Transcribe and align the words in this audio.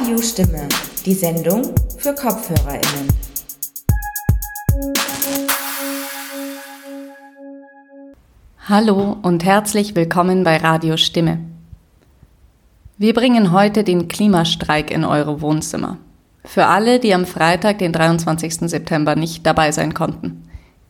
Radiostimme, 0.00 0.68
die 1.04 1.12
Sendung 1.12 1.74
für 1.98 2.14
KopfhörerInnen. 2.14 3.08
Hallo 8.68 9.16
und 9.22 9.44
herzlich 9.44 9.96
willkommen 9.96 10.44
bei 10.44 10.58
Radiostimme. 10.58 11.40
Wir 12.96 13.12
bringen 13.12 13.50
heute 13.50 13.82
den 13.82 14.06
Klimastreik 14.06 14.92
in 14.92 15.04
eure 15.04 15.40
Wohnzimmer. 15.40 15.98
Für 16.44 16.66
alle, 16.66 17.00
die 17.00 17.12
am 17.12 17.26
Freitag, 17.26 17.78
den 17.78 17.92
23. 17.92 18.70
September 18.70 19.16
nicht 19.16 19.44
dabei 19.44 19.72
sein 19.72 19.94
konnten. 19.94 20.44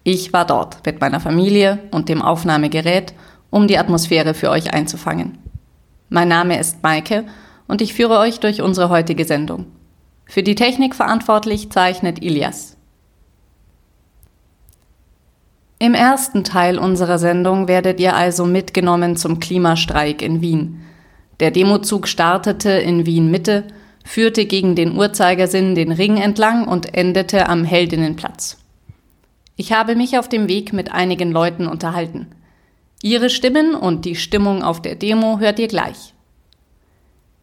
Ich 0.05 0.35
war 0.35 0.45
dort 0.45 0.85
mit 0.85 1.01
meiner 1.01 1.21
Familie 1.21 1.79
und 1.93 2.11
dem 2.11 2.21
Aufnahmegerät, 2.21 3.15
um 3.49 3.69
die 3.69 3.79
Atmosphäre 3.79 4.35
für 4.35 4.51
euch 4.51 4.75
einzufangen. 4.75 5.39
Mein 6.11 6.29
Name 6.29 6.61
ist 6.61 6.83
Maike 6.83 7.25
und 7.69 7.81
ich 7.81 7.95
führe 7.95 8.19
euch 8.19 8.41
durch 8.41 8.63
unsere 8.63 8.89
heutige 8.89 9.25
Sendung. 9.25 9.67
Für 10.27 10.43
die 10.43 10.55
Technik 10.55 10.95
verantwortlich 10.95 11.71
zeichnet 11.71 12.23
Ilias. 12.23 12.77
Im 15.79 15.95
ersten 15.95 16.43
Teil 16.43 16.77
unserer 16.79 17.19
Sendung 17.19 17.69
werdet 17.69 18.01
ihr 18.01 18.17
also 18.17 18.45
mitgenommen 18.45 19.17
zum 19.17 19.39
Klimastreik 19.39 20.23
in 20.23 20.41
Wien. 20.41 20.81
Der 21.39 21.53
Demozug 21.53 22.09
startete 22.09 22.71
in 22.71 23.07
Wien 23.07 23.31
Mitte, 23.31 23.65
führte 24.05 24.45
gegen 24.47 24.75
den 24.75 24.97
Uhrzeigersinn 24.97 25.77
den 25.77 25.93
Ring 25.93 26.17
entlang 26.17 26.67
und 26.67 26.95
endete 26.97 27.49
am 27.49 27.63
Heldinnenplatz. 27.63 28.57
Ich 29.55 29.73
habe 29.73 29.95
mich 29.95 30.19
auf 30.19 30.29
dem 30.29 30.49
Weg 30.49 30.73
mit 30.73 30.93
einigen 30.93 31.31
Leuten 31.31 31.69
unterhalten. 31.69 32.27
Ihre 33.03 33.31
Stimmen 33.31 33.75
und 33.75 34.05
die 34.05 34.17
Stimmung 34.17 34.65
auf 34.65 34.83
der 34.83 34.97
Demo 34.97 35.39
hört 35.39 35.61
ihr 35.61 35.69
gleich. 35.69 36.15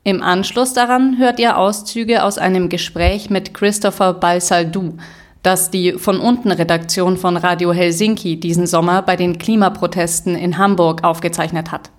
Im 0.08 0.22
Anschluss 0.22 0.74
daran 0.74 1.18
hört 1.18 1.40
ihr 1.40 1.58
Auszüge 1.58 2.24
aus 2.24 2.38
einem 2.38 2.70
Gespräch 2.70 3.32
mit 3.32 3.56
Christopher 3.56 4.14
Balsaldou, 4.14 4.98
das 5.42 5.72
die 5.72 5.94
von 5.94 6.20
unten 6.20 6.52
Redaktion 6.52 7.18
von 7.18 7.38
Radio 7.38 7.74
Helsinki 7.74 8.40
diesen 8.40 8.68
Sommer 8.68 9.02
bei 9.02 9.16
den 9.16 9.40
Klimaprotesten 9.40 10.36
in 10.36 10.60
Hamburg 10.60 11.04
aufgezeichnet 11.04 11.72
hat. 11.72 11.90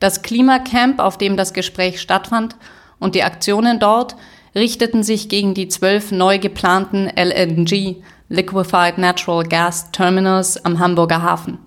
Das 0.00 0.22
Klimacamp, 0.22 0.98
auf 0.98 1.18
dem 1.18 1.36
das 1.36 1.52
Gespräch 1.52 2.00
stattfand, 2.00 2.56
und 2.98 3.14
die 3.14 3.24
Aktionen 3.24 3.78
dort 3.78 4.16
richteten 4.54 5.02
sich 5.02 5.28
gegen 5.28 5.52
die 5.52 5.68
zwölf 5.68 6.12
neu 6.12 6.38
geplanten 6.38 7.10
LNG, 7.14 7.96
Liquefied 8.30 8.96
Natural 8.96 9.44
Gas 9.44 9.90
Terminals 9.92 10.64
am 10.64 10.78
Hamburger 10.78 11.20
Hafen. 11.20 11.58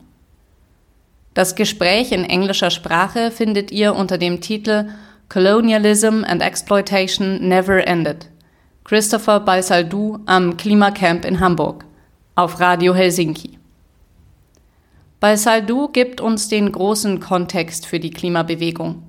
Das 1.36 1.54
Gespräch 1.54 2.14
in 2.14 2.24
englischer 2.24 2.72
Sprache 2.72 3.30
findet 3.30 3.70
ihr 3.70 3.94
unter 3.94 4.18
dem 4.18 4.42
Titel 4.42 4.90
Colonialism 5.30 6.24
and 6.24 6.42
Exploitation 6.42 7.48
Never 7.48 7.88
Ended. 7.88 8.26
Christopher 8.84 9.40
Balsaldou 9.40 10.18
am 10.26 10.58
Klimacamp 10.58 11.24
in 11.24 11.40
Hamburg 11.40 11.86
auf 12.34 12.60
Radio 12.60 12.96
Helsinki. 12.96 13.60
Balsaldou 15.20 15.90
gibt 15.90 16.20
uns 16.20 16.48
den 16.48 16.72
großen 16.72 17.20
Kontext 17.20 17.86
für 17.86 18.00
die 18.00 18.10
Klimabewegung. 18.10 19.04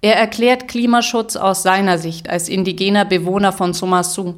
Er 0.00 0.16
erklärt 0.16 0.66
Klimaschutz 0.66 1.36
aus 1.36 1.62
seiner 1.62 1.98
Sicht 1.98 2.28
als 2.28 2.48
indigener 2.48 3.04
Bewohner 3.04 3.52
von 3.52 3.72
Somasu, 3.72 4.34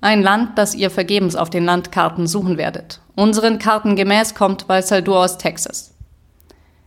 ein 0.00 0.20
Land, 0.20 0.58
das 0.58 0.74
ihr 0.74 0.90
vergebens 0.90 1.36
auf 1.36 1.48
den 1.48 1.64
Landkarten 1.64 2.26
suchen 2.26 2.58
werdet. 2.58 3.00
Unseren 3.14 3.60
Karten 3.60 3.94
gemäß 3.94 4.34
kommt 4.34 4.66
Balsaldou 4.66 5.14
aus 5.14 5.38
Texas. 5.38 5.94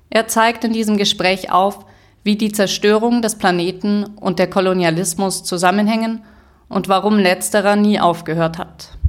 Er 0.10 0.28
zeigt 0.28 0.66
in 0.66 0.74
diesem 0.74 0.98
Gespräch 0.98 1.50
auf, 1.50 1.86
wie 2.30 2.36
die 2.36 2.52
Zerstörung 2.52 3.24
des 3.24 3.40
Planeten 3.40 4.04
und 4.04 4.38
der 4.38 4.48
Kolonialismus 4.48 5.44
zusammenhängen 5.44 6.22
und 6.68 6.88
warum 6.88 7.18
letzterer 7.18 7.76
nie 7.76 8.00
aufgehört 8.00 8.60
hat. 8.60 9.00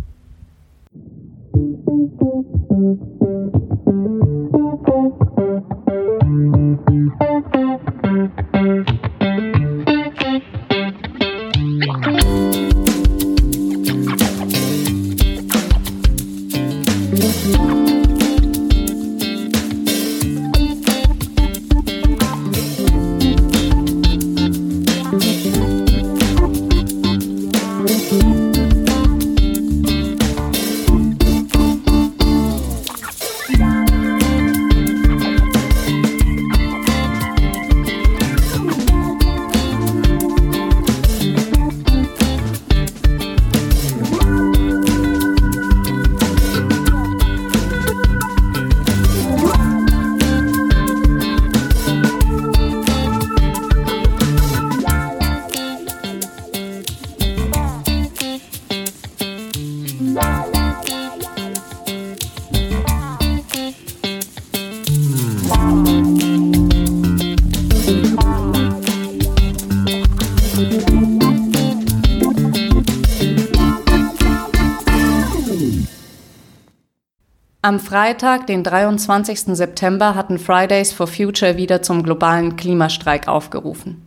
Freitag, 77.90 78.46
den 78.46 78.62
23. 78.62 79.56
September, 79.56 80.14
hatten 80.14 80.38
Fridays 80.38 80.92
for 80.92 81.08
Future 81.08 81.56
wieder 81.56 81.82
zum 81.82 82.04
globalen 82.04 82.54
Klimastreik 82.54 83.26
aufgerufen. 83.26 84.00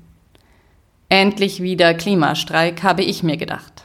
Endlich 1.09 1.61
wieder 1.61 1.93
Klimastreik, 1.93 2.81
habe 2.81 3.03
ich 3.03 3.23
mir 3.23 3.35
gedacht. 3.35 3.83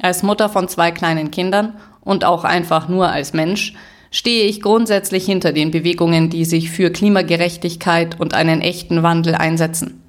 Als 0.00 0.22
Mutter 0.22 0.48
von 0.48 0.68
zwei 0.68 0.92
kleinen 0.92 1.32
Kindern 1.32 1.74
und 2.02 2.24
auch 2.24 2.44
einfach 2.44 2.86
nur 2.86 3.08
als 3.08 3.32
Mensch 3.32 3.74
stehe 4.12 4.44
ich 4.44 4.62
grundsätzlich 4.62 5.24
hinter 5.24 5.52
den 5.52 5.72
Bewegungen, 5.72 6.30
die 6.30 6.44
sich 6.44 6.70
für 6.70 6.92
Klimagerechtigkeit 6.92 8.20
und 8.20 8.34
einen 8.34 8.60
echten 8.60 9.02
Wandel 9.02 9.34
einsetzen. 9.34 10.04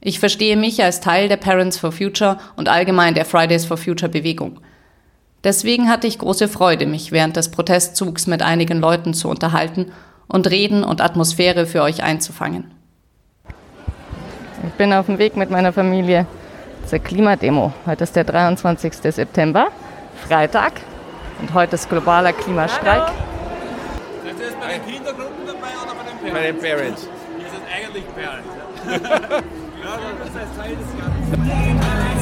Ich 0.00 0.20
verstehe 0.20 0.56
mich 0.56 0.80
als 0.84 1.00
Teil 1.00 1.26
der 1.26 1.36
Parents 1.36 1.78
for 1.78 1.90
Future 1.90 2.38
und 2.54 2.68
allgemein 2.68 3.14
der 3.14 3.24
Fridays 3.24 3.64
for 3.64 3.76
Future 3.76 4.08
Bewegung– 4.08 4.60
Deswegen 5.44 5.88
hatte 5.88 6.06
ich 6.06 6.18
große 6.18 6.46
Freude, 6.46 6.86
mich 6.86 7.10
während 7.10 7.36
des 7.36 7.50
Protestzugs 7.50 8.26
mit 8.26 8.42
einigen 8.42 8.80
Leuten 8.80 9.12
zu 9.12 9.28
unterhalten 9.28 9.90
und 10.28 10.48
Reden 10.48 10.84
und 10.84 11.00
Atmosphäre 11.00 11.66
für 11.66 11.82
euch 11.82 12.02
einzufangen. 12.02 12.70
Ich 14.64 14.72
bin 14.74 14.92
auf 14.92 15.06
dem 15.06 15.18
Weg 15.18 15.36
mit 15.36 15.50
meiner 15.50 15.72
Familie 15.72 16.26
zur 16.86 17.00
Klimademo. 17.00 17.72
Heute 17.86 18.04
ist 18.04 18.14
der 18.14 18.22
23. 18.24 18.94
September, 18.94 19.68
Freitag, 20.28 20.74
und 21.40 21.52
heute 21.54 21.74
ist 21.74 21.88
globaler 21.88 22.32
Klimastreik. 22.32 23.08
Ist 24.24 24.40
das 24.40 24.54
bei 24.60 24.74
den 24.74 24.86
Kindergruppen 24.86 25.44
dabei 25.44 25.70
oder 25.82 25.94
bei 25.96 26.04
den 26.08 26.18
Parents? 26.18 26.32
Bei 26.32 26.42
den 26.46 26.58
Parents. 26.60 27.08
Ihr 27.38 27.48
seid 27.50 27.62
eigentlich 27.74 28.04
Parents. 28.14 28.48
ja, 28.86 28.98
das 30.20 30.28
ist 30.28 30.56
Teil 30.56 32.21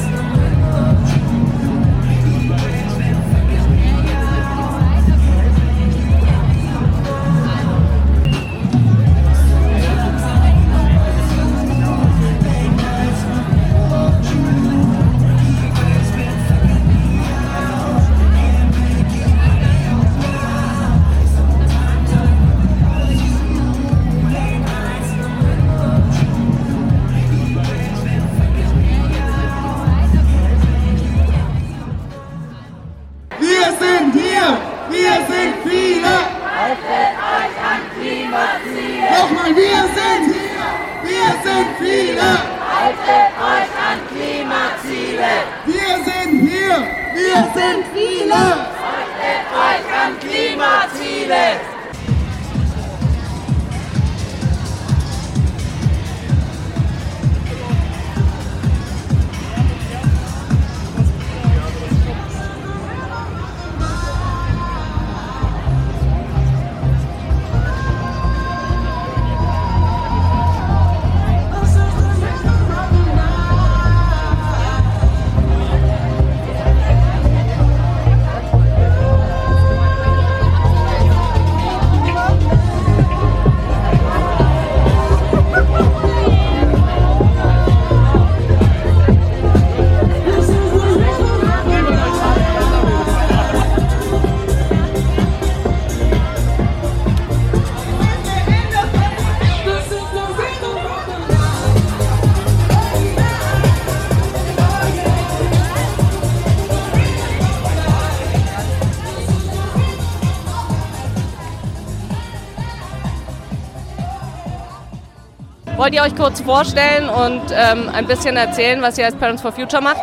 Wollt 115.91 115.99
ihr 115.99 116.09
euch 116.09 116.15
kurz 116.15 116.39
vorstellen 116.39 117.09
und 117.09 117.41
ähm, 117.51 117.89
ein 117.91 118.07
bisschen 118.07 118.37
erzählen, 118.37 118.81
was 118.81 118.97
ihr 118.97 119.03
als 119.03 119.15
Parents 119.15 119.41
for 119.41 119.51
Future 119.51 119.83
macht? 119.83 119.99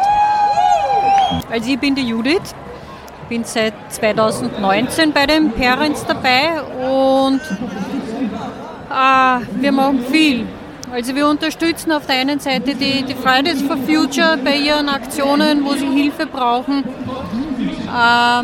Also 1.50 1.70
ich 1.70 1.78
bin 1.78 1.94
die 1.94 2.06
Judith, 2.06 2.54
bin 3.30 3.42
seit 3.42 3.72
2019 3.88 5.14
bei 5.14 5.24
den 5.24 5.50
Parents 5.50 6.04
dabei 6.04 6.60
und 6.60 7.40
äh, 8.90 9.60
wir 9.62 9.72
machen 9.72 10.04
viel. 10.10 10.46
Also 10.92 11.14
wir 11.14 11.26
unterstützen 11.26 11.90
auf 11.92 12.04
der 12.04 12.16
einen 12.16 12.38
Seite 12.38 12.74
die, 12.74 13.02
die 13.04 13.14
Fridays 13.14 13.62
for 13.62 13.78
Future 13.78 14.36
bei 14.44 14.56
ihren 14.56 14.90
Aktionen, 14.90 15.64
wo 15.64 15.72
sie 15.72 15.88
Hilfe 15.88 16.26
brauchen. 16.26 16.84
Äh, 17.86 18.42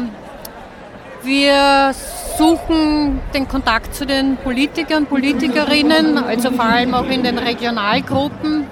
wir 1.24 1.94
suchen 2.36 3.20
den 3.32 3.48
Kontakt 3.48 3.94
zu 3.94 4.06
den 4.06 4.36
Politikern, 4.36 5.06
Politikerinnen, 5.06 6.18
also 6.18 6.50
vor 6.50 6.64
allem 6.64 6.94
auch 6.94 7.08
in 7.08 7.22
den 7.22 7.38
Regionalgruppen. 7.38 8.66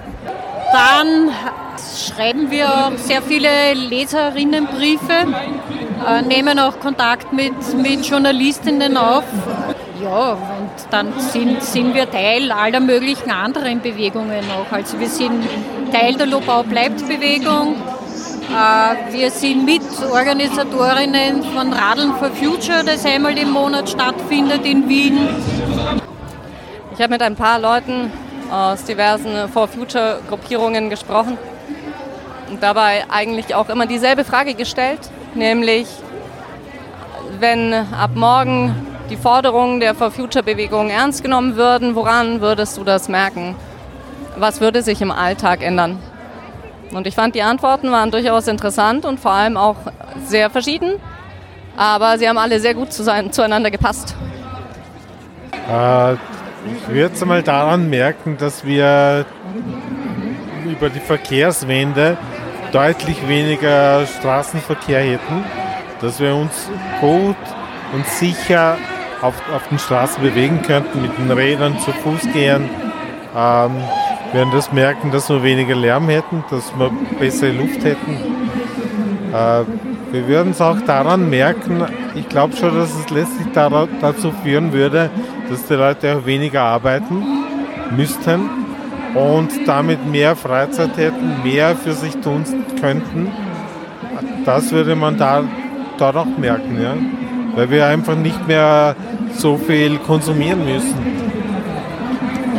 Dann 0.71 1.29
schreiben 2.07 2.49
wir 2.49 2.91
sehr 2.95 3.21
viele 3.21 3.73
Leserinnenbriefe, 3.73 5.27
äh, 6.07 6.21
nehmen 6.23 6.59
auch 6.59 6.79
Kontakt 6.79 7.31
mit, 7.33 7.53
mit 7.75 8.05
Journalistinnen 8.05 8.97
auf. 8.97 9.23
Ja, 10.01 10.31
und 10.31 10.71
dann 10.89 11.13
sind, 11.19 11.63
sind 11.63 11.93
wir 11.93 12.09
Teil 12.09 12.51
aller 12.51 12.79
möglichen 12.79 13.31
anderen 13.31 13.79
Bewegungen 13.81 14.43
auch. 14.51 14.71
Also 14.71 14.99
wir 14.99 15.07
sind 15.07 15.43
Teil 15.93 16.15
der 16.15 16.25
Lobau 16.25 16.63
bleibt 16.63 17.07
Bewegung, 17.07 17.75
wir 18.53 19.31
sind 19.31 19.65
Mitorganisatorinnen 19.65 21.43
von 21.43 21.73
Radeln 21.73 22.13
for 22.15 22.29
Future, 22.29 22.83
das 22.85 23.03
einmal 23.03 23.35
im 23.37 23.49
Monat 23.49 23.89
stattfindet 23.89 24.63
in 24.65 24.87
Wien. 24.87 25.27
Ich 26.93 27.01
habe 27.01 27.13
mit 27.13 27.23
ein 27.23 27.35
paar 27.35 27.57
Leuten 27.59 28.11
aus 28.51 28.83
diversen 28.83 29.49
For 29.49 29.67
Future 29.67 30.19
Gruppierungen 30.29 30.91
gesprochen 30.91 31.37
und 32.51 32.61
dabei 32.61 33.05
eigentlich 33.09 33.55
auch 33.55 33.69
immer 33.69 33.87
dieselbe 33.87 34.23
Frage 34.23 34.53
gestellt, 34.53 34.99
nämlich 35.33 35.87
wenn 37.39 37.73
ab 37.73 38.11
morgen 38.13 38.75
die 39.09 39.17
Forderungen 39.17 39.79
der 39.79 39.95
For 39.95 40.11
Future 40.11 40.43
Bewegung 40.43 40.91
ernst 40.91 41.23
genommen 41.23 41.55
würden, 41.55 41.95
woran 41.95 42.39
würdest 42.41 42.77
du 42.77 42.83
das 42.83 43.09
merken? 43.09 43.55
Was 44.37 44.61
würde 44.61 44.83
sich 44.83 45.01
im 45.01 45.11
Alltag 45.11 45.63
ändern? 45.63 45.97
Und 46.93 47.07
ich 47.07 47.15
fand, 47.15 47.35
die 47.35 47.41
Antworten 47.41 47.91
waren 47.91 48.11
durchaus 48.11 48.47
interessant 48.47 49.05
und 49.05 49.19
vor 49.19 49.31
allem 49.31 49.57
auch 49.57 49.77
sehr 50.25 50.49
verschieden. 50.49 50.93
Aber 51.75 52.17
sie 52.17 52.29
haben 52.29 52.37
alle 52.37 52.59
sehr 52.59 52.75
gut 52.75 52.93
zueinander 52.93 53.71
gepasst. 53.71 54.15
Äh, 55.69 56.13
ich 56.13 56.87
würde 56.87 57.13
es 57.13 57.21
einmal 57.21 57.41
daran 57.41 57.89
merken, 57.89 58.37
dass 58.37 58.63
wir 58.63 59.25
über 60.65 60.89
die 60.89 60.99
Verkehrswende 60.99 62.17
deutlich 62.71 63.27
weniger 63.27 64.05
Straßenverkehr 64.05 65.01
hätten, 65.01 65.43
dass 65.99 66.19
wir 66.19 66.35
uns 66.35 66.69
gut 67.01 67.35
und 67.93 68.05
sicher 68.07 68.77
auf, 69.21 69.35
auf 69.53 69.67
den 69.69 69.79
Straßen 69.79 70.21
bewegen 70.21 70.61
könnten, 70.61 71.01
mit 71.01 71.17
den 71.17 71.31
Rädern, 71.31 71.79
zu 71.79 71.91
Fuß 71.91 72.31
gehen. 72.33 72.69
Ähm, 73.35 73.71
werden 74.33 74.49
das 74.51 74.71
merken, 74.71 75.11
dass 75.11 75.29
wir 75.29 75.43
weniger 75.43 75.75
Lärm 75.75 76.09
hätten, 76.09 76.43
dass 76.49 76.73
wir 76.77 76.91
bessere 77.19 77.51
Luft 77.51 77.83
hätten. 77.83 78.17
Äh, 79.31 79.63
wir 80.11 80.27
würden 80.27 80.51
es 80.51 80.61
auch 80.61 80.79
daran 80.81 81.29
merken, 81.29 81.85
ich 82.15 82.29
glaube 82.29 82.55
schon, 82.55 82.75
dass 82.75 82.89
es 82.93 83.09
letztlich 83.09 83.47
dazu 83.53 84.31
führen 84.43 84.73
würde, 84.73 85.09
dass 85.49 85.65
die 85.65 85.73
Leute 85.73 86.17
auch 86.17 86.25
weniger 86.25 86.61
arbeiten 86.61 87.23
müssten 87.95 88.49
und 89.15 89.49
damit 89.67 90.05
mehr 90.05 90.35
Freizeit 90.35 90.97
hätten, 90.97 91.43
mehr 91.43 91.75
für 91.75 91.93
sich 91.93 92.15
tun 92.17 92.43
könnten. 92.79 93.31
Das 94.45 94.71
würde 94.71 94.95
man 94.95 95.17
da, 95.17 95.43
dort 95.97 96.15
auch 96.15 96.37
merken, 96.37 96.79
ja? 96.81 96.93
weil 97.55 97.69
wir 97.69 97.87
einfach 97.87 98.15
nicht 98.15 98.47
mehr 98.47 98.95
so 99.35 99.57
viel 99.57 99.97
konsumieren 99.99 100.65
müssen. 100.65 101.42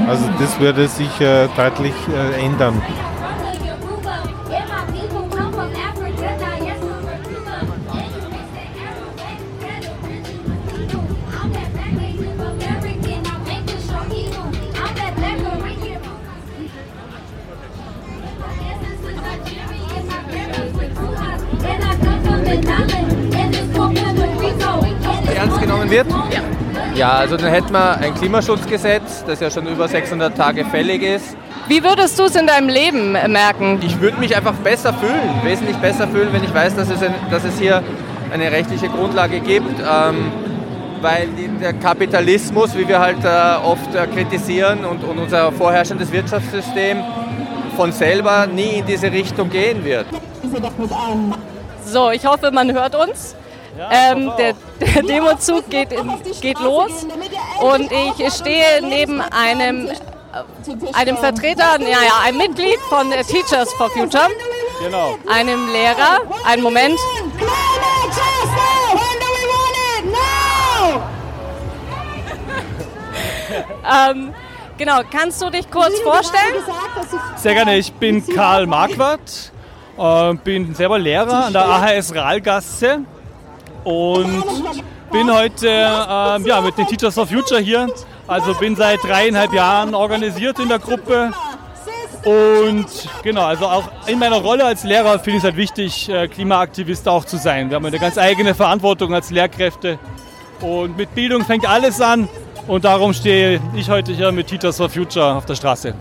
Also 0.06 0.28
das 0.38 0.58
würde 0.60 0.86
sich 0.88 1.20
äh, 1.20 1.48
deutlich 1.56 1.94
äh, 2.08 2.44
ändern. 2.44 2.80
Ja, 27.04 27.18
also 27.18 27.36
dann 27.36 27.50
hätten 27.50 27.70
wir 27.70 27.98
ein 27.98 28.14
Klimaschutzgesetz, 28.14 29.26
das 29.26 29.38
ja 29.38 29.50
schon 29.50 29.66
über 29.66 29.86
600 29.86 30.34
Tage 30.34 30.64
fällig 30.64 31.02
ist. 31.02 31.36
Wie 31.68 31.84
würdest 31.84 32.18
du 32.18 32.22
es 32.22 32.34
in 32.34 32.46
deinem 32.46 32.70
Leben 32.70 33.12
merken? 33.12 33.78
Ich 33.82 34.00
würde 34.00 34.18
mich 34.18 34.34
einfach 34.34 34.54
besser 34.54 34.94
fühlen, 34.94 35.42
wesentlich 35.42 35.76
besser 35.76 36.08
fühlen, 36.08 36.30
wenn 36.32 36.42
ich 36.42 36.54
weiß, 36.54 36.74
dass 36.76 36.88
es, 36.88 37.02
ein, 37.02 37.14
dass 37.30 37.44
es 37.44 37.58
hier 37.58 37.82
eine 38.32 38.50
rechtliche 38.50 38.88
Grundlage 38.88 39.40
gibt. 39.40 39.78
Ähm, 39.80 40.32
weil 41.02 41.28
der 41.60 41.74
Kapitalismus, 41.74 42.74
wie 42.74 42.88
wir 42.88 43.00
halt 43.00 43.22
äh, 43.22 43.62
oft 43.62 43.94
äh, 43.94 44.06
kritisieren 44.06 44.86
und, 44.86 45.04
und 45.04 45.18
unser 45.18 45.52
vorherrschendes 45.52 46.10
Wirtschaftssystem 46.10 47.04
von 47.76 47.92
selber 47.92 48.46
nie 48.46 48.78
in 48.78 48.86
diese 48.86 49.12
Richtung 49.12 49.50
gehen 49.50 49.84
wird. 49.84 50.06
So, 51.84 52.10
ich 52.10 52.24
hoffe, 52.24 52.50
man 52.50 52.72
hört 52.72 52.94
uns. 52.94 53.36
Ähm, 53.76 54.32
der, 54.38 54.54
der 54.80 55.02
Demozug 55.02 55.68
geht, 55.68 55.92
in, 55.92 56.12
geht 56.40 56.60
los 56.60 57.06
und 57.60 57.90
ich 57.90 58.32
stehe 58.32 58.80
neben 58.82 59.20
einem, 59.20 59.90
einem 60.92 61.16
Vertreter, 61.16 61.80
ja, 61.80 61.88
ja, 61.88 62.20
einem 62.24 62.38
Mitglied 62.38 62.78
von 62.88 63.10
Teachers 63.10 63.72
for 63.74 63.90
Future, 63.90 64.28
genau. 64.80 65.18
einem 65.28 65.72
Lehrer. 65.72 66.20
Einen 66.46 66.62
Moment. 66.62 66.98
ähm, 74.08 74.34
genau, 74.78 75.00
kannst 75.10 75.42
du 75.42 75.50
dich 75.50 75.68
kurz 75.68 75.98
vorstellen? 76.00 76.62
Sehr 77.36 77.54
gerne, 77.54 77.76
ich 77.76 77.92
bin 77.92 78.24
Karl 78.24 78.66
Marquardt, 78.66 79.52
äh, 79.98 80.34
bin 80.34 80.76
selber 80.76 80.98
Lehrer 80.98 81.46
an 81.46 81.52
der 81.52 81.68
AHS 81.68 82.14
Rahlgasse 82.14 83.00
und 83.84 84.42
bin 85.12 85.32
heute 85.32 85.68
äh, 85.68 86.48
ja, 86.48 86.60
mit 86.60 86.76
den 86.76 86.86
Teachers 86.86 87.14
for 87.14 87.26
Future 87.26 87.60
hier. 87.60 87.88
Also 88.26 88.54
bin 88.54 88.74
seit 88.74 89.02
dreieinhalb 89.04 89.52
Jahren 89.52 89.94
organisiert 89.94 90.58
in 90.58 90.68
der 90.68 90.78
Gruppe 90.78 91.30
Und 92.24 92.86
genau, 93.22 93.42
also 93.42 93.66
auch 93.66 93.84
in 94.06 94.18
meiner 94.18 94.36
Rolle 94.36 94.64
als 94.64 94.82
Lehrer 94.82 95.18
finde 95.18 95.32
ich 95.32 95.36
es 95.38 95.44
halt 95.44 95.56
wichtig, 95.56 96.08
äh, 96.08 96.26
Klimaaktivist 96.26 97.06
auch 97.06 97.24
zu 97.24 97.36
sein. 97.36 97.68
Wir 97.68 97.76
haben 97.76 97.84
eine 97.84 97.98
ganz 97.98 98.16
eigene 98.16 98.54
Verantwortung 98.54 99.14
als 99.14 99.30
Lehrkräfte. 99.30 99.98
Und 100.60 100.96
mit 100.96 101.14
Bildung 101.14 101.44
fängt 101.44 101.68
alles 101.68 102.00
an. 102.00 102.28
Und 102.66 102.86
darum 102.86 103.12
stehe 103.12 103.60
ich 103.74 103.90
heute 103.90 104.12
hier 104.12 104.32
mit 104.32 104.46
Teachers 104.46 104.78
for 104.78 104.88
Future 104.88 105.34
auf 105.34 105.44
der 105.44 105.54
Straße. 105.54 105.94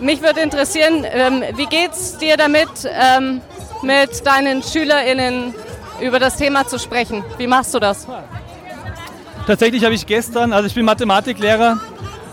Mich 0.00 0.20
würde 0.20 0.40
interessieren, 0.40 1.06
ähm, 1.08 1.44
wie 1.54 1.66
geht 1.66 1.92
es 1.92 2.18
dir 2.18 2.36
damit, 2.36 2.68
ähm, 2.84 3.40
mit 3.82 4.26
deinen 4.26 4.62
SchülerInnen 4.64 5.54
über 6.00 6.18
das 6.18 6.36
Thema 6.36 6.66
zu 6.66 6.78
sprechen? 6.78 7.24
Wie 7.36 7.46
machst 7.46 7.74
du 7.74 7.78
das? 7.78 8.06
Tatsächlich 9.46 9.84
habe 9.84 9.94
ich 9.94 10.06
gestern, 10.06 10.52
also 10.52 10.66
ich 10.66 10.74
bin 10.74 10.84
Mathematiklehrer 10.84 11.80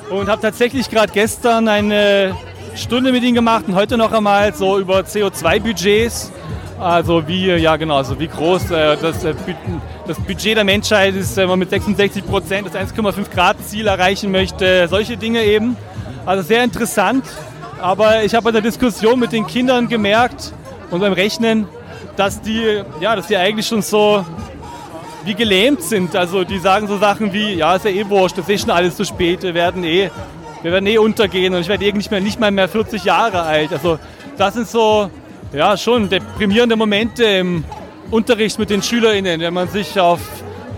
und 0.10 0.28
habe 0.30 0.42
tatsächlich 0.42 0.90
gerade 0.90 1.12
gestern 1.12 1.68
eine 1.68 2.36
Stunde 2.76 3.12
mit 3.12 3.24
ihnen 3.24 3.36
gemacht 3.36 3.66
und 3.68 3.76
heute 3.76 3.98
noch 3.98 4.12
einmal 4.12 4.54
so 4.54 4.78
über 4.80 5.00
CO2-Budgets. 5.00 6.32
Also 6.80 7.26
wie, 7.26 7.48
ja 7.48 7.78
genau, 7.78 7.98
also 7.98 8.20
wie 8.20 8.28
groß 8.28 8.70
äh, 8.72 8.98
das, 8.98 9.24
äh, 9.24 9.34
das 10.06 10.18
Budget 10.20 10.58
der 10.58 10.66
Menschheit 10.66 11.16
ist, 11.16 11.38
wenn 11.38 11.48
man 11.48 11.58
mit 11.58 11.70
66 11.70 12.26
Prozent 12.26 12.68
das 12.68 12.94
1,5 12.94 13.34
Grad 13.34 13.56
Ziel 13.66 13.88
erreichen 13.88 14.30
möchte, 14.30 14.88
solche 14.90 15.16
Dinge 15.16 15.42
eben. 15.44 15.78
Also 16.26 16.44
sehr 16.44 16.64
interessant. 16.66 17.24
Aber 17.80 18.24
ich 18.24 18.36
habe 18.36 18.44
bei 18.44 18.52
der 18.52 18.62
Diskussion 18.62 19.20
mit 19.20 19.32
den 19.32 19.48
Kindern 19.48 19.88
gemerkt 19.88 20.52
und 20.92 21.00
beim 21.00 21.14
Rechnen, 21.14 21.68
dass 22.16 22.42
die, 22.42 22.82
ja, 23.00 23.16
dass 23.16 23.28
die 23.28 23.38
eigentlich 23.38 23.68
schon 23.68 23.82
so 23.82 24.26
wie 25.24 25.34
gelähmt 25.34 25.82
sind. 25.82 26.16
Also 26.16 26.44
die 26.44 26.60
sagen 26.60 26.88
so 26.88 26.98
Sachen 26.98 27.34
wie, 27.34 27.56
ja, 27.56 27.76
ist 27.76 27.86
ja 27.86 27.92
eh 27.92 28.08
wurscht, 28.08 28.38
das 28.38 28.46
ist 28.46 28.52
eh 28.52 28.58
schon 28.60 28.72
alles 28.72 28.96
zu 28.96 29.06
spät, 29.06 29.44
wir 29.44 29.54
werden 29.54 29.84
eh, 29.84 30.10
wir 30.62 30.72
werden 30.72 30.88
eh 30.88 30.98
untergehen 30.98 31.54
und 31.54 31.62
ich 31.62 31.68
werde 31.68 31.86
eh 31.86 31.92
nicht, 31.92 32.12
mehr, 32.12 32.22
nicht 32.22 32.40
mal 32.40 32.52
mehr 32.52 32.68
40 32.68 33.04
Jahre 33.04 33.42
alt. 33.42 33.72
Also 33.72 34.00
das 34.38 34.54
sind 34.54 34.68
so, 34.68 35.10
ja, 35.54 35.78
schon 35.78 36.10
deprimierende 36.10 36.76
Momente 36.76 37.24
im 37.24 37.64
Unterricht 38.12 38.60
mit 38.60 38.70
den 38.70 38.82
SchülerInnen, 38.82 39.42
wenn 39.42 39.54
man 39.54 39.68
sich 39.68 40.00
auf 40.00 40.20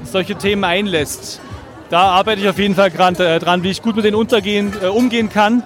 solche 0.04 0.36
Themen 0.36 0.64
einlässt. 0.64 1.42
Da 1.90 2.02
arbeite 2.12 2.42
ich 2.42 2.50
auf 2.50 2.60
jeden 2.60 2.76
Fall 2.76 2.92
dran, 2.92 3.16
äh, 3.16 3.40
dran 3.40 3.64
wie 3.64 3.70
ich 3.70 3.82
gut 3.82 3.96
mit 3.96 4.04
denen 4.04 4.16
untergehen, 4.16 4.74
äh, 4.82 4.88
umgehen 4.88 5.30
kann. 5.30 5.64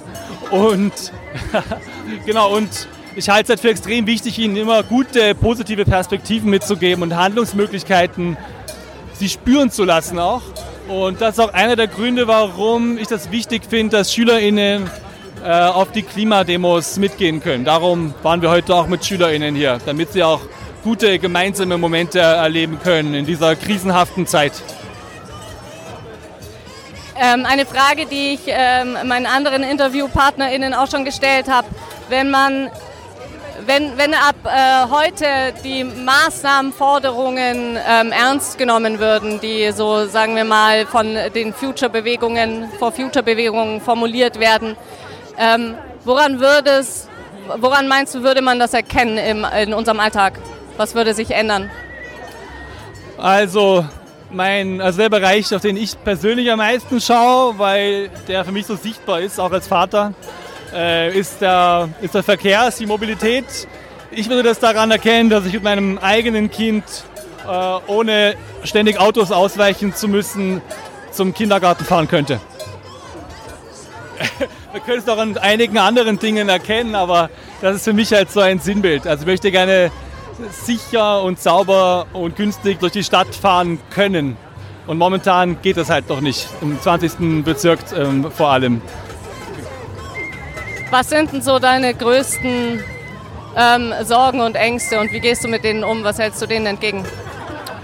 und 0.50 0.92
genau, 2.26 2.56
und 2.56 2.88
ich 3.16 3.28
halte 3.28 3.44
es 3.44 3.48
halt 3.50 3.60
für 3.60 3.70
extrem 3.70 4.06
wichtig, 4.06 4.38
ihnen 4.38 4.56
immer 4.56 4.82
gute, 4.82 5.34
positive 5.34 5.84
Perspektiven 5.84 6.50
mitzugeben 6.50 7.02
und 7.02 7.16
Handlungsmöglichkeiten 7.16 8.36
sie 9.14 9.28
spüren 9.28 9.70
zu 9.70 9.84
lassen 9.84 10.18
auch. 10.18 10.42
Und 10.88 11.20
das 11.20 11.34
ist 11.34 11.40
auch 11.40 11.52
einer 11.52 11.76
der 11.76 11.86
Gründe, 11.86 12.26
warum 12.26 12.98
ich 12.98 13.06
das 13.06 13.30
wichtig 13.30 13.62
finde, 13.68 13.98
dass 13.98 14.12
SchülerInnen 14.12 14.90
äh, 15.44 15.50
auf 15.50 15.92
die 15.92 16.02
Klimademos 16.02 16.96
mitgehen 16.96 17.40
können. 17.40 17.64
Darum 17.64 18.14
waren 18.22 18.42
wir 18.42 18.50
heute 18.50 18.74
auch 18.74 18.86
mit 18.86 19.04
SchülerInnen 19.04 19.54
hier, 19.54 19.78
damit 19.86 20.12
sie 20.12 20.24
auch 20.24 20.40
gute 20.82 21.18
gemeinsame 21.18 21.78
Momente 21.78 22.18
erleben 22.18 22.78
können 22.82 23.14
in 23.14 23.26
dieser 23.26 23.54
krisenhaften 23.54 24.26
Zeit. 24.26 24.52
Ähm, 27.22 27.44
eine 27.44 27.66
Frage, 27.66 28.06
die 28.06 28.34
ich 28.34 28.40
ähm, 28.46 28.96
meinen 29.04 29.26
anderen 29.26 29.62
InterviewpartnerInnen 29.62 30.72
auch 30.72 30.90
schon 30.90 31.04
gestellt 31.04 31.48
habe. 31.48 31.68
Wenn 32.08 32.30
man 32.30 32.70
wenn, 33.66 33.96
wenn 33.96 34.14
ab 34.14 34.36
äh, 34.44 34.90
heute 34.90 35.26
die 35.64 35.84
Maßnahmenforderungen 35.84 37.76
ähm, 37.76 38.12
ernst 38.12 38.58
genommen 38.58 38.98
würden, 38.98 39.40
die 39.40 39.70
so, 39.72 40.06
sagen 40.06 40.36
wir 40.36 40.44
mal, 40.44 40.86
von 40.86 41.16
den 41.34 41.52
Future-Bewegungen, 41.52 42.68
vor 42.78 42.92
Future-Bewegungen 42.92 43.80
formuliert 43.80 44.38
werden, 44.38 44.76
ähm, 45.38 45.74
woran 46.04 46.40
würde 46.40 46.70
es, 46.70 47.08
woran 47.58 47.88
meinst 47.88 48.14
du, 48.14 48.22
würde 48.22 48.42
man 48.42 48.58
das 48.58 48.74
erkennen 48.74 49.18
im, 49.18 49.46
in 49.62 49.74
unserem 49.74 50.00
Alltag? 50.00 50.38
Was 50.76 50.94
würde 50.94 51.14
sich 51.14 51.30
ändern? 51.30 51.70
Also, 53.18 53.84
mein, 54.30 54.80
also 54.80 54.98
der 54.98 55.10
Bereich, 55.10 55.54
auf 55.54 55.62
den 55.62 55.76
ich 55.76 56.02
persönlich 56.02 56.50
am 56.50 56.58
meisten 56.58 57.00
schaue, 57.00 57.58
weil 57.58 58.10
der 58.28 58.44
für 58.44 58.52
mich 58.52 58.66
so 58.66 58.76
sichtbar 58.76 59.20
ist, 59.20 59.38
auch 59.38 59.52
als 59.52 59.66
Vater, 59.66 60.14
äh, 60.74 61.16
ist, 61.18 61.40
der, 61.40 61.88
ist 62.00 62.14
der 62.14 62.22
Verkehr, 62.22 62.68
ist 62.68 62.80
die 62.80 62.86
Mobilität. 62.86 63.44
Ich 64.10 64.28
würde 64.28 64.42
das 64.42 64.58
daran 64.58 64.90
erkennen, 64.90 65.30
dass 65.30 65.46
ich 65.46 65.52
mit 65.52 65.62
meinem 65.62 65.98
eigenen 65.98 66.50
Kind, 66.50 66.84
äh, 67.46 67.78
ohne 67.86 68.34
ständig 68.64 68.98
Autos 68.98 69.30
ausweichen 69.30 69.94
zu 69.94 70.08
müssen, 70.08 70.60
zum 71.12 71.34
Kindergarten 71.34 71.84
fahren 71.84 72.08
könnte. 72.08 72.40
Wir 74.72 74.80
können 74.80 74.98
es 74.98 75.08
auch 75.08 75.18
an 75.18 75.36
einigen 75.38 75.78
anderen 75.78 76.18
Dingen 76.18 76.48
erkennen, 76.48 76.94
aber 76.94 77.30
das 77.60 77.76
ist 77.76 77.84
für 77.84 77.92
mich 77.92 78.12
halt 78.12 78.30
so 78.30 78.40
ein 78.40 78.60
Sinnbild. 78.60 79.06
Also 79.06 79.22
ich 79.22 79.26
möchte 79.26 79.50
gerne 79.50 79.90
sicher 80.50 81.22
und 81.22 81.40
sauber 81.40 82.06
und 82.12 82.36
günstig 82.36 82.78
durch 82.78 82.92
die 82.92 83.04
Stadt 83.04 83.34
fahren 83.34 83.78
können. 83.90 84.36
Und 84.86 84.98
momentan 84.98 85.60
geht 85.62 85.76
das 85.76 85.90
halt 85.90 86.08
noch 86.08 86.20
nicht, 86.20 86.48
im 86.60 86.80
20. 86.80 87.44
Bezirk 87.44 87.80
ähm, 87.96 88.30
vor 88.30 88.50
allem. 88.50 88.80
Was 90.90 91.08
sind 91.08 91.32
denn 91.32 91.40
so 91.40 91.60
deine 91.60 91.94
größten 91.94 92.82
ähm, 93.56 93.92
Sorgen 94.02 94.40
und 94.40 94.56
Ängste 94.56 94.98
und 94.98 95.12
wie 95.12 95.20
gehst 95.20 95.44
du 95.44 95.48
mit 95.48 95.62
denen 95.62 95.84
um? 95.84 96.02
Was 96.02 96.18
hältst 96.18 96.42
du 96.42 96.46
denen 96.46 96.66
entgegen? 96.66 97.04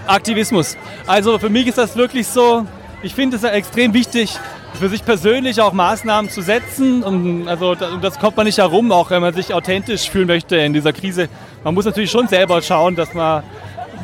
Aktivismus. 0.07 0.75
Also 1.05 1.39
für 1.39 1.49
mich 1.49 1.67
ist 1.67 1.77
das 1.77 1.95
wirklich 1.95 2.27
so, 2.27 2.65
ich 3.01 3.15
finde 3.15 3.37
es 3.37 3.43
extrem 3.43 3.93
wichtig, 3.93 4.37
für 4.73 4.89
sich 4.89 5.05
persönlich 5.05 5.61
auch 5.61 5.71
Maßnahmen 5.71 6.29
zu 6.29 6.41
setzen. 6.41 7.01
Und 7.01 7.47
also 7.47 7.75
das 7.75 8.19
kommt 8.19 8.35
man 8.35 8.45
nicht 8.45 8.57
herum, 8.57 8.91
auch 8.91 9.09
wenn 9.09 9.21
man 9.21 9.33
sich 9.33 9.53
authentisch 9.53 10.09
fühlen 10.09 10.27
möchte 10.27 10.57
in 10.57 10.73
dieser 10.73 10.91
Krise. 10.91 11.29
Man 11.63 11.73
muss 11.73 11.85
natürlich 11.85 12.11
schon 12.11 12.27
selber 12.27 12.61
schauen, 12.61 12.97
dass 12.97 13.13
man 13.13 13.41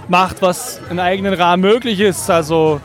macht, 0.07 0.41
was 0.41 0.79
in 0.89 1.00
eigenen 1.00 1.33
Rahmen 1.33 1.62
möglich 1.62 2.00
ist. 2.00 2.29
Also 2.29 2.79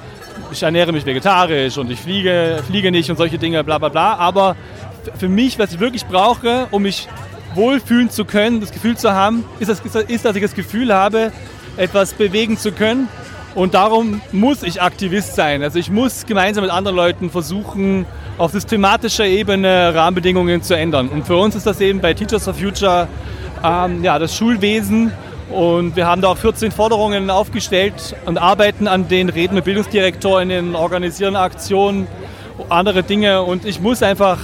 ich 0.51 0.63
ernähre 0.63 0.93
mich 0.93 1.07
vegetarisch 1.07 1.79
und 1.79 1.91
ich 1.91 2.01
fliege, 2.01 2.63
fliege 2.67 2.91
nicht 2.91 3.09
und 3.09 3.17
solche 3.17 3.39
Dinge, 3.39 3.63
bla 3.63 3.79
bla 3.79 3.89
bla. 3.89 4.15
Aber 4.17 4.57
für 5.19 5.29
mich, 5.29 5.59
was 5.59 5.73
ich 5.73 5.81
wirklich 5.81 6.07
brauche, 6.07 6.67
um 6.71 6.83
mich 6.83 7.09
wohlfühlen 7.55 8.11
zu 8.11 8.25
können, 8.25 8.61
das 8.61 8.73
Gefühl 8.73 8.97
zu 8.97 9.13
haben, 9.13 9.45
ist, 9.59 9.69
das, 9.69 9.81
ist, 9.81 10.25
dass 10.25 10.37
ich 10.37 10.43
das 10.43 10.55
Gefühl 10.55 10.93
habe, 10.93 11.33
etwas 11.77 12.15
bewegen 12.15 12.57
zu 12.57 12.73
können. 12.73 13.09
Und 13.55 13.75
darum 13.75 14.21
muss 14.31 14.63
ich 14.63 14.83
Aktivist 14.83 15.35
sein. 15.35 15.63
Also 15.63 15.79
ich 15.79 15.91
muss 15.91 16.27
gemeinsam 16.27 16.63
mit 16.63 16.71
anderen 16.71 16.97
Leuten 16.97 17.31
versuchen, 17.31 18.07
auf 18.37 18.53
systematischer 18.53 19.25
Ebene 19.25 19.95
Rahmenbedingungen 19.95 20.63
zu 20.63 20.77
ändern. 20.77 21.09
Und 21.09 21.27
für 21.27 21.37
uns 21.37 21.57
ist 21.57 21.67
das 21.67 21.81
eben 21.81 22.01
bei 22.01 22.15
Teachers 22.15 22.45
for 22.45 22.55
Future 22.55 23.09
ähm, 23.65 24.05
ja, 24.05 24.19
das 24.19 24.37
Schulwesen. 24.37 25.13
Und 25.51 25.97
wir 25.97 26.07
haben 26.07 26.21
da 26.21 26.29
auch 26.29 26.37
14 26.37 26.71
Forderungen 26.71 27.31
aufgestellt 27.31 28.15
und 28.27 28.39
arbeiten 28.39 28.87
an 28.87 29.09
den 29.09 29.29
Reden 29.29 29.55
mit 29.55 29.65
Bildungsdirektorinnen, 29.65 30.77
organisieren 30.77 31.37
Aktionen, 31.37 32.07
andere 32.69 33.03
Dinge. 33.03 33.43
Und 33.43 33.65
ich 33.65 33.81
muss 33.81 34.03
einfach 34.03 34.39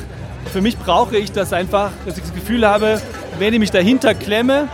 für 0.52 0.60
mich 0.60 0.78
brauche 0.78 1.16
ich 1.16 1.32
das 1.32 1.52
einfach, 1.52 1.90
dass 2.06 2.16
ich 2.16 2.22
das 2.22 2.34
Gefühl 2.34 2.66
habe, 2.66 3.00
wenn 3.38 3.52
ich 3.52 3.60
mich 3.60 3.70
dahinter 3.70 4.14
klemme, 4.14 4.68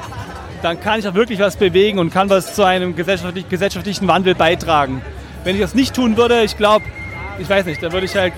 dann 0.62 0.80
kann 0.80 0.98
ich 0.98 1.08
auch 1.08 1.14
wirklich 1.14 1.40
was 1.40 1.56
bewegen 1.56 1.98
und 1.98 2.12
kann 2.12 2.28
was 2.28 2.54
zu 2.54 2.64
einem 2.64 2.94
gesellschaftlich, 2.94 3.48
gesellschaftlichen 3.48 4.06
Wandel 4.08 4.34
beitragen. 4.34 5.02
Wenn 5.44 5.54
ich 5.54 5.62
das 5.62 5.74
nicht 5.74 5.94
tun 5.94 6.16
würde, 6.16 6.42
ich 6.42 6.56
glaube, 6.56 6.84
ich 7.38 7.48
weiß 7.48 7.64
nicht, 7.64 7.82
dann 7.82 7.92
würde 7.92 8.06
ich 8.06 8.14
halt 8.14 8.34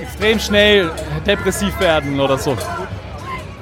extrem 0.00 0.38
schnell 0.38 0.90
depressiv 1.26 1.78
werden 1.80 2.18
oder 2.18 2.38
so. 2.38 2.56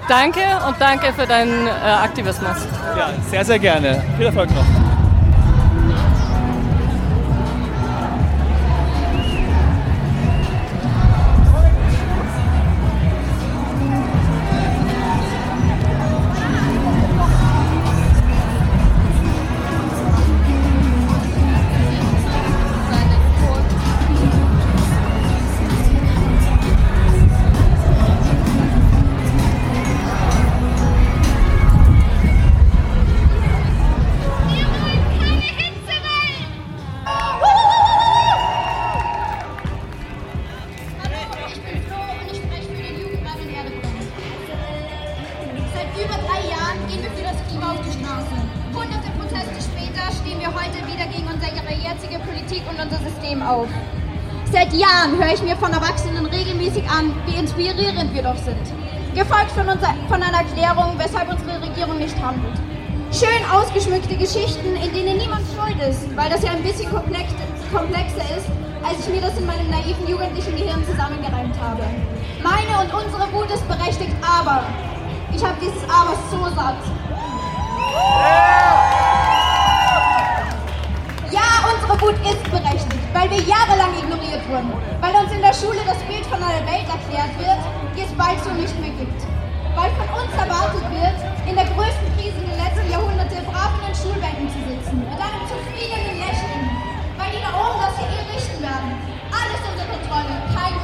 Danke 0.09 0.41
und 0.67 0.77
danke 0.81 1.13
für 1.13 1.27
deinen 1.27 1.67
äh, 1.67 1.71
Aktivismus. 1.71 2.57
Ja, 2.97 3.11
sehr, 3.31 3.45
sehr 3.45 3.59
gerne. 3.59 4.03
Viel 4.17 4.27
Erfolg 4.27 4.51
noch. 4.51 5.00
Seit 54.53 54.73
Jahren 54.73 55.17
höre 55.17 55.33
ich 55.33 55.43
mir 55.43 55.57
von 55.57 55.73
Erwachsenen 55.73 56.27
regelmäßig 56.27 56.83
an, 56.91 57.15
wie 57.25 57.39
inspirierend 57.39 58.13
wir 58.13 58.23
doch 58.23 58.37
sind. 58.37 58.59
Gefolgt 59.15 59.53
von, 59.53 59.69
unser, 59.69 59.95
von 60.09 60.21
einer 60.21 60.39
Erklärung, 60.39 60.99
weshalb 60.99 61.31
unsere 61.31 61.63
Regierung 61.63 61.99
nicht 61.99 62.17
handelt. 62.21 62.59
Schön 63.13 63.43
ausgeschmückte 63.49 64.17
Geschichten, 64.17 64.75
in 64.75 64.93
denen 64.93 65.19
niemand 65.19 65.43
schuld 65.55 65.81
ist, 65.89 66.17
weil 66.17 66.29
das 66.31 66.43
ja 66.43 66.51
ein 66.51 66.65
bisschen 66.65 66.91
komplex, 66.91 67.31
komplexer 67.73 68.27
ist, 68.37 68.47
als 68.83 69.07
ich 69.07 69.15
mir 69.15 69.21
das 69.21 69.39
in 69.39 69.47
meinem 69.47 69.71
naiven 69.71 70.09
jugendlichen 70.09 70.57
Gehirn 70.57 70.85
zusammengereimt 70.85 71.55
habe. 71.61 71.85
Meine 72.43 72.83
und 72.83 72.93
unsere 72.93 73.33
Wut 73.33 73.51
ist 73.55 73.67
berechtigt, 73.69 74.17
aber 74.21 74.65
ich 75.33 75.45
habe 75.45 75.55
dieses 75.61 75.85
Aber 75.85 76.17
so 76.29 76.43
satt. 76.57 76.83
Ja, 77.95 79.00
unsere 81.39 82.01
Wut 82.01 82.19
ist 82.27 82.43
berechtigt, 82.51 83.05
weil 83.13 83.31
wir 83.31 83.41
jahrelang 83.43 83.95
ignoriert 83.99 84.43
wurden, 84.49 84.73
weil 85.01 85.15
uns 85.15 85.33
in 85.33 85.43
der 85.43 85.55
Schule 85.55 85.81
das 85.87 85.99
Bild 86.05 86.27
von 86.27 86.43
einer 86.43 86.67
Welt 86.67 86.89
erklärt 86.91 87.39
wird, 87.39 87.63
die 87.95 88.03
es 88.03 88.13
bald 88.19 88.43
so 88.43 88.51
nicht 88.51 88.75
mehr 88.81 88.91
gibt 88.91 89.23
weil 89.77 89.91
von 89.95 90.09
uns 90.19 90.33
erwartet 90.35 90.85
wird, 90.91 91.19
in 91.47 91.55
der 91.55 91.67
größten 91.73 92.09
Krise 92.17 92.41
der 92.43 92.59
letzten 92.59 92.91
Jahrhunderte 92.91 93.41
brav 93.47 93.71
in 93.79 93.87
den 93.87 93.95
Schulbänken 93.95 94.49
zu 94.51 94.61
sitzen, 94.67 94.99
mit 95.07 95.19
einem 95.19 95.45
zufriedenen 95.47 96.19
Lächeln, 96.19 96.65
weil 97.17 97.31
die 97.31 97.43
da 97.43 97.51
oben 97.55 97.79
das 97.79 97.95
hier 97.97 98.11
eh 98.11 98.25
richten 98.35 98.61
werden. 98.63 98.91
Alles 99.31 99.63
unter 99.63 99.87
Kontrolle, 99.87 100.35
kein 100.51 100.80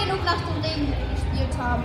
lang 0.00 0.08
genug 0.08 0.24
nach 0.24 0.36
dem 0.36 0.62
Regen 0.62 0.94
gespielt 1.14 1.56
haben. 1.58 1.84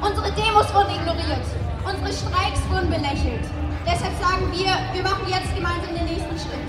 Unsere 0.00 0.30
Demos 0.32 0.72
wurden 0.74 0.94
ignoriert. 0.94 1.46
Unsere 1.84 2.12
Streiks 2.12 2.60
wurden 2.70 2.90
belächelt. 2.90 3.44
Deshalb 3.86 4.12
sagen 4.20 4.52
wir, 4.52 4.72
wir 4.92 5.02
machen 5.02 5.26
jetzt 5.28 5.54
gemeinsam 5.54 5.94
den 5.94 6.04
nächsten 6.04 6.36
Schritt. 6.38 6.68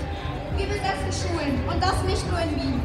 Wir 0.56 0.66
besetzen 0.66 1.12
Schulen 1.12 1.60
und 1.68 1.82
das 1.82 2.02
nicht 2.04 2.24
nur 2.30 2.40
in 2.40 2.56
Wien. 2.56 2.82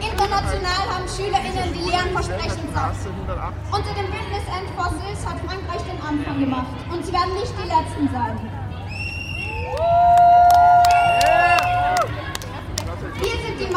International, 0.00 0.82
haben 0.94 1.08
SchülerInnen 1.08 1.72
die 1.72 1.90
leeren 1.90 2.10
Versprechen 2.12 2.68
satt. 2.74 2.96
Unter 3.72 3.94
dem 3.94 4.10
Bündnis 4.10 4.46
End 4.52 4.70
Fossils 4.76 5.26
hat 5.26 5.38
Frankreich 5.40 5.82
den 5.82 6.00
Anfang 6.00 6.40
gemacht 6.40 6.76
und 6.90 7.04
sie 7.04 7.12
werden 7.12 7.34
nicht 7.34 7.52
die 7.62 7.68
Letzten 7.68 8.08
sein. 8.12 8.55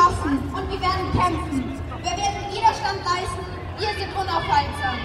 Massen 0.10 0.40
und 0.56 0.72
wir 0.72 0.82
werden 0.82 1.06
kämpfen. 1.14 1.82
Wir 2.02 2.12
werden 2.18 2.42
Widerstand 2.50 3.00
leisten, 3.06 3.46
wir 3.78 3.90
sind 3.94 4.12
unaufhaltsam. 4.16 4.98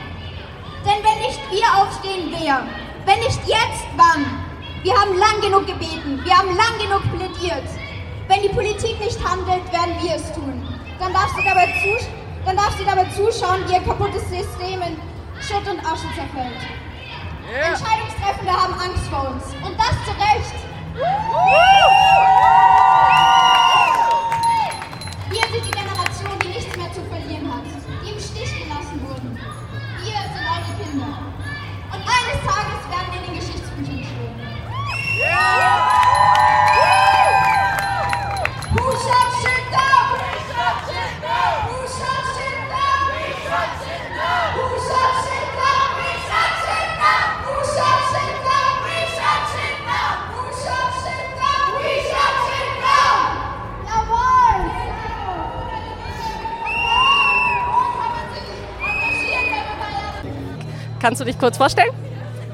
Denn 0.84 1.00
wenn 1.04 1.20
nicht 1.20 1.40
wir 1.50 1.68
aufstehen, 1.76 2.32
wer? 2.32 2.64
Wenn 3.04 3.20
nicht 3.20 3.40
jetzt, 3.46 3.84
wann? 3.96 4.25
Wir 4.82 4.94
haben 4.94 5.16
lang 5.16 5.40
genug 5.40 5.66
gebeten, 5.66 6.20
wir 6.25 6.38
haben 6.38 6.56
lang 6.56 6.78
genug 6.80 7.02
plädiert. 7.12 7.68
Wenn 8.28 8.42
die 8.42 8.49
Politik 8.49 8.99
nicht 9.00 9.20
handelt, 9.23 9.70
werden 9.73 9.94
wir 10.00 10.14
es 10.14 10.32
tun. 10.32 10.62
Dann 10.99 11.12
darf 11.12 11.34
sie 11.37 11.44
dabei, 11.44 11.66
zus 11.82 12.08
dann 12.46 12.56
darf 12.56 12.76
sie 12.76 12.84
dabei 12.84 13.04
zuschauen, 13.16 13.66
wie 13.66 13.75
ihr 13.75 13.80
kaputtes 13.80 14.23
System 14.28 14.80
in 14.82 14.96
Schutt 15.40 15.66
und 15.68 15.80
Asche 15.80 16.08
zerfällt. 16.14 16.61
Yeah. 17.50 17.73
Entscheidungstreffende 17.73 18.52
haben 18.52 18.75
Angst 18.75 19.06
vor 19.11 19.30
uns. 19.30 19.44
Und 19.64 19.78
das 19.78 19.96
zu 20.04 20.12
Recht. 20.20 20.54
Wir 20.94 22.83
Kannst 61.04 61.20
du 61.20 61.26
dich 61.26 61.38
kurz 61.38 61.58
vorstellen? 61.58 61.92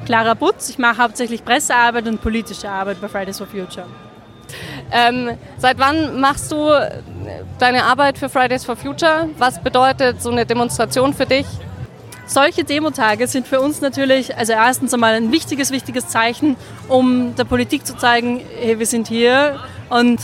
Clara 0.06 0.34
Butz, 0.34 0.70
ich 0.70 0.78
mache 0.78 1.00
hauptsächlich 1.00 1.44
Pressearbeit 1.44 2.08
und 2.08 2.20
politische 2.20 2.68
Arbeit 2.68 3.00
bei 3.00 3.06
Fridays 3.06 3.38
for 3.38 3.46
Future. 3.46 3.86
Ähm, 4.90 5.38
seit 5.56 5.78
wann 5.78 6.18
machst 6.18 6.50
du 6.50 6.68
deine 7.60 7.84
Arbeit 7.84 8.18
für 8.18 8.28
Fridays 8.28 8.64
for 8.64 8.74
Future? 8.74 9.28
Was 9.38 9.62
bedeutet 9.62 10.20
so 10.20 10.32
eine 10.32 10.46
Demonstration 10.46 11.14
für 11.14 11.26
dich? 11.26 11.46
Solche 12.26 12.64
Demotage 12.64 13.28
sind 13.28 13.46
für 13.46 13.60
uns 13.60 13.82
natürlich, 13.82 14.36
also 14.36 14.52
erstens 14.54 14.92
einmal 14.92 15.14
ein 15.14 15.30
wichtiges, 15.30 15.70
wichtiges 15.70 16.08
Zeichen, 16.08 16.56
um 16.88 17.36
der 17.36 17.44
Politik 17.44 17.86
zu 17.86 17.96
zeigen, 17.96 18.40
hey, 18.58 18.80
wir 18.80 18.86
sind 18.86 19.06
hier 19.06 19.60
und 19.90 20.18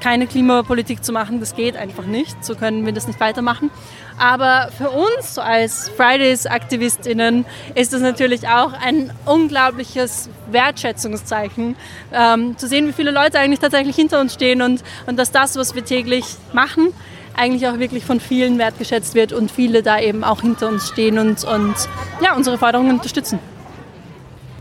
keine 0.00 0.26
Klimapolitik 0.26 1.02
zu 1.02 1.10
machen, 1.10 1.40
das 1.40 1.56
geht 1.56 1.74
einfach 1.74 2.04
nicht. 2.04 2.44
So 2.44 2.54
können 2.54 2.84
wir 2.84 2.92
das 2.92 3.06
nicht 3.06 3.18
weitermachen. 3.18 3.70
Aber 4.18 4.68
für 4.76 4.90
uns 4.90 5.38
als 5.38 5.90
Fridays-AktivistInnen 5.90 7.44
ist 7.74 7.92
das 7.92 8.00
natürlich 8.00 8.48
auch 8.48 8.72
ein 8.72 9.12
unglaubliches 9.26 10.30
Wertschätzungszeichen, 10.50 11.76
ähm, 12.12 12.56
zu 12.56 12.66
sehen, 12.66 12.88
wie 12.88 12.92
viele 12.92 13.10
Leute 13.10 13.38
eigentlich 13.38 13.60
tatsächlich 13.60 13.96
hinter 13.96 14.20
uns 14.20 14.32
stehen 14.32 14.62
und, 14.62 14.82
und 15.06 15.18
dass 15.18 15.32
das, 15.32 15.56
was 15.56 15.74
wir 15.74 15.84
täglich 15.84 16.24
machen, 16.52 16.94
eigentlich 17.36 17.68
auch 17.68 17.78
wirklich 17.78 18.04
von 18.04 18.18
vielen 18.18 18.58
wertgeschätzt 18.58 19.14
wird 19.14 19.32
und 19.32 19.50
viele 19.50 19.82
da 19.82 20.00
eben 20.00 20.24
auch 20.24 20.40
hinter 20.40 20.68
uns 20.68 20.88
stehen 20.88 21.18
und, 21.18 21.44
und 21.44 21.74
ja, 22.22 22.34
unsere 22.34 22.56
Forderungen 22.56 22.92
unterstützen. 22.92 23.38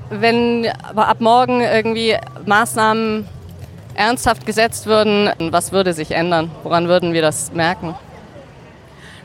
Wenn 0.09 0.67
aber 0.83 1.07
ab 1.07 1.21
morgen 1.21 1.61
irgendwie 1.61 2.17
Maßnahmen 2.45 3.27
ernsthaft 3.95 4.45
gesetzt 4.45 4.85
würden, 4.85 5.31
was 5.51 5.71
würde 5.71 5.93
sich 5.93 6.11
ändern? 6.11 6.51
Woran 6.63 6.87
würden 6.87 7.13
wir 7.13 7.21
das 7.21 7.53
merken? 7.53 7.95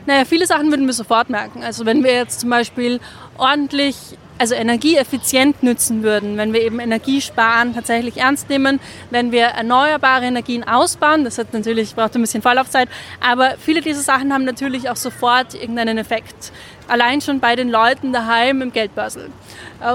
Naja, 0.05 0.25
viele 0.25 0.47
Sachen 0.47 0.69
würden 0.71 0.85
wir 0.85 0.93
sofort 0.93 1.29
merken. 1.29 1.63
Also 1.63 1.85
wenn 1.85 2.03
wir 2.03 2.13
jetzt 2.13 2.39
zum 2.39 2.49
Beispiel 2.49 2.99
ordentlich, 3.37 3.95
also 4.37 4.55
energieeffizient 4.55 5.61
nützen 5.61 6.01
würden, 6.01 6.37
wenn 6.37 6.53
wir 6.53 6.61
eben 6.61 6.79
Energiesparen 6.79 7.75
tatsächlich 7.75 8.17
ernst 8.17 8.49
nehmen, 8.49 8.79
wenn 9.11 9.31
wir 9.31 9.45
erneuerbare 9.45 10.25
Energien 10.25 10.63
ausbauen, 10.63 11.23
das 11.23 11.37
hat 11.37 11.53
natürlich, 11.53 11.93
braucht 11.93 12.15
ein 12.15 12.21
bisschen 12.21 12.41
Vorlaufzeit, 12.41 12.89
aber 13.19 13.55
viele 13.59 13.81
dieser 13.81 14.01
Sachen 14.01 14.33
haben 14.33 14.43
natürlich 14.43 14.89
auch 14.89 14.95
sofort 14.95 15.53
irgendeinen 15.53 15.99
Effekt. 15.99 16.51
Allein 16.87 17.21
schon 17.21 17.39
bei 17.39 17.55
den 17.55 17.69
Leuten 17.69 18.11
daheim 18.11 18.61
im 18.61 18.71
Geldbörsel. 18.71 19.29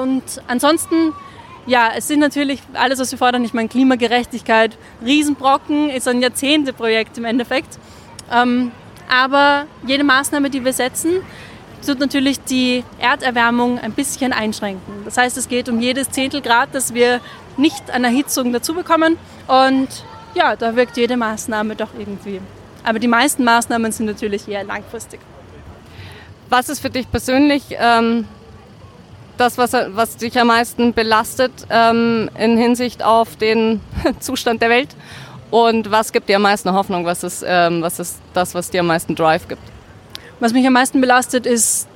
Und 0.00 0.22
ansonsten 0.46 1.12
ja, 1.66 1.90
es 1.96 2.06
sind 2.06 2.20
natürlich 2.20 2.60
alles, 2.74 3.00
was 3.00 3.10
wir 3.10 3.18
fordern, 3.18 3.44
ich 3.44 3.52
meine 3.52 3.68
Klimagerechtigkeit, 3.68 4.78
Riesenbrocken, 5.04 5.90
ist 5.90 6.06
ein 6.06 6.22
Jahrzehnteprojekt 6.22 7.18
im 7.18 7.24
Endeffekt. 7.24 7.78
Ähm, 8.32 8.70
aber 9.08 9.66
jede 9.86 10.04
Maßnahme, 10.04 10.50
die 10.50 10.64
wir 10.64 10.72
setzen, 10.72 11.22
wird 11.86 12.00
natürlich 12.00 12.40
die 12.40 12.84
Erderwärmung 12.98 13.78
ein 13.78 13.92
bisschen 13.92 14.32
einschränken. 14.32 15.04
Das 15.04 15.16
heißt, 15.16 15.36
es 15.36 15.48
geht 15.48 15.68
um 15.68 15.80
jedes 15.80 16.10
Zehntel 16.10 16.40
Grad, 16.40 16.70
das 16.72 16.94
wir 16.94 17.20
nicht 17.56 17.90
an 17.90 18.04
Erhitzung 18.04 18.52
dazu 18.52 18.74
bekommen. 18.74 19.16
Und 19.46 19.88
ja, 20.34 20.56
da 20.56 20.76
wirkt 20.76 20.96
jede 20.96 21.16
Maßnahme 21.16 21.76
doch 21.76 21.90
irgendwie. 21.98 22.40
Aber 22.84 22.98
die 22.98 23.08
meisten 23.08 23.44
Maßnahmen 23.44 23.92
sind 23.92 24.06
natürlich 24.06 24.46
eher 24.48 24.64
langfristig. 24.64 25.20
Was 26.48 26.68
ist 26.68 26.80
für 26.80 26.90
dich 26.90 27.10
persönlich 27.10 27.64
ähm, 27.70 28.26
das, 29.36 29.58
was, 29.58 29.72
was 29.72 30.16
dich 30.16 30.38
am 30.38 30.48
meisten 30.48 30.92
belastet 30.92 31.52
ähm, 31.70 32.30
in 32.38 32.56
Hinsicht 32.56 33.02
auf 33.02 33.36
den 33.36 33.80
Zustand 34.20 34.62
der 34.62 34.70
Welt? 34.70 34.94
Und 35.56 35.90
was 35.90 36.12
gibt 36.12 36.28
dir 36.28 36.36
am 36.36 36.42
meisten 36.42 36.70
Hoffnung? 36.70 37.06
Was 37.06 37.24
ist, 37.24 37.42
ähm, 37.46 37.80
was 37.80 37.98
ist 37.98 38.18
das, 38.34 38.54
was 38.54 38.68
dir 38.68 38.80
am 38.80 38.88
meisten 38.88 39.14
Drive 39.14 39.48
gibt? 39.48 39.62
Was 40.38 40.52
mich 40.52 40.66
am 40.66 40.74
meisten 40.74 41.00
belastet, 41.00 41.46
ist 41.46 41.88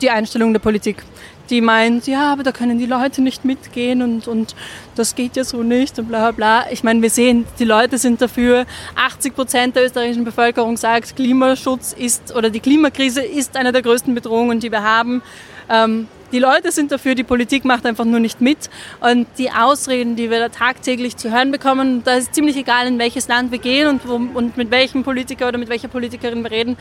die 0.00 0.10
Einstellung 0.10 0.52
der 0.52 0.60
Politik. 0.60 1.02
Die 1.50 1.60
meint, 1.60 2.06
ja, 2.06 2.32
aber 2.32 2.44
da 2.44 2.52
können 2.52 2.78
die 2.78 2.86
Leute 2.86 3.20
nicht 3.20 3.44
mitgehen 3.44 4.02
und, 4.02 4.28
und 4.28 4.54
das 4.94 5.16
geht 5.16 5.34
ja 5.34 5.42
so 5.42 5.64
nicht 5.64 5.98
und 5.98 6.06
bla 6.06 6.20
bla 6.20 6.30
bla. 6.30 6.70
Ich 6.70 6.84
meine, 6.84 7.02
wir 7.02 7.10
sehen, 7.10 7.48
die 7.58 7.64
Leute 7.64 7.98
sind 7.98 8.22
dafür. 8.22 8.64
80 8.94 9.34
Prozent 9.34 9.74
der 9.74 9.86
österreichischen 9.86 10.22
Bevölkerung 10.22 10.76
sagt, 10.76 11.16
Klimaschutz 11.16 11.92
ist 11.92 12.32
oder 12.36 12.48
die 12.48 12.60
Klimakrise 12.60 13.22
ist 13.22 13.56
eine 13.56 13.72
der 13.72 13.82
größten 13.82 14.14
Bedrohungen, 14.14 14.60
die 14.60 14.70
wir 14.70 14.84
haben. 14.84 15.20
Ähm, 15.68 16.06
die 16.32 16.38
Leute 16.38 16.72
sind 16.72 16.92
dafür, 16.92 17.14
die 17.14 17.24
Politik 17.24 17.64
macht 17.64 17.86
einfach 17.86 18.04
nur 18.04 18.20
nicht 18.20 18.40
mit. 18.40 18.70
Und 19.00 19.26
die 19.38 19.50
Ausreden, 19.50 20.16
die 20.16 20.30
wir 20.30 20.38
da 20.38 20.48
tagtäglich 20.48 21.16
zu 21.16 21.30
hören 21.30 21.50
bekommen, 21.50 22.02
da 22.04 22.14
ist 22.14 22.34
ziemlich 22.34 22.56
egal, 22.56 22.86
in 22.86 22.98
welches 22.98 23.28
Land 23.28 23.50
wir 23.52 23.58
gehen 23.58 23.88
und, 23.88 24.08
wo, 24.08 24.14
und 24.14 24.56
mit 24.56 24.70
welchem 24.70 25.02
Politiker 25.02 25.48
oder 25.48 25.58
mit 25.58 25.68
welcher 25.68 25.88
Politikerin 25.88 26.42
wir 26.42 26.50
reden. 26.50 26.76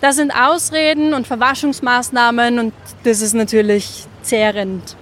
Das 0.00 0.16
sind 0.16 0.32
Ausreden 0.32 1.14
und 1.14 1.26
Verwaschungsmaßnahmen 1.26 2.58
und 2.58 2.72
das 3.04 3.20
ist 3.20 3.34
natürlich 3.34 4.06
zehrend. 4.22 4.96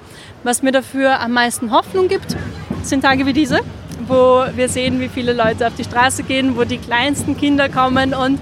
Was 0.45 0.63
mir 0.63 0.73
dafür 0.73 1.21
am 1.21 1.33
meisten 1.33 1.71
Hoffnung 1.73 2.09
gibt, 2.09 2.37
sind 2.83 3.03
Tage 3.03 3.27
wie 3.27 3.33
diese, 3.33 3.61
wo 4.07 4.45
wir 4.55 4.69
sehen, 4.69 5.01
wie 5.01 5.09
viele 5.09 5.33
Leute 5.33 5.67
auf 5.67 5.75
die 5.77 5.85
Straße 5.85 6.23
gehen, 6.23 6.57
wo 6.57 6.65
die 6.65 6.79
kleinsten 6.79 7.37
Kinder 7.37 7.69
kommen 7.69 8.15
und 8.15 8.39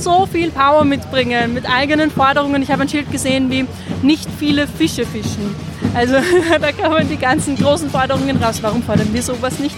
so 0.00 0.26
viel 0.26 0.50
Power 0.50 0.84
mitbringen 0.84 1.54
mit 1.54 1.68
eigenen 1.68 2.10
Forderungen. 2.10 2.62
Ich 2.62 2.70
habe 2.70 2.82
ein 2.82 2.88
Schild 2.88 3.10
gesehen 3.10 3.50
wie 3.50 3.66
nicht 4.02 4.28
viele 4.38 4.66
Fische 4.66 5.04
fischen. 5.04 5.54
Also 5.94 6.14
da 6.60 6.72
kommen 6.72 7.08
die 7.08 7.16
ganzen 7.16 7.56
großen 7.56 7.90
Forderungen 7.90 8.42
raus. 8.42 8.58
Warum 8.62 8.82
fordern 8.82 9.12
wir 9.12 9.22
sowas 9.22 9.58
nicht? 9.58 9.76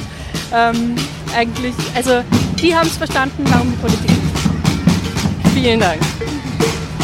Ähm, 0.55 0.95
eigentlich, 1.37 1.75
also 1.95 2.23
die 2.61 2.75
haben 2.75 2.87
es 2.87 2.97
verstanden, 2.97 3.45
warum 3.49 3.71
die 3.71 3.79
Politik. 3.79 4.11
Vielen 5.55 5.81
Dank. 5.81 6.01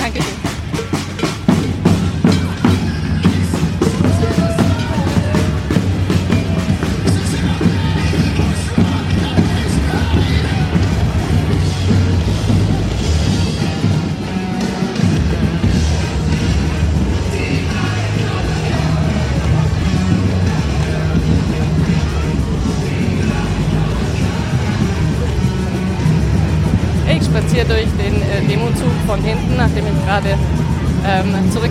Danke 0.00 0.20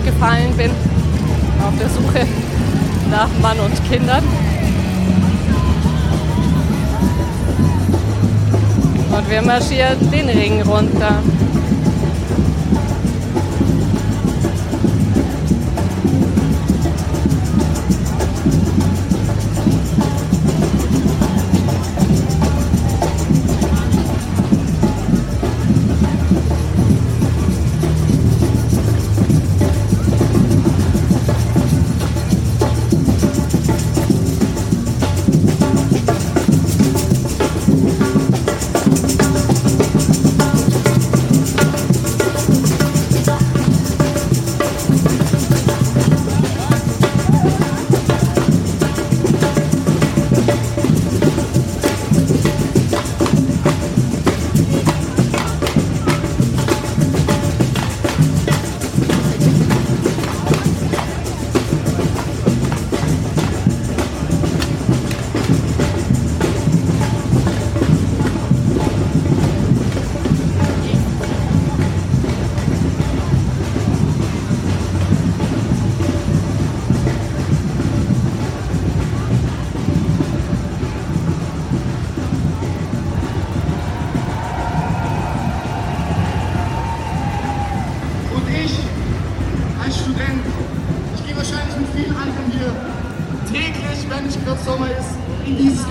zurückgefallen 0.08 0.56
bin, 0.56 0.70
auf 1.66 1.74
der 1.78 1.88
Suche 1.88 2.26
nach 3.10 3.28
Mann 3.40 3.58
und 3.60 3.90
Kindern. 3.90 4.24
Und 9.10 9.30
wir 9.30 9.42
marschieren 9.42 10.10
den 10.10 10.28
Ring 10.28 10.62
runter. 10.62 11.22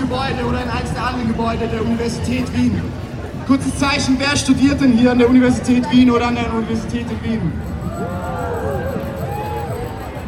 Gebäude 0.08 0.42
oder 0.48 0.62
in 0.62 0.70
eines 0.70 0.92
der 0.94 1.06
anderen 1.06 1.28
Gebäude 1.28 1.68
der 1.68 1.82
Universität 1.82 2.50
Wien. 2.56 2.80
Kurzes 3.46 3.76
Zeichen, 3.76 4.16
wer 4.18 4.34
studiert 4.38 4.80
denn 4.80 4.92
hier 4.92 5.12
an 5.12 5.18
der 5.18 5.28
Universität 5.28 5.90
Wien 5.90 6.10
oder 6.10 6.28
an 6.28 6.34
der 6.34 6.50
Universität 6.52 7.04
in 7.10 7.30
Wien? 7.30 7.52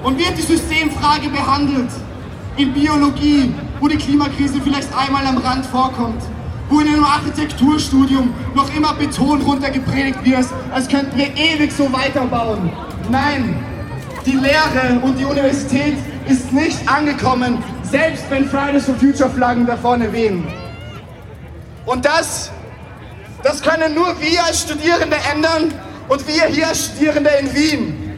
Und 0.03 0.19
wird 0.19 0.37
die 0.37 0.43
Systemfrage 0.43 1.31
behandelt 1.31 1.89
in 2.59 2.75
Biologie, 2.75 3.55
wo 3.81 3.89
die 3.89 3.97
Klimakrise 3.97 4.61
vielleicht 4.63 4.95
einmal 4.95 5.27
am 5.27 5.39
Rand 5.39 5.65
vorkommt? 5.65 6.23
wo 6.69 6.79
in 6.79 6.87
einem 6.87 7.03
Architekturstudium 7.03 8.33
noch 8.55 8.73
immer 8.77 8.95
Beton 8.95 9.43
runtergepredigt 9.43 10.25
wird, 10.25 10.47
als 10.73 10.87
könnten 10.87 11.19
wir 11.19 11.27
ewig 11.37 11.73
so 11.73 11.93
weiterbauen. 11.93 12.71
Nein, 13.11 13.57
die 14.25 14.37
Lehre 14.37 15.01
und 15.03 15.19
die 15.19 15.25
Universität 15.25 15.97
ist 16.29 16.53
nicht 16.53 16.89
angekommen, 16.89 17.59
selbst 17.91 18.25
wenn 18.31 18.49
Fridays 18.49 18.85
for 18.85 18.95
Future 18.95 19.31
Flaggen 19.31 19.67
da 19.67 19.77
vorne 19.77 20.13
wehen. 20.13 20.47
Und 21.87 22.05
das, 22.05 22.51
das 23.43 23.63
können 23.63 23.95
nur 23.95 24.21
wir 24.21 24.45
als 24.45 24.63
Studierende 24.63 25.17
ändern 25.33 25.73
und 26.09 26.27
wir 26.27 26.47
hier 26.47 26.69
als 26.69 26.87
Studierende 26.87 27.31
in 27.41 27.55
Wien. 27.55 28.10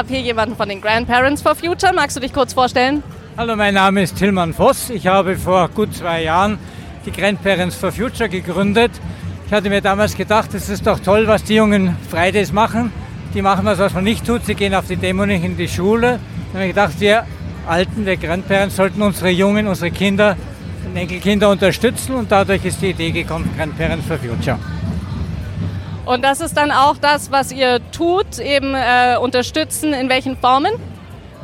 Habe 0.00 0.14
hier 0.14 0.22
jemanden 0.22 0.56
von 0.56 0.66
den 0.66 0.80
Grandparents 0.80 1.42
for 1.42 1.54
Future. 1.54 1.92
Magst 1.94 2.16
du 2.16 2.20
dich 2.20 2.32
kurz 2.32 2.54
vorstellen? 2.54 3.02
Hallo, 3.36 3.54
mein 3.54 3.74
Name 3.74 4.02
ist 4.02 4.16
Tilman 4.16 4.54
Voss. 4.54 4.88
Ich 4.88 5.06
habe 5.06 5.36
vor 5.36 5.68
gut 5.68 5.94
zwei 5.94 6.22
Jahren 6.22 6.58
die 7.04 7.12
Grandparents 7.12 7.76
for 7.76 7.92
Future 7.92 8.30
gegründet. 8.30 8.92
Ich 9.46 9.52
hatte 9.52 9.68
mir 9.68 9.82
damals 9.82 10.16
gedacht, 10.16 10.54
es 10.54 10.70
ist 10.70 10.86
doch 10.86 11.00
toll, 11.00 11.26
was 11.26 11.44
die 11.44 11.56
jungen 11.56 11.98
Fridays 12.08 12.50
machen. 12.50 12.90
Die 13.34 13.42
machen 13.42 13.66
was, 13.66 13.78
was 13.78 13.92
man 13.92 14.04
nicht 14.04 14.24
tut. 14.24 14.46
Sie 14.46 14.54
gehen 14.54 14.74
auf 14.74 14.86
die 14.86 14.96
nicht 14.96 15.44
in 15.44 15.58
die 15.58 15.68
Schule. 15.68 16.18
Da 16.52 16.54
habe 16.54 16.64
ich 16.64 16.70
gedacht, 16.70 16.98
wir 16.98 17.26
Alten, 17.66 18.06
wir 18.06 18.16
Grandparents, 18.16 18.76
sollten 18.76 19.02
unsere 19.02 19.28
Jungen, 19.28 19.66
unsere 19.66 19.90
Kinder, 19.90 20.34
Enkelkinder 20.94 21.50
unterstützen. 21.50 22.14
Und 22.14 22.32
dadurch 22.32 22.64
ist 22.64 22.80
die 22.80 22.88
Idee 22.88 23.10
gekommen, 23.10 23.50
Grandparents 23.54 24.06
for 24.06 24.16
Future. 24.16 24.58
Und 26.10 26.24
das 26.24 26.40
ist 26.40 26.56
dann 26.56 26.72
auch 26.72 26.96
das, 26.96 27.30
was 27.30 27.52
ihr 27.52 27.78
tut, 27.92 28.40
eben 28.40 28.74
äh, 28.74 29.16
unterstützen, 29.16 29.92
in 29.92 30.08
welchen 30.08 30.36
Formen? 30.36 30.72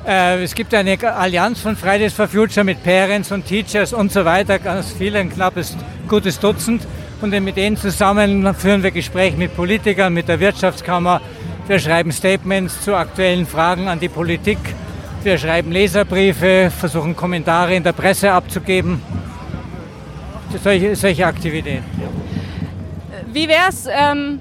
Äh, 0.04 0.42
es 0.42 0.56
gibt 0.56 0.74
eine 0.74 0.98
Allianz 1.04 1.60
von 1.60 1.76
Fridays 1.76 2.12
for 2.12 2.26
Future 2.26 2.64
mit 2.64 2.82
Parents 2.82 3.30
und 3.30 3.46
Teachers 3.46 3.92
und 3.92 4.10
so 4.10 4.24
weiter, 4.24 4.58
ganz 4.58 4.90
viele, 4.90 5.20
ein 5.20 5.30
knappes, 5.30 5.76
gutes 6.08 6.40
Dutzend. 6.40 6.84
Und 7.20 7.30
mit 7.44 7.56
denen 7.56 7.76
zusammen 7.76 8.52
führen 8.56 8.82
wir 8.82 8.90
Gespräche 8.90 9.36
mit 9.36 9.54
Politikern, 9.54 10.12
mit 10.12 10.26
der 10.26 10.40
Wirtschaftskammer. 10.40 11.20
Wir 11.68 11.78
schreiben 11.78 12.10
Statements 12.10 12.82
zu 12.82 12.96
aktuellen 12.96 13.46
Fragen 13.46 13.86
an 13.86 14.00
die 14.00 14.08
Politik. 14.08 14.58
Wir 15.22 15.38
schreiben 15.38 15.70
Leserbriefe, 15.70 16.72
versuchen 16.76 17.14
Kommentare 17.14 17.76
in 17.76 17.84
der 17.84 17.92
Presse 17.92 18.32
abzugeben. 18.32 19.00
Solche, 20.60 20.96
solche 20.96 21.24
Aktivitäten. 21.24 21.84
Wie 23.32 23.46
wär's? 23.46 23.86
Ähm, 23.88 24.40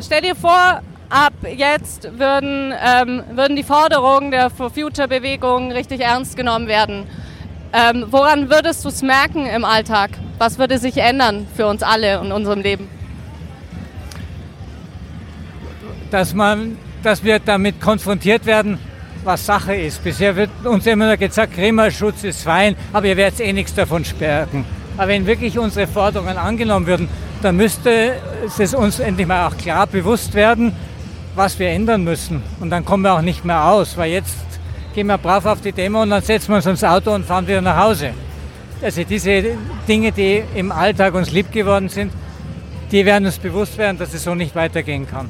stell 0.00 0.22
dir 0.22 0.34
vor, 0.34 0.80
ab 1.08 1.32
jetzt 1.54 2.18
würden, 2.18 2.72
ähm, 2.72 3.22
würden 3.32 3.56
die 3.56 3.62
Forderungen 3.62 4.30
der 4.30 4.50
For 4.50 4.70
Future 4.70 5.08
Bewegung 5.08 5.72
richtig 5.72 6.00
ernst 6.00 6.36
genommen 6.36 6.66
werden. 6.66 7.06
Ähm, 7.72 8.06
woran 8.10 8.48
würdest 8.50 8.84
du 8.84 8.88
es 8.88 9.02
merken 9.02 9.46
im 9.46 9.64
Alltag? 9.64 10.10
Was 10.38 10.58
würde 10.58 10.78
sich 10.78 10.96
ändern 10.98 11.46
für 11.54 11.66
uns 11.66 11.82
alle 11.82 12.20
in 12.20 12.32
unserem 12.32 12.60
Leben? 12.60 12.88
Dass, 16.10 16.34
man, 16.34 16.78
dass 17.02 17.24
wir 17.24 17.38
damit 17.38 17.80
konfrontiert 17.80 18.46
werden, 18.46 18.78
was 19.24 19.44
Sache 19.44 19.74
ist. 19.74 20.02
Bisher 20.04 20.36
wird 20.36 20.50
uns 20.64 20.86
immer 20.86 21.06
nur 21.06 21.16
gesagt, 21.16 21.54
Klimaschutz 21.54 22.22
ist 22.24 22.42
fein, 22.42 22.76
aber 22.92 23.06
ihr 23.06 23.16
werdet 23.16 23.40
eh 23.40 23.52
nichts 23.52 23.74
davon 23.74 24.04
stärken. 24.04 24.64
Aber 24.96 25.08
wenn 25.08 25.26
wirklich 25.26 25.58
unsere 25.58 25.86
Forderungen 25.86 26.38
angenommen 26.38 26.86
würden, 26.86 27.08
dann 27.42 27.56
müsste 27.56 28.14
es 28.58 28.74
uns 28.74 28.98
endlich 28.98 29.26
mal 29.26 29.46
auch 29.46 29.56
klar 29.56 29.86
bewusst 29.86 30.34
werden, 30.34 30.72
was 31.34 31.58
wir 31.58 31.68
ändern 31.68 32.04
müssen. 32.04 32.42
Und 32.60 32.70
dann 32.70 32.84
kommen 32.84 33.02
wir 33.02 33.14
auch 33.14 33.22
nicht 33.22 33.44
mehr 33.44 33.64
aus, 33.64 33.96
weil 33.96 34.10
jetzt 34.10 34.36
gehen 34.94 35.06
wir 35.06 35.18
brav 35.18 35.44
auf 35.46 35.60
die 35.60 35.72
Demo 35.72 36.02
und 36.02 36.10
dann 36.10 36.22
setzen 36.22 36.48
wir 36.48 36.56
uns 36.56 36.66
ins 36.66 36.82
Auto 36.82 37.12
und 37.14 37.26
fahren 37.26 37.46
wieder 37.46 37.60
nach 37.60 37.76
Hause. 37.76 38.12
Also 38.82 39.04
diese 39.04 39.44
Dinge, 39.86 40.12
die 40.12 40.42
im 40.54 40.72
Alltag 40.72 41.14
uns 41.14 41.30
lieb 41.30 41.52
geworden 41.52 41.88
sind, 41.88 42.12
die 42.90 43.04
werden 43.04 43.26
uns 43.26 43.38
bewusst 43.38 43.76
werden, 43.78 43.98
dass 43.98 44.14
es 44.14 44.24
so 44.24 44.34
nicht 44.34 44.54
weitergehen 44.54 45.08
kann. 45.08 45.28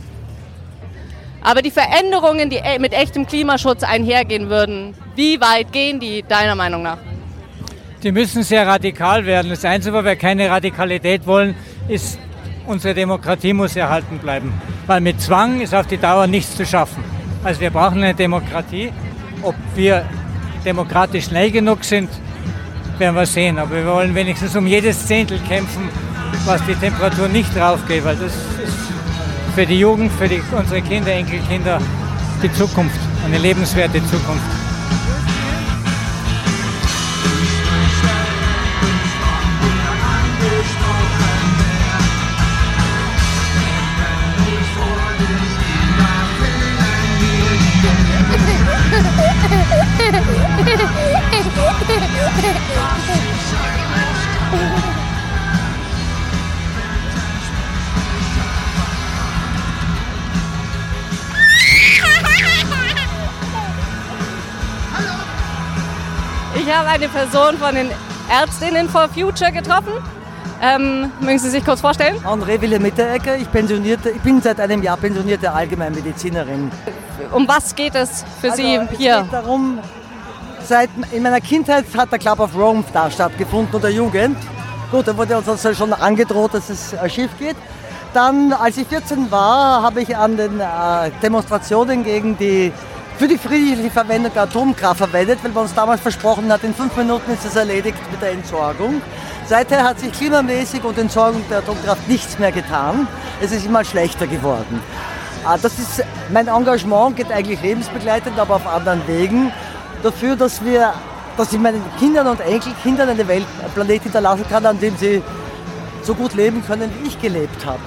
Aber 1.42 1.62
die 1.62 1.71
Veränderungen, 1.71 2.51
die 2.51 2.57
e- 2.57 2.79
mit 2.79 2.92
echtem 2.92 3.27
Klimaschutz 3.27 3.83
einhergehen 3.83 4.49
würden, 4.49 4.95
wie 5.14 5.40
weit 5.40 5.73
gehen 5.73 6.01
die 6.01 6.23
deiner 6.23 6.57
Meinung 6.57 6.83
nach? 6.83 6.99
Die 8.03 8.12
müssen 8.12 8.42
sehr 8.42 8.66
radikal 8.66 9.25
werden. 9.25 9.51
Das 9.51 9.64
Einzige, 9.64 9.97
wo 9.97 10.05
wir 10.05 10.16
keine 10.16 10.51
Radikalität 10.51 11.27
wollen, 11.27 11.55
ist, 11.88 12.18
unsere 12.66 12.94
Demokratie 12.94 13.53
muss 13.53 13.77
erhalten 13.77 14.18
bleiben. 14.18 14.53
Weil 14.87 15.01
mit 15.01 15.20
Zwang 15.20 15.61
ist 15.61 15.75
auf 15.75 15.87
die 15.87 15.99
Dauer 15.99 16.27
nichts 16.27 16.57
zu 16.57 16.66
schaffen. 16.66 17.03
Also 17.44 17.61
wir 17.61 17.70
brauchen 17.70 18.03
eine 18.03 18.14
Demokratie, 18.14 18.92
ob 19.42 19.55
wir 19.75 20.05
demokratisch 20.64 21.27
schnell 21.27 21.51
genug 21.51 21.85
sind, 21.85 22.11
werden 22.99 23.14
wir 23.14 23.27
sehen. 23.27 23.59
Aber 23.59 23.75
wir 23.75 23.87
wollen 23.87 24.14
wenigstens 24.14 24.57
um 24.57 24.66
jedes 24.66 25.07
Zehntel 25.07 25.38
kämpfen, 25.49 25.88
was 26.44 26.64
die 26.66 26.75
Temperatur 26.75 27.29
nicht 27.29 27.55
draufgeht, 27.57 28.05
weil 28.05 28.16
das 28.16 28.33
ist 28.33 28.77
für 29.55 29.64
die 29.64 29.79
Jugend, 29.79 30.12
für 30.12 30.29
die, 30.29 30.42
unsere 30.53 30.83
Kinder, 30.83 31.12
Enkelkinder 31.12 31.81
die 32.42 32.53
Zukunft, 32.53 33.01
eine 33.25 33.38
lebenswerte 33.38 34.05
Zukunft. 34.07 34.65
Ich 66.66 66.74
habe 66.74 66.88
eine 66.88 67.09
Person 67.09 67.57
von 67.59 67.76
den 67.76 67.88
Ärztinnen 68.29 68.88
for 68.88 69.09
Future 69.09 69.52
getroffen. 69.52 69.92
Ähm, 70.61 71.12
mögen 71.20 71.38
Sie 71.38 71.48
sich 71.48 71.64
kurz 71.64 71.81
vorstellen? 71.81 72.16
André 72.24 72.61
Wille 72.61 72.81
Mitteregger, 72.81 73.37
ich, 73.37 73.48
pensionierte, 73.52 74.11
ich 74.11 74.20
bin 74.20 74.42
seit 74.42 74.59
einem 74.59 74.83
Jahr 74.83 74.96
pensionierte 74.96 75.52
Allgemeinmedizinerin. 75.52 76.72
Um 77.33 77.46
was 77.46 77.72
geht 77.72 77.94
es 77.94 78.24
für 78.40 78.50
also, 78.50 78.62
Sie 78.62 78.74
es 78.74 78.98
hier? 78.98 79.22
Geht 79.22 79.33
darum, 79.33 79.79
seit, 80.64 80.90
in 81.12 81.22
meiner 81.22 81.40
Kindheit 81.40 81.85
hat 81.96 82.11
der 82.11 82.18
Club 82.18 82.40
of 82.40 82.52
Rome 82.57 82.83
da 82.92 83.12
stattgefunden 83.12 83.72
oder 83.72 83.88
Jugend. 83.88 84.37
Gut, 84.90 85.07
da 85.07 85.16
wurde 85.16 85.38
uns 85.38 85.48
also 85.48 85.72
schon 85.72 85.92
angedroht, 85.92 86.55
dass 86.55 86.68
es 86.68 86.94
äh, 86.94 87.09
schief 87.09 87.31
geht. 87.38 87.57
Dann, 88.12 88.52
als 88.52 88.76
ich 88.76 88.88
14 88.88 89.31
war, 89.31 89.83
habe 89.83 90.00
ich 90.00 90.16
an 90.16 90.37
den 90.37 90.59
äh, 90.59 90.64
Demonstrationen 91.22 92.02
gegen 92.02 92.37
die, 92.37 92.72
für 93.18 93.29
die 93.29 93.38
friedliche 93.38 93.90
Verwendung 93.90 94.33
der 94.33 94.42
Atomkraft 94.42 94.98
verwendet, 94.98 95.38
weil 95.42 95.50
man 95.52 95.62
uns 95.64 95.74
damals 95.74 96.00
versprochen 96.00 96.52
hat, 96.52 96.62
in 96.64 96.74
fünf 96.74 96.94
Minuten 96.96 97.31
ist 97.33 97.44
es 97.44 97.57
erledigt 97.57 97.98
mit 98.11 98.20
der 98.20 98.33
Entsorgung. 98.33 99.00
Seither 99.46 99.85
hat 99.85 100.00
sich 100.00 100.12
klimamäßig 100.12 100.85
und 100.85 100.98
Entsorgung 100.98 101.42
der 101.48 101.59
Atomkraft 101.59 102.07
nichts 102.09 102.38
mehr 102.38 102.52
getan. 102.52 103.09
Es 103.40 103.52
ist 103.52 103.64
immer 103.64 103.85
schlechter 103.85 104.26
geworden. 104.26 104.83
Äh, 105.44 105.59
das 105.62 105.79
ist, 105.79 106.05
mein 106.31 106.48
Engagement 106.48 107.16
geht 107.16 107.31
eigentlich 107.31 107.62
lebensbegleitend, 107.62 108.38
aber 108.38 108.57
auf 108.57 108.66
anderen 108.66 109.00
Wegen. 109.07 109.52
Dafür, 110.02 110.37
dass, 110.37 110.62
wir, 110.62 110.92
dass 111.37 111.52
ich 111.52 111.59
meinen 111.59 111.83
Kindern 111.98 112.26
und 112.26 112.40
Enkelkindern 112.40 113.09
eine 113.09 113.26
Welt, 113.29 113.46
einen 113.62 113.72
Planet 113.72 114.02
hinterlassen 114.02 114.44
kann, 114.50 114.66
an 114.66 114.79
dem 114.79 114.96
sie 114.96 115.22
so 116.02 116.14
gut 116.14 116.35
leben 116.35 116.62
können, 116.66 116.90
wie 117.00 117.09
ich 117.09 117.20
gelebt 117.20 117.64
habe. 117.64 117.81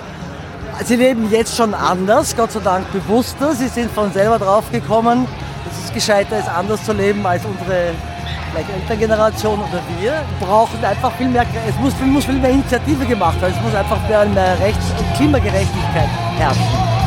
Sie 0.86 0.96
leben 0.96 1.30
jetzt 1.30 1.56
schon 1.56 1.74
anders, 1.74 2.36
Gott 2.36 2.52
sei 2.52 2.62
Dank 2.62 2.92
bewusster. 2.92 3.54
Sie 3.54 3.68
sind 3.68 3.92
von 3.92 4.12
selber 4.14 4.40
draufgekommen, 4.40 5.26
dass 5.66 5.86
es 5.86 5.94
gescheiter 5.94 6.40
ist, 6.40 6.48
anders 6.48 6.84
zu 6.84 6.94
leben 6.94 7.26
als 7.26 7.44
unsere 7.46 7.92
vielleicht 8.52 8.70
Elterngeneration 8.70 9.60
oder 9.60 9.82
wir. 10.00 10.24
Brauchen 10.40 10.84
einfach 10.84 11.12
viel 11.14 11.28
mehr, 11.28 11.46
es 11.68 11.76
muss, 11.76 11.94
muss 12.00 12.26
viel 12.26 12.40
mehr 12.40 12.52
Initiative 12.52 13.06
gemacht 13.06 13.42
werden. 13.42 13.54
Es 13.58 13.64
muss 13.64 13.76
einfach 13.76 14.00
mehr, 14.08 14.26
mehr 14.26 14.60
Rechts- 14.60 14.92
und 14.98 15.14
Klimagerechtigkeit 15.16 16.10
herrschen. 16.38 16.99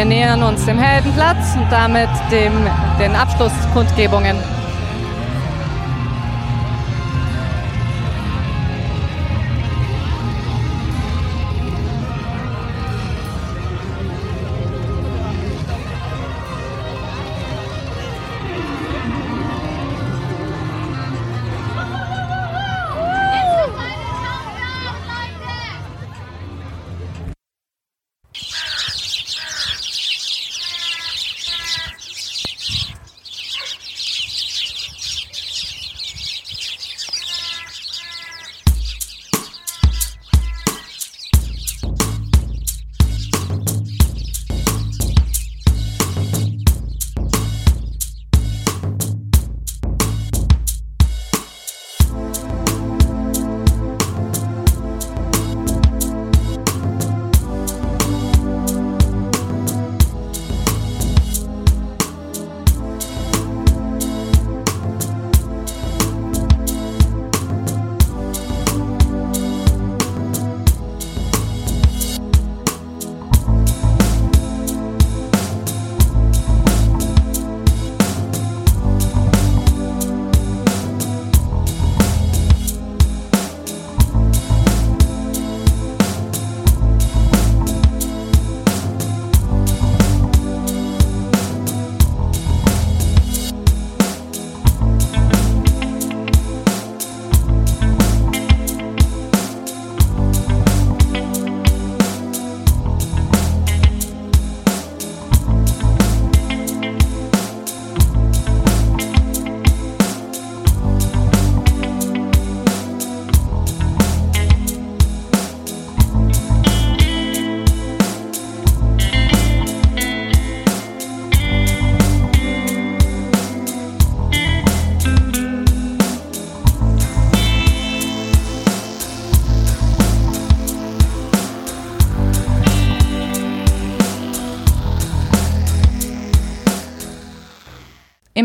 Wir 0.00 0.06
nähern 0.06 0.42
uns 0.42 0.64
dem 0.64 0.78
Heldenplatz 0.78 1.54
und 1.56 1.70
damit 1.70 2.08
dem, 2.30 2.54
den 2.98 3.14
Abschlusskundgebungen. 3.14 4.34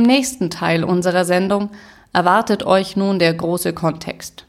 Nächsten 0.06 0.50
Teil 0.50 0.84
unserer 0.84 1.26
Sendung 1.26 1.70
erwartet 2.14 2.66
euch 2.66 2.96
nun 2.96 3.20
der 3.20 3.34
große 3.34 3.74
Kontext. 3.74 4.46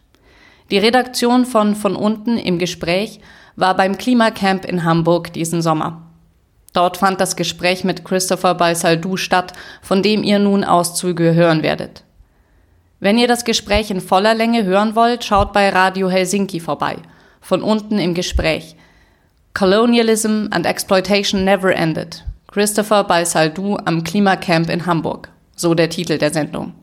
Die 0.70 0.78
Redaktion 0.78 1.44
von 1.44 1.74
Von 1.74 1.96
unten 1.96 2.38
im 2.38 2.58
Gespräch 2.58 3.20
war 3.56 3.76
beim 3.76 3.98
Klimacamp 3.98 4.64
in 4.64 4.84
Hamburg 4.84 5.32
diesen 5.32 5.62
Sommer. 5.62 6.02
Dort 6.72 6.96
fand 6.96 7.20
das 7.20 7.36
Gespräch 7.36 7.84
mit 7.84 8.04
Christopher 8.04 8.54
Balsaldou 8.54 9.16
statt, 9.16 9.52
von 9.80 10.02
dem 10.02 10.22
ihr 10.22 10.38
nun 10.38 10.62
Auszüge 10.62 11.34
hören 11.34 11.62
werdet. 11.62 12.04
Wenn 13.00 13.18
ihr 13.18 13.28
das 13.28 13.44
Gespräch 13.44 13.90
in 13.90 14.00
voller 14.00 14.34
Länge 14.34 14.64
hören 14.64 14.94
wollt, 14.94 15.24
schaut 15.24 15.52
bei 15.52 15.68
Radio 15.70 16.10
Helsinki 16.10 16.60
vorbei. 16.60 16.96
Von 17.40 17.62
unten 17.62 17.98
im 17.98 18.14
Gespräch. 18.14 18.76
Colonialism 19.54 20.48
and 20.50 20.66
Exploitation 20.66 21.44
Never 21.44 21.74
Ended. 21.74 22.24
Christopher 22.48 23.04
Balsaldou 23.04 23.76
am 23.84 24.04
Klimacamp 24.04 24.68
in 24.68 24.86
Hamburg 24.86 25.30
so 25.56 25.74
der 25.74 25.90
Titel 25.90 26.18
der 26.18 26.32
Sendung. 26.32 26.74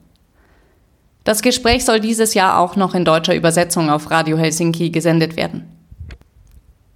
Das 1.23 1.41
Gespräch 1.41 1.85
soll 1.85 2.01
dieses 2.01 2.33
Jahr 2.33 2.59
auch 2.59 2.75
noch 2.75 2.95
in 2.95 3.05
deutscher 3.05 3.35
Übersetzung 3.35 3.89
auf 3.89 4.11
Radio 4.11 4.37
Helsinki 4.37 4.89
gesendet 4.89 5.37
werden. 5.37 5.69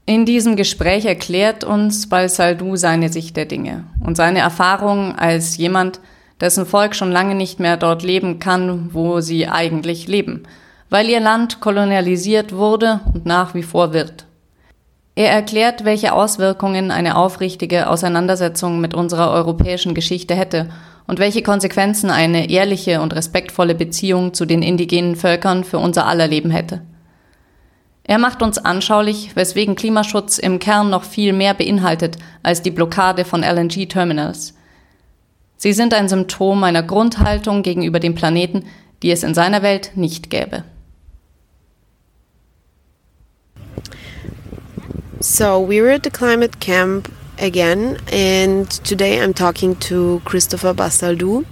In 0.05 0.25
diesem 0.25 0.55
Gespräch 0.55 1.05
erklärt 1.05 1.63
uns 1.63 2.09
Balsaldu 2.09 2.75
seine 2.75 3.09
Sicht 3.09 3.37
der 3.37 3.45
Dinge 3.45 3.85
und 4.05 4.17
seine 4.17 4.39
Erfahrungen 4.39 5.17
als 5.17 5.57
jemand, 5.57 6.01
dessen 6.39 6.65
Volk 6.65 6.95
schon 6.95 7.11
lange 7.11 7.35
nicht 7.35 7.59
mehr 7.59 7.77
dort 7.77 8.03
leben 8.03 8.39
kann, 8.39 8.93
wo 8.93 9.21
sie 9.21 9.47
eigentlich 9.47 10.07
leben, 10.07 10.43
weil 10.89 11.09
ihr 11.09 11.19
Land 11.19 11.59
kolonialisiert 11.59 12.53
wurde 12.53 13.01
und 13.13 13.25
nach 13.25 13.53
wie 13.53 13.63
vor 13.63 13.93
wird. 13.93 14.25
Er 15.15 15.31
erklärt, 15.31 15.83
welche 15.83 16.13
Auswirkungen 16.13 16.91
eine 16.91 17.17
aufrichtige 17.17 17.89
Auseinandersetzung 17.89 18.79
mit 18.79 18.93
unserer 18.93 19.31
europäischen 19.31 19.93
Geschichte 19.93 20.35
hätte 20.35 20.69
und 21.07 21.19
welche 21.19 21.41
Konsequenzen 21.41 22.09
eine 22.09 22.49
ehrliche 22.49 23.01
und 23.01 23.15
respektvolle 23.15 23.75
Beziehung 23.75 24.33
zu 24.33 24.45
den 24.45 24.61
indigenen 24.61 25.15
Völkern 25.15 25.63
für 25.63 25.79
unser 25.79 26.05
aller 26.05 26.27
Leben 26.27 26.51
hätte. 26.51 26.81
Er 28.03 28.19
macht 28.19 28.41
uns 28.41 28.57
anschaulich, 28.57 29.35
weswegen 29.35 29.75
Klimaschutz 29.75 30.37
im 30.37 30.59
Kern 30.59 30.89
noch 30.89 31.03
viel 31.03 31.33
mehr 31.33 31.53
beinhaltet 31.53 32.17
als 32.43 32.61
die 32.61 32.71
Blockade 32.71 33.25
von 33.25 33.43
LNG-Terminals. 33.43 34.53
Sie 35.57 35.73
sind 35.73 35.93
ein 35.93 36.07
Symptom 36.07 36.63
einer 36.63 36.83
Grundhaltung 36.83 37.63
gegenüber 37.63 37.99
dem 37.99 38.15
Planeten, 38.15 38.63
die 39.01 39.11
es 39.11 39.23
in 39.23 39.33
seiner 39.33 39.61
Welt 39.61 39.91
nicht 39.95 40.29
gäbe. 40.29 40.63
So, 45.19 45.67
we 45.67 45.81
were 45.81 45.93
at 45.93 46.03
the 46.03 46.11
climate 46.11 46.59
camp 46.59 47.09
again, 47.39 47.99
and 48.11 48.69
today 48.69 49.21
I'm 49.21 49.33
talking 49.33 49.75
to 49.87 50.21
Christopher 50.25 50.73
Bastaldou, 50.73 51.45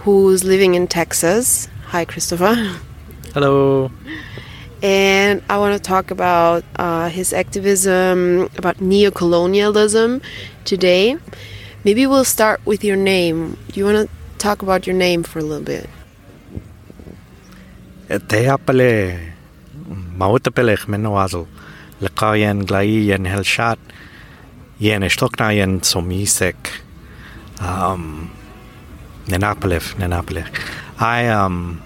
who's 0.00 0.44
living 0.44 0.74
in 0.74 0.86
Texas. 0.86 1.68
Hi, 1.86 2.04
Christopher. 2.04 2.54
Hello. 3.32 3.90
And 4.82 5.42
I 5.48 5.58
want 5.58 5.74
to 5.74 5.82
talk 5.82 6.10
about 6.10 6.64
uh, 6.76 7.08
his 7.08 7.32
activism 7.32 8.50
about 8.56 8.78
neocolonialism 8.78 10.22
today. 10.64 11.16
Maybe 11.84 12.06
we'll 12.06 12.24
start 12.24 12.64
with 12.66 12.84
your 12.84 12.96
name. 12.96 13.56
Do 13.72 13.80
you 13.80 13.86
want 13.86 14.08
to 14.08 14.14
talk 14.38 14.62
about 14.62 14.86
your 14.86 14.96
name 14.96 15.22
for 15.22 15.38
a 15.38 15.42
little 15.42 15.64
bit? 15.64 15.88
Teapale 18.08 19.32
mautapelech 20.16 20.86
menowazl 20.86 21.46
lekayen 22.00 22.64
glayen 22.66 23.26
helshat 23.26 23.78
yen 24.84 25.02
ishtoknayen 25.08 25.80
somisek 25.82 26.70
um 27.60 28.30
nenapalev 29.32 29.94
nenapalev 30.02 30.46
I 31.00 31.28
um 31.28 31.82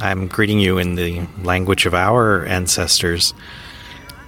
I'm 0.00 0.26
greeting 0.26 0.58
you 0.58 0.78
in 0.78 0.96
the 0.96 1.22
language 1.44 1.86
of 1.86 1.94
our 1.94 2.44
ancestors 2.44 3.34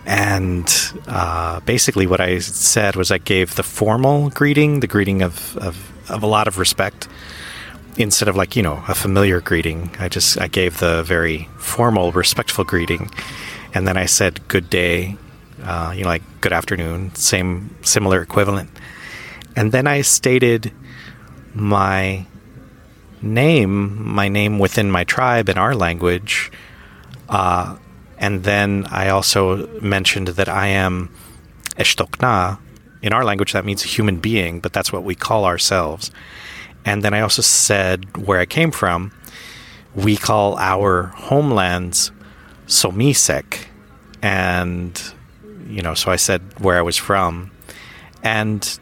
and 0.07 0.68
uh, 1.07 1.61
basically 1.61 2.07
what 2.07 2.20
I 2.20 2.39
said 2.39 2.95
was 2.95 3.11
I 3.11 3.18
gave 3.18 3.55
the 3.55 3.62
formal 3.62 4.31
greeting, 4.31 4.81
the 4.81 4.87
greeting 4.87 5.22
of, 5.22 5.57
of, 5.57 6.11
of 6.11 6.22
a 6.22 6.27
lot 6.27 6.47
of 6.47 6.59
respect, 6.59 7.09
instead 7.97 8.29
of 8.29 8.37
like, 8.37 8.55
you 8.55 8.62
know, 8.62 8.83
a 8.87 8.95
familiar 8.95 9.41
greeting. 9.41 9.91
I 9.99 10.09
just 10.09 10.39
I 10.39 10.49
gave 10.49 10.79
the 10.79 11.03
very 11.03 11.49
formal, 11.57 12.12
respectful 12.12 12.64
greeting. 12.64 13.11
And 13.72 13.89
then 13.89 13.97
I 13.97 14.07
said 14.07 14.47
good 14.49 14.68
day, 14.68 15.16
uh, 15.65 15.93
you 15.97 16.03
know, 16.03 16.09
like 16.09 16.23
good 16.41 16.53
afternoon, 16.53 17.15
same 17.15 17.77
similar 17.83 18.21
equivalent. 18.23 18.71
And 19.57 19.73
then 19.73 19.87
I 19.87 20.03
stated 20.03 20.73
my 21.55 22.27
name, 23.23 24.07
my 24.07 24.29
name 24.29 24.59
within 24.59 24.91
my 24.91 25.05
tribe 25.05 25.49
in 25.49 25.59
our 25.59 25.75
language. 25.75 26.53
Uh, 27.29 27.77
and 28.19 28.45
then 28.45 28.87
I 28.91 29.09
also 29.09 29.67
mentioned 29.81 30.29
that 30.29 30.49
I 30.49 30.69
am 30.69 31.11
Eshtokna 31.77 32.59
in 33.03 33.12
our 33.12 33.23
language, 33.23 33.53
that 33.53 33.67
means 33.67 33.83
human 33.83 34.17
being, 34.17 34.61
but 34.61 34.73
that's 34.73 34.91
what 34.91 35.05
we 35.05 35.15
call 35.15 35.45
ourselves. 35.45 36.11
And 36.87 37.03
then 37.03 37.12
I 37.12 37.21
also 37.21 37.43
said 37.43 38.17
where 38.17 38.41
I 38.41 38.47
came 38.47 38.71
from, 38.71 39.12
we 39.95 40.17
call 40.17 40.57
our 40.59 41.12
homelands 41.15 42.12
Somisek. 42.67 43.67
And, 44.23 45.01
you 45.67 45.83
know, 45.83 45.95
so 45.95 46.11
I 46.11 46.17
said 46.17 46.43
where 46.59 46.79
I 46.79 46.83
was 46.83 46.97
from. 46.97 47.51
And, 48.23 48.79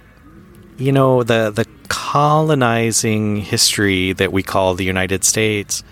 you 0.78 0.92
know, 0.92 1.22
the, 1.22 1.50
the 1.50 1.66
colonizing 1.88 3.36
history 3.36 4.12
that 4.14 4.32
we 4.32 4.42
call 4.42 4.74
the 4.74 4.84
United 4.84 5.24
States 5.24 5.82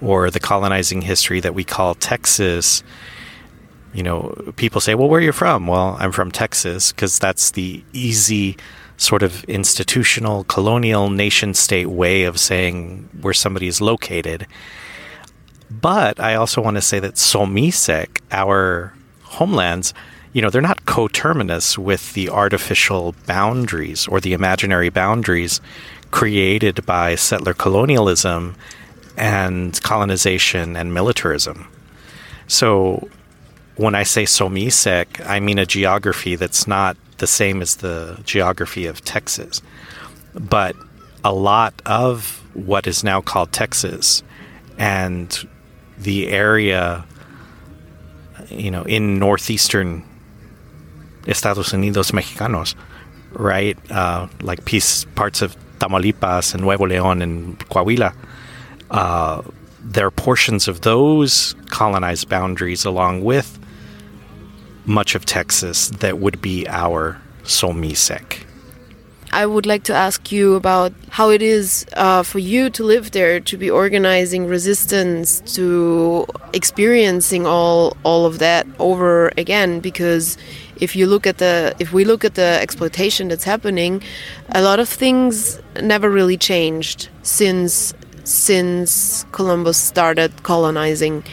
or 0.00 0.30
the 0.30 0.40
colonizing 0.40 1.02
history 1.02 1.40
that 1.40 1.54
we 1.54 1.64
call 1.64 1.94
Texas, 1.94 2.82
you 3.92 4.02
know, 4.02 4.52
people 4.56 4.80
say, 4.80 4.94
well, 4.94 5.08
where 5.08 5.20
are 5.20 5.24
you 5.24 5.32
from? 5.32 5.66
Well, 5.66 5.96
I'm 5.98 6.12
from 6.12 6.30
Texas 6.30 6.92
because 6.92 7.18
that's 7.18 7.52
the 7.52 7.84
easy 7.92 8.56
sort 8.96 9.22
of 9.22 9.44
institutional 9.44 10.44
colonial 10.44 11.08
nation 11.08 11.54
state 11.54 11.86
way 11.86 12.24
of 12.24 12.38
saying 12.38 13.08
where 13.20 13.34
somebody 13.34 13.66
is 13.66 13.80
located. 13.80 14.46
But 15.70 16.20
I 16.20 16.34
also 16.34 16.60
want 16.60 16.76
to 16.76 16.82
say 16.82 17.00
that 17.00 17.14
Somisek, 17.14 18.20
our 18.30 18.92
homelands, 19.22 19.94
you 20.32 20.40
know, 20.42 20.50
they're 20.50 20.62
not 20.62 20.86
coterminous 20.86 21.76
with 21.76 22.12
the 22.14 22.28
artificial 22.28 23.14
boundaries 23.26 24.06
or 24.06 24.20
the 24.20 24.32
imaginary 24.32 24.88
boundaries 24.88 25.60
created 26.10 26.84
by 26.86 27.14
settler 27.14 27.54
colonialism 27.54 28.54
and 29.16 29.80
colonization 29.82 30.76
and 30.76 30.94
militarism. 30.94 31.66
So 32.46 33.08
when 33.76 33.94
I 33.94 34.02
say 34.02 34.24
Somisek, 34.24 35.24
I 35.26 35.40
mean 35.40 35.58
a 35.58 35.66
geography 35.66 36.36
that's 36.36 36.66
not 36.66 36.96
the 37.18 37.26
same 37.26 37.60
as 37.60 37.76
the 37.76 38.20
geography 38.24 38.86
of 38.86 39.04
Texas. 39.04 39.62
But 40.34 40.76
a 41.24 41.32
lot 41.32 41.74
of 41.86 42.42
what 42.54 42.86
is 42.86 43.04
now 43.04 43.20
called 43.20 43.52
Texas 43.52 44.22
and 44.78 45.48
the 45.98 46.28
area, 46.28 47.04
you 48.48 48.70
know, 48.70 48.82
in 48.84 49.18
northeastern 49.18 50.04
Estados 51.26 51.72
Unidos 51.72 52.12
Mexicanos, 52.12 52.74
right? 53.32 53.78
Uh, 53.90 54.28
like 54.42 54.64
parts 55.14 55.42
of 55.42 55.56
Tamaulipas 55.78 56.54
and 56.54 56.62
Nuevo 56.62 56.86
León 56.86 57.22
and 57.22 57.58
Coahuila. 57.68 58.14
Uh, 58.90 59.42
there 59.82 60.06
are 60.06 60.10
portions 60.10 60.68
of 60.68 60.82
those 60.82 61.54
colonized 61.70 62.28
boundaries 62.28 62.84
along 62.84 63.24
with 63.24 63.58
much 64.84 65.14
of 65.14 65.24
Texas 65.24 65.88
that 66.00 66.18
would 66.18 66.40
be 66.40 66.66
our 66.68 67.20
Somisek. 67.44 68.44
I 69.32 69.46
would 69.46 69.64
like 69.64 69.84
to 69.84 69.94
ask 69.94 70.32
you 70.32 70.54
about 70.56 70.92
how 71.08 71.30
it 71.30 71.40
is 71.40 71.86
uh, 71.92 72.24
for 72.24 72.40
you 72.40 72.68
to 72.70 72.82
live 72.82 73.12
there, 73.12 73.38
to 73.38 73.56
be 73.56 73.70
organizing 73.70 74.46
resistance, 74.46 75.40
to 75.54 76.26
experiencing 76.52 77.46
all 77.46 77.96
all 78.02 78.26
of 78.26 78.40
that 78.40 78.66
over 78.80 79.30
again. 79.36 79.78
Because 79.78 80.36
if 80.80 80.96
you 80.96 81.06
look 81.06 81.26
at 81.26 81.38
the 81.38 81.74
if 81.78 81.92
we 81.92 82.04
look 82.04 82.24
at 82.24 82.34
the 82.34 82.58
exploitation 82.60 83.28
that's 83.28 83.44
happening, 83.44 84.02
a 84.48 84.62
lot 84.62 84.80
of 84.80 84.88
things 84.88 85.60
never 85.80 86.10
really 86.10 86.36
changed 86.36 87.08
since 87.22 87.94
since 88.24 89.24
Columbus 89.32 89.76
started 89.76 90.42
colonizing 90.42 91.24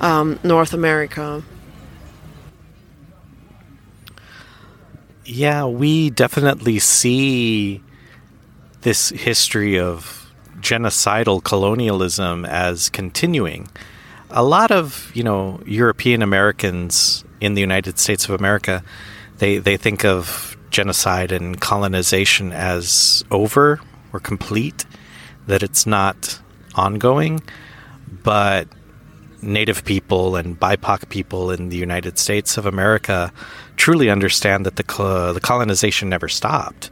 um, 0.00 0.38
North 0.42 0.72
America. 0.72 1.42
Yeah, 5.24 5.64
we 5.66 6.10
definitely 6.10 6.80
see 6.80 7.82
this 8.80 9.10
history 9.10 9.78
of 9.78 10.32
genocidal 10.60 11.42
colonialism 11.42 12.44
as 12.44 12.90
continuing. 12.90 13.68
A 14.30 14.42
lot 14.42 14.70
of, 14.70 15.10
you 15.14 15.22
know, 15.22 15.60
European 15.66 16.22
Americans 16.22 17.24
in 17.40 17.54
the 17.54 17.60
United 17.60 17.98
States 17.98 18.28
of 18.28 18.38
America, 18.38 18.82
they, 19.38 19.58
they 19.58 19.76
think 19.76 20.04
of 20.04 20.56
genocide 20.70 21.32
and 21.32 21.60
colonization 21.60 22.52
as 22.52 23.24
over 23.30 23.80
or 24.12 24.20
complete, 24.20 24.84
that 25.46 25.62
it's 25.62 25.86
not 25.86 26.40
ongoing. 26.74 27.40
But 28.22 28.68
Native 29.42 29.84
people 29.84 30.36
and 30.36 30.60
BIPOC 30.60 31.08
people 31.08 31.50
in 31.50 31.70
the 31.70 31.76
United 31.76 32.18
States 32.18 32.58
of 32.58 32.66
America 32.66 33.32
truly 33.76 34.10
understand 34.10 34.66
that 34.66 34.76
the 34.76 35.32
the 35.32 35.40
colonization 35.40 36.10
never 36.10 36.28
stopped. 36.28 36.90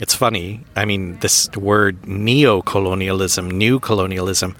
It's 0.00 0.14
funny. 0.14 0.64
I 0.74 0.86
mean, 0.86 1.18
this 1.20 1.48
word 1.52 2.04
neo-colonialism, 2.06 3.48
new 3.48 3.78
colonialism. 3.78 4.56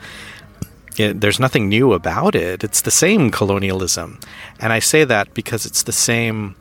It, 0.97 1.21
there's 1.21 1.41
nothing 1.41 1.69
new 1.69 1.93
about 1.93 2.35
it. 2.35 2.63
It's 2.63 2.83
the 2.83 2.91
same 2.91 3.31
colonialism, 3.31 4.21
and 4.61 4.73
I 4.73 4.79
say 4.79 5.05
that 5.05 5.35
because 5.35 5.67
it's 5.67 5.83
the 5.83 5.93
same 5.93 6.55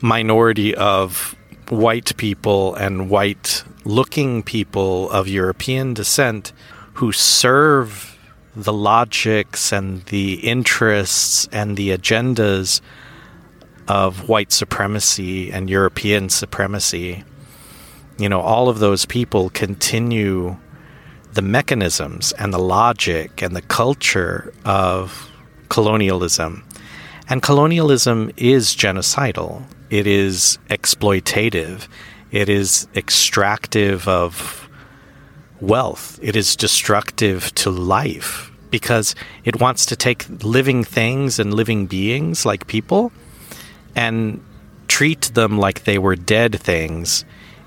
minority 0.00 0.74
of 0.74 1.36
white 1.68 2.16
people 2.16 2.74
and 2.74 3.08
white-looking 3.08 4.42
people 4.42 5.10
of 5.10 5.28
European 5.28 5.94
descent 5.94 6.52
who 6.94 7.12
serve 7.12 8.18
the 8.54 8.72
logics 8.72 9.72
and 9.72 10.04
the 10.06 10.34
interests 10.34 11.48
and 11.52 11.76
the 11.76 11.90
agendas 11.90 12.80
of 13.88 14.28
white 14.28 14.52
supremacy 14.52 15.50
and 15.50 15.70
European 15.70 16.28
supremacy, 16.28 17.24
you 18.18 18.28
know, 18.28 18.40
all 18.40 18.68
of 18.68 18.78
those 18.78 19.06
people 19.06 19.48
continue 19.50 20.56
the 21.34 21.42
mechanisms 21.42 22.32
and 22.32 22.52
the 22.52 22.58
logic 22.58 23.42
and 23.42 23.56
the 23.56 23.62
culture 23.62 24.52
of 24.64 25.30
colonialism. 25.68 26.64
And 27.28 27.42
colonialism 27.42 28.30
is 28.36 28.76
genocidal, 28.76 29.62
it 29.90 30.06
is 30.06 30.58
exploitative, 30.68 31.88
it 32.30 32.48
is 32.48 32.88
extractive 32.94 34.08
of 34.08 34.68
wealth. 35.62 36.18
It 36.20 36.34
is 36.34 36.56
destructive 36.56 37.54
to 37.54 37.70
life 37.70 38.50
because 38.70 39.14
it 39.44 39.60
wants 39.60 39.86
to 39.86 39.96
take 39.96 40.26
living 40.42 40.82
things 40.82 41.38
and 41.38 41.54
living 41.54 41.86
beings 41.86 42.44
like 42.44 42.66
people 42.66 43.12
and 43.94 44.42
treat 44.88 45.30
them 45.34 45.58
like 45.58 45.84
they 45.84 45.98
were 45.98 46.16
dead 46.16 46.60
things 46.60 47.24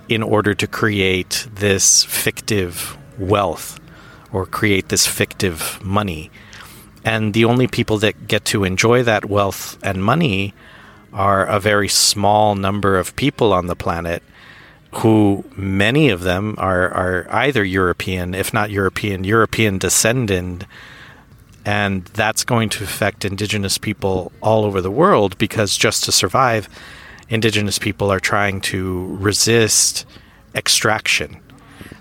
in 0.10 0.22
order 0.22 0.54
to 0.54 0.68
create 0.68 1.48
this 1.56 2.04
fictive 2.04 2.98
wealth 3.20 3.80
or 4.32 4.46
create 4.46 4.90
this 4.90 5.08
fictive 5.08 5.80
money. 5.84 6.32
And 7.04 7.34
the 7.34 7.46
only 7.46 7.68
people 7.68 7.98
that 8.00 8.28
get 8.28 8.46
to 8.46 8.64
enjoy 8.64 9.04
that 9.04 9.26
wealth 9.26 9.78
and 9.84 10.04
money 10.04 10.54
are 11.14 11.46
a 11.46 11.60
very 11.60 11.88
small 11.88 12.56
number 12.56 12.98
of 12.98 13.16
people 13.16 13.54
on 13.54 13.68
the 13.68 13.76
planet 13.76 14.22
who 14.96 15.44
many 15.56 16.10
of 16.10 16.22
them 16.22 16.56
are, 16.58 16.90
are 16.92 17.28
either 17.30 17.64
European, 17.64 18.34
if 18.34 18.54
not 18.54 18.72
European, 18.72 19.24
European 19.24 19.78
descendant. 19.78 20.66
And 21.66 22.06
that's 22.06 22.44
going 22.44 22.70
to 22.70 22.84
affect 22.84 23.26
indigenous 23.26 23.78
people 23.78 24.32
all 24.42 24.64
over 24.64 24.82
the 24.82 24.92
world 24.92 25.38
because 25.38 25.76
just 25.78 26.06
to 26.06 26.12
survive, 26.12 26.70
indigenous 27.30 27.78
people 27.78 28.12
are 28.12 28.20
trying 28.20 28.62
to 28.62 29.18
resist 29.20 30.06
extraction. 30.54 31.42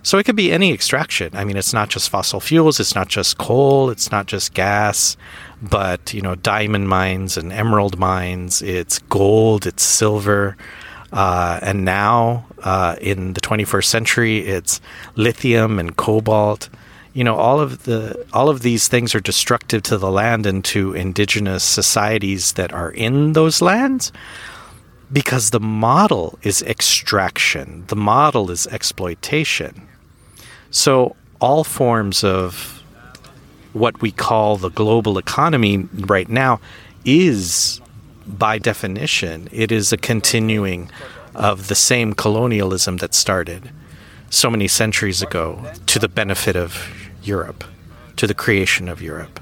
So 0.05 0.19
it 0.19 0.25
could 0.25 0.37
be 0.37 0.53
any 0.53 0.71
extraction. 0.71 1.31
I 1.35 1.45
mean, 1.45 1.57
it's 1.57 1.73
not 1.73 1.89
just 1.89 2.11
fossil 2.11 2.39
fuels, 2.39 2.79
it's 2.79 2.95
not 2.95 3.09
just 3.09 3.39
coal, 3.39 3.89
it's 3.89 4.11
not 4.11 4.27
just 4.27 4.53
gas, 4.53 5.17
but, 5.63 6.13
you 6.13 6.21
know, 6.21 6.35
diamond 6.35 6.91
mines 6.91 7.39
and 7.39 7.51
emerald 7.51 7.99
mines, 7.99 8.61
it's 8.61 8.99
gold, 8.99 9.67
it's 9.67 9.83
silver. 9.83 10.59
Uh, 11.11 11.59
and 11.63 11.87
now, 11.87 12.45
uh, 12.65 12.97
in 13.01 13.33
the 13.33 13.41
21st 13.41 13.85
century, 13.87 14.41
it's 14.41 14.79
lithium 15.17 15.79
and 15.79 15.97
cobalt. 15.97 16.69
You 17.15 17.25
know, 17.25 17.37
all 17.37 17.61
of 17.61 17.85
the 17.85 18.27
all 18.33 18.51
of 18.51 18.61
these 18.61 18.89
things 18.89 19.15
are 19.15 19.21
destructive 19.21 19.85
to 19.85 19.97
the 19.97 20.11
land 20.11 20.45
and 20.45 20.63
to 20.67 20.93
indigenous 20.93 21.65
societies 21.65 22.55
that 22.55 22.73
are 22.75 22.91
in 22.91 23.33
those 23.33 23.63
lands, 23.63 24.13
because 25.13 25.51
the 25.51 25.61
model 25.61 26.39
is 26.43 26.61
extraction. 26.63 27.85
The 27.87 27.97
model 27.97 28.51
is 28.51 28.67
exploitation. 28.67 29.87
So 30.75 31.14
all 31.41 31.62
forms 31.62 32.25
of 32.25 32.83
what 33.75 34.03
we 34.03 34.11
call 34.11 34.57
the 34.57 34.70
global 34.70 35.18
economy 35.18 35.89
right 35.95 36.29
now 36.29 36.61
is 37.05 37.81
by 38.27 38.59
definition, 38.59 39.49
it 39.53 39.70
is 39.70 39.93
a 39.93 39.97
continuing 39.97 40.91
of 41.33 41.68
the 41.68 41.77
same 41.77 42.12
colonialism 42.12 42.97
that 42.97 43.14
started 43.14 43.70
so 44.31 44.51
many 44.51 44.66
centuries 44.66 45.22
ago 45.22 45.64
to 45.87 46.01
the 46.01 46.09
benefit 46.09 46.57
of 46.57 46.89
Europe, 47.22 47.62
to 48.16 48.27
the 48.27 48.35
creation 48.35 48.89
of 48.89 49.01
Europe. 49.01 49.39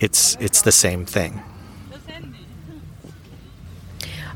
It's, 0.00 0.38
it's 0.40 0.62
the 0.62 0.72
same 0.72 1.04
thing. 1.04 1.42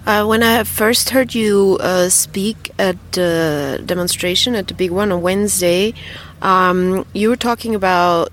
Uh, 0.07 0.25
when 0.25 0.41
I 0.41 0.63
first 0.63 1.11
heard 1.11 1.35
you 1.35 1.79
uh, 1.81 2.09
speak 2.11 2.71
at 2.79 2.97
the 3.11 3.83
demonstration, 3.85 4.55
at 4.55 4.69
the 4.69 4.75
big 4.75 4.93
one 4.93 5.11
on 5.11 5.21
Wednesday, 5.21 5.95
um, 6.43 7.07
you 7.13 7.29
were 7.29 7.37
talking 7.37 7.75
about 7.75 8.33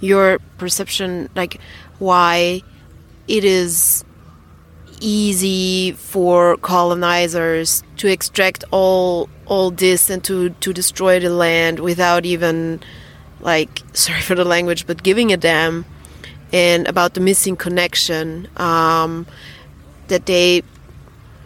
your 0.00 0.38
perception, 0.58 1.28
like 1.34 1.60
why 1.98 2.62
it 3.26 3.44
is 3.44 4.04
easy 5.00 5.92
for 5.92 6.56
colonizers 6.56 7.82
to 7.96 8.08
extract 8.08 8.64
all 8.72 9.28
all 9.46 9.70
this 9.70 10.10
and 10.10 10.24
to 10.24 10.50
to 10.50 10.72
destroy 10.72 11.20
the 11.20 11.30
land 11.30 11.78
without 11.78 12.26
even 12.26 12.80
like 13.40 13.82
sorry 13.92 14.20
for 14.20 14.34
the 14.34 14.44
language 14.44 14.88
but 14.88 15.04
giving 15.04 15.32
a 15.32 15.36
damn 15.36 15.84
and 16.52 16.88
about 16.88 17.14
the 17.14 17.20
missing 17.20 17.54
connection 17.54 18.48
um, 18.56 19.24
that 20.08 20.26
they 20.26 20.62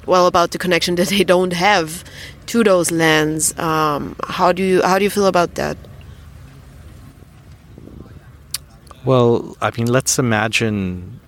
well 0.07 0.27
about 0.27 0.51
the 0.53 0.59
connection 0.59 0.95
that 0.97 1.09
they 1.09 1.25
don't 1.25 1.53
have 1.53 2.05
to 2.47 2.65
those 2.65 2.91
lands. 2.91 3.57
Um, 3.59 4.17
how 4.29 4.53
do 4.53 4.63
you 4.63 4.83
how 4.83 4.99
do 4.99 5.05
you 5.05 5.11
feel 5.11 5.27
about 5.27 5.55
that 5.57 5.77
well 9.05 9.57
i 9.61 9.71
mean 9.77 9.87
let's 9.87 10.19
imagine 10.19 11.21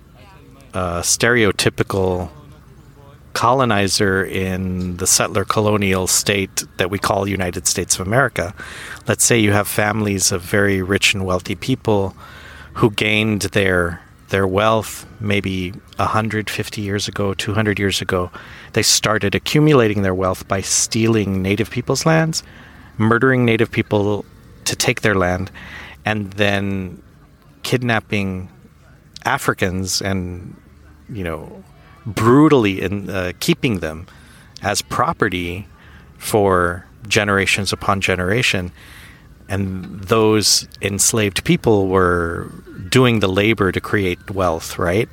a 0.73 1.01
stereotypical 1.01 2.29
colonizer 3.35 4.23
in 4.23 4.95
the 4.97 5.05
settler 5.05 5.45
colonial 5.45 6.07
state 6.07 6.63
that 6.77 6.89
we 6.89 6.97
call 6.97 7.27
United 7.27 7.67
States 7.67 7.99
of 7.99 8.07
America. 8.07 8.55
Let's 9.07 9.25
say 9.25 9.37
you 9.37 9.51
have 9.51 9.67
families 9.67 10.31
of 10.31 10.41
very 10.41 10.81
rich 10.81 11.13
and 11.13 11.25
wealthy 11.25 11.55
people 11.55 12.15
who 12.75 12.89
gained 12.89 13.43
their 13.53 14.01
their 14.29 14.47
wealth 14.47 15.05
maybe 15.19 15.71
150 15.97 16.81
years 16.81 17.07
ago, 17.07 17.33
200 17.33 17.77
years 17.77 18.01
ago. 18.01 18.31
They 18.73 18.81
started 18.81 19.35
accumulating 19.35 20.01
their 20.01 20.15
wealth 20.15 20.47
by 20.47 20.61
stealing 20.61 21.41
native 21.41 21.69
people's 21.69 22.05
lands, 22.05 22.41
murdering 22.97 23.45
native 23.45 23.69
people 23.69 24.25
to 24.63 24.75
take 24.75 25.01
their 25.01 25.13
land, 25.13 25.51
and 26.05 26.33
then 26.33 27.01
kidnapping 27.65 28.47
Africans 29.25 29.99
and 30.01 30.55
you 31.09 31.23
know 31.23 31.63
brutally 32.05 32.81
in 32.81 33.09
uh, 33.09 33.33
keeping 33.39 33.79
them 33.79 34.05
as 34.61 34.81
property 34.83 35.67
for 36.17 36.85
generations 37.07 37.73
upon 37.73 38.01
generation. 38.01 38.71
And 39.49 40.01
those 40.01 40.67
enslaved 40.81 41.43
people 41.43 41.87
were 41.87 42.51
doing 42.89 43.19
the 43.19 43.27
labor 43.27 43.71
to 43.71 43.81
create 43.81 44.31
wealth, 44.31 44.77
right? 44.79 45.09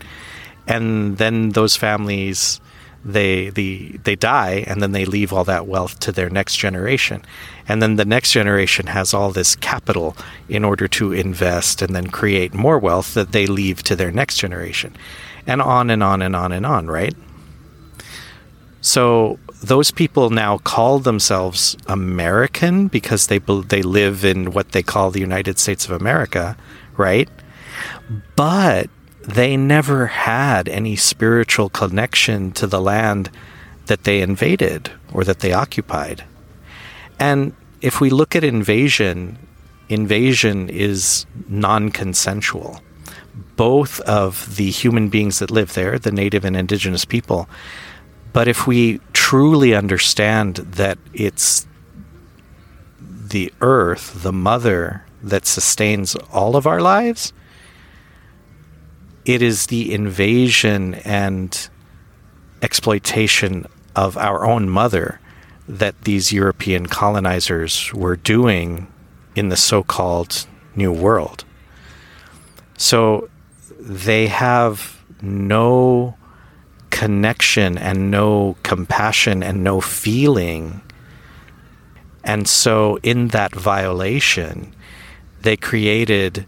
And 0.67 1.19
then 1.19 1.51
those 1.51 1.77
families 1.77 2.61
they 3.05 3.51
the 3.51 3.99
they 4.05 4.15
die 4.15 4.65
and 4.67 4.81
then 4.81 4.93
they 4.93 5.05
leave 5.05 5.33
all 5.33 5.45
that 5.45 5.67
wealth 5.67 5.99
to 5.99 6.13
their 6.13 6.31
next 6.31 6.57
generation 6.57 7.23
and 7.67 7.83
then 7.83 7.97
the 7.97 8.05
next 8.05 8.33
generation 8.33 8.87
has 8.87 9.13
all 9.13 9.31
this 9.31 9.57
capital 9.57 10.17
in 10.49 10.65
order 10.65 10.87
to 10.87 11.13
invest 11.13 11.83
and 11.83 11.95
then 11.95 12.07
create 12.09 12.55
more 12.55 12.79
wealth 12.79 13.15
that 13.15 13.33
they 13.33 13.47
leave 13.47 13.83
to 13.83 13.97
their 13.97 14.11
next 14.11 14.37
generation 14.37 14.97
and 15.47 15.61
on 15.61 15.91
and 15.91 16.03
on 16.03 16.23
and 16.23 16.37
on 16.37 16.53
and 16.53 16.67
on, 16.67 16.87
right? 16.87 17.15
So 18.81 19.39
those 19.63 19.91
people 19.91 20.31
now 20.31 20.59
call 20.59 20.99
themselves 20.99 21.77
American 21.87 22.89
because 22.89 23.29
they 23.29 23.39
they 23.39 23.83
live 23.83 24.25
in 24.25 24.53
what 24.53 24.73
they 24.73 24.83
call 24.83 25.11
the 25.11 25.21
United 25.21 25.59
States 25.59 25.85
of 25.85 25.93
America, 25.93 26.57
right? 26.97 27.29
But 28.37 28.91
they 29.25 29.57
never 29.57 30.07
had 30.07 30.69
any 30.69 30.97
spiritual 30.97 31.69
connection 31.69 32.53
to 32.53 32.67
the 32.67 32.81
land 32.81 33.31
that 33.87 34.05
they 34.05 34.21
invaded 34.21 34.91
or 35.13 35.25
that 35.25 35.41
they 35.41 35.53
occupied. 35.53 36.25
And 37.19 37.55
if 37.81 38.01
we 38.01 38.11
look 38.11 38.35
at 38.35 38.45
invasion, 38.45 39.39
invasion 39.89 40.69
is 40.69 41.27
non 41.49 41.91
consensual 41.91 42.81
both 43.57 44.01
of 44.01 44.57
the 44.57 44.71
human 44.71 45.09
beings 45.09 45.39
that 45.39 45.51
live 45.51 45.75
there, 45.75 45.99
the 45.99 46.13
native 46.13 46.45
and 46.45 46.57
indigenous 46.57 47.05
people. 47.05 47.49
But 48.33 48.49
if 48.49 48.67
we 48.67 49.01
truly 49.13 49.75
understand 49.75 50.57
that 50.57 50.99
it's 51.13 51.67
the 53.01 53.53
earth, 53.61 54.23
the 54.23 54.33
mother, 54.33 55.05
that 55.23 55.47
sustains 55.47 56.17
all 56.33 56.57
of 56.57 56.67
our 56.67 56.81
lives, 56.81 57.33
it 59.25 59.43
is 59.43 59.67
the 59.67 59.93
invasion 59.93 60.95
and 60.95 61.69
exploitation 62.61 63.67
of 63.95 64.17
our 64.17 64.45
own 64.45 64.69
mother 64.69 65.21
that 65.69 66.03
these 66.03 66.33
European 66.33 66.87
colonizers 66.87 67.93
were 67.95 68.17
doing 68.17 68.87
in 69.37 69.49
the 69.49 69.57
so 69.57 69.83
called 69.83 70.47
New 70.75 70.93
World. 70.93 71.45
So 72.77 73.31
they 73.79 74.27
have 74.27 75.01
no 75.21 76.17
connection 76.91 77.79
and 77.79 78.11
no 78.11 78.57
compassion 78.63 79.43
and 79.43 79.65
no 79.65 79.81
feeling. 79.81 80.81
And 82.25 82.49
so, 82.49 82.99
in 83.03 83.29
that 83.29 83.53
violation, 83.55 84.73
they 85.41 85.57
created 85.57 86.47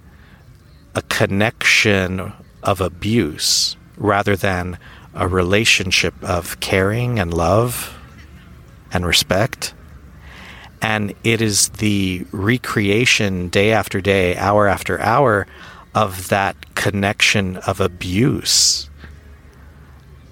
a 0.94 1.02
connection 1.02 2.32
of 2.64 2.80
abuse 2.80 3.76
rather 3.96 4.34
than 4.34 4.78
a 5.14 5.28
relationship 5.28 6.14
of 6.22 6.58
caring 6.60 7.18
and 7.18 7.32
love 7.32 7.96
and 8.92 9.06
respect. 9.06 9.74
And 10.82 11.14
it 11.22 11.40
is 11.40 11.68
the 11.70 12.26
recreation 12.32 13.48
day 13.48 13.72
after 13.72 14.00
day, 14.00 14.36
hour 14.36 14.66
after 14.66 15.00
hour 15.00 15.46
of 15.94 16.28
that 16.28 16.74
connection 16.74 17.56
of 17.58 17.80
abuse 17.80 18.90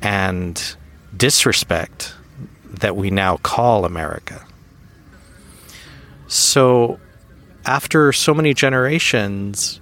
and 0.03 0.77
disrespect 1.17 2.15
that 2.65 2.97
we 2.97 3.11
now 3.11 3.37
call 3.39 3.85
America. 3.85 4.45
So, 6.27 6.99
after 7.65 8.13
so 8.13 8.35
many 8.35 8.55
generations, 8.55 9.81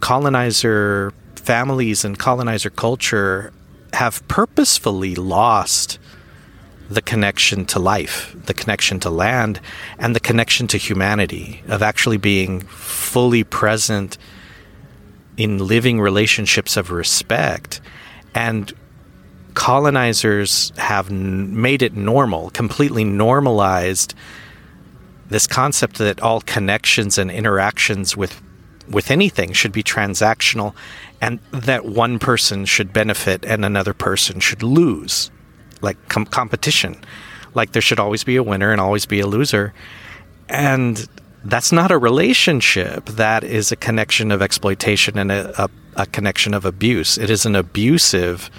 colonizer 0.00 1.12
families 1.42 2.04
and 2.04 2.18
colonizer 2.18 2.70
culture 2.70 3.52
have 3.92 4.26
purposefully 4.28 5.14
lost 5.14 5.98
the 6.88 7.02
connection 7.02 7.64
to 7.66 7.78
life, 7.78 8.34
the 8.46 8.54
connection 8.54 9.00
to 9.00 9.10
land, 9.10 9.60
and 9.98 10.14
the 10.14 10.20
connection 10.20 10.66
to 10.68 10.76
humanity, 10.76 11.62
of 11.68 11.82
actually 11.82 12.16
being 12.16 12.60
fully 12.60 13.44
present 13.44 14.18
in 15.36 15.58
living 15.58 16.00
relationships 16.00 16.76
of 16.76 16.90
respect. 16.90 17.80
And 18.34 18.72
colonizers 19.54 20.72
have 20.76 21.10
n- 21.10 21.60
made 21.60 21.82
it 21.82 21.94
normal, 21.94 22.50
completely 22.50 23.04
normalized 23.04 24.14
this 25.28 25.46
concept 25.46 25.96
that 25.96 26.20
all 26.20 26.42
connections 26.42 27.18
and 27.18 27.30
interactions 27.30 28.16
with 28.16 28.40
with 28.88 29.10
anything 29.10 29.52
should 29.52 29.72
be 29.72 29.82
transactional 29.82 30.74
and 31.22 31.38
that 31.52 31.86
one 31.86 32.18
person 32.18 32.66
should 32.66 32.92
benefit 32.92 33.42
and 33.46 33.64
another 33.64 33.94
person 33.94 34.40
should 34.40 34.62
lose 34.62 35.30
like 35.80 35.96
com- 36.08 36.26
competition 36.26 36.96
like 37.54 37.72
there 37.72 37.80
should 37.80 37.98
always 37.98 38.24
be 38.24 38.36
a 38.36 38.42
winner 38.42 38.70
and 38.70 38.80
always 38.80 39.06
be 39.06 39.20
a 39.20 39.26
loser 39.26 39.72
and 40.50 41.08
that's 41.44 41.72
not 41.72 41.90
a 41.90 41.98
relationship. 41.98 43.06
That 43.06 43.42
is 43.44 43.72
a 43.72 43.76
connection 43.76 44.30
of 44.30 44.42
exploitation 44.42 45.18
and 45.18 45.32
a, 45.32 45.64
a, 45.64 45.70
a, 45.96 46.06
connection 46.06 46.54
of 46.54 46.64
abuse. 46.64 47.18
It 47.18 47.30
is 47.30 47.44
an 47.46 47.56
abusive 47.56 48.50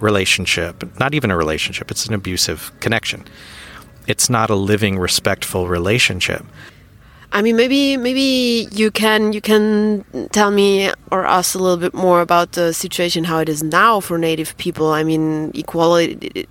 relationship, 0.00 0.98
not 0.98 1.14
even 1.14 1.30
a 1.30 1.36
relationship, 1.36 1.90
it's 1.90 2.06
an 2.06 2.14
abusive 2.14 2.72
connection. 2.80 3.24
It's 4.06 4.28
not 4.28 4.50
a 4.50 4.54
living, 4.54 4.98
respectful 4.98 5.68
relationship. 5.68 6.44
I 7.34 7.42
mean, 7.42 7.56
maybe 7.56 7.96
maybe 7.96 8.68
you 8.70 8.92
can 8.92 9.32
you 9.32 9.40
can 9.40 10.04
tell 10.30 10.52
me 10.52 10.92
or 11.10 11.26
us 11.26 11.54
a 11.54 11.58
little 11.58 11.76
bit 11.76 11.92
more 11.92 12.20
about 12.20 12.52
the 12.52 12.72
situation 12.72 13.24
how 13.24 13.40
it 13.40 13.48
is 13.48 13.60
now 13.60 13.98
for 13.98 14.18
Native 14.18 14.56
people. 14.56 14.92
I 14.92 15.02
mean, 15.02 15.50
equality. 15.52 16.46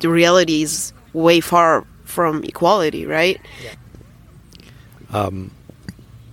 The 0.00 0.08
reality 0.10 0.62
is 0.62 0.92
way 1.14 1.40
far 1.40 1.86
from 2.04 2.44
equality, 2.44 3.06
right? 3.06 3.40
Um, 5.14 5.50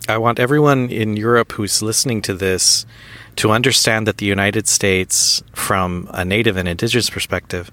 I 0.09 0.17
want 0.17 0.39
everyone 0.39 0.89
in 0.89 1.15
Europe 1.15 1.53
who's 1.53 1.81
listening 1.81 2.21
to 2.23 2.33
this 2.33 2.85
to 3.37 3.51
understand 3.51 4.05
that 4.07 4.17
the 4.17 4.25
United 4.25 4.67
States, 4.67 5.41
from 5.53 6.09
a 6.13 6.25
native 6.25 6.57
and 6.57 6.67
indigenous 6.67 7.09
perspective, 7.09 7.71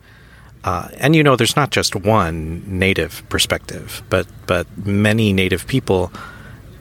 uh, 0.67 0.89
and 0.99 1.15
you 1.15 1.23
know, 1.23 1.37
there's 1.37 1.57
not 1.57 1.71
just 1.71 1.95
one 1.95 2.63
native 2.67 3.23
perspective, 3.29 4.03
but 4.11 4.27
but 4.47 4.67
many 4.85 5.33
native 5.33 5.67
people, 5.67 6.13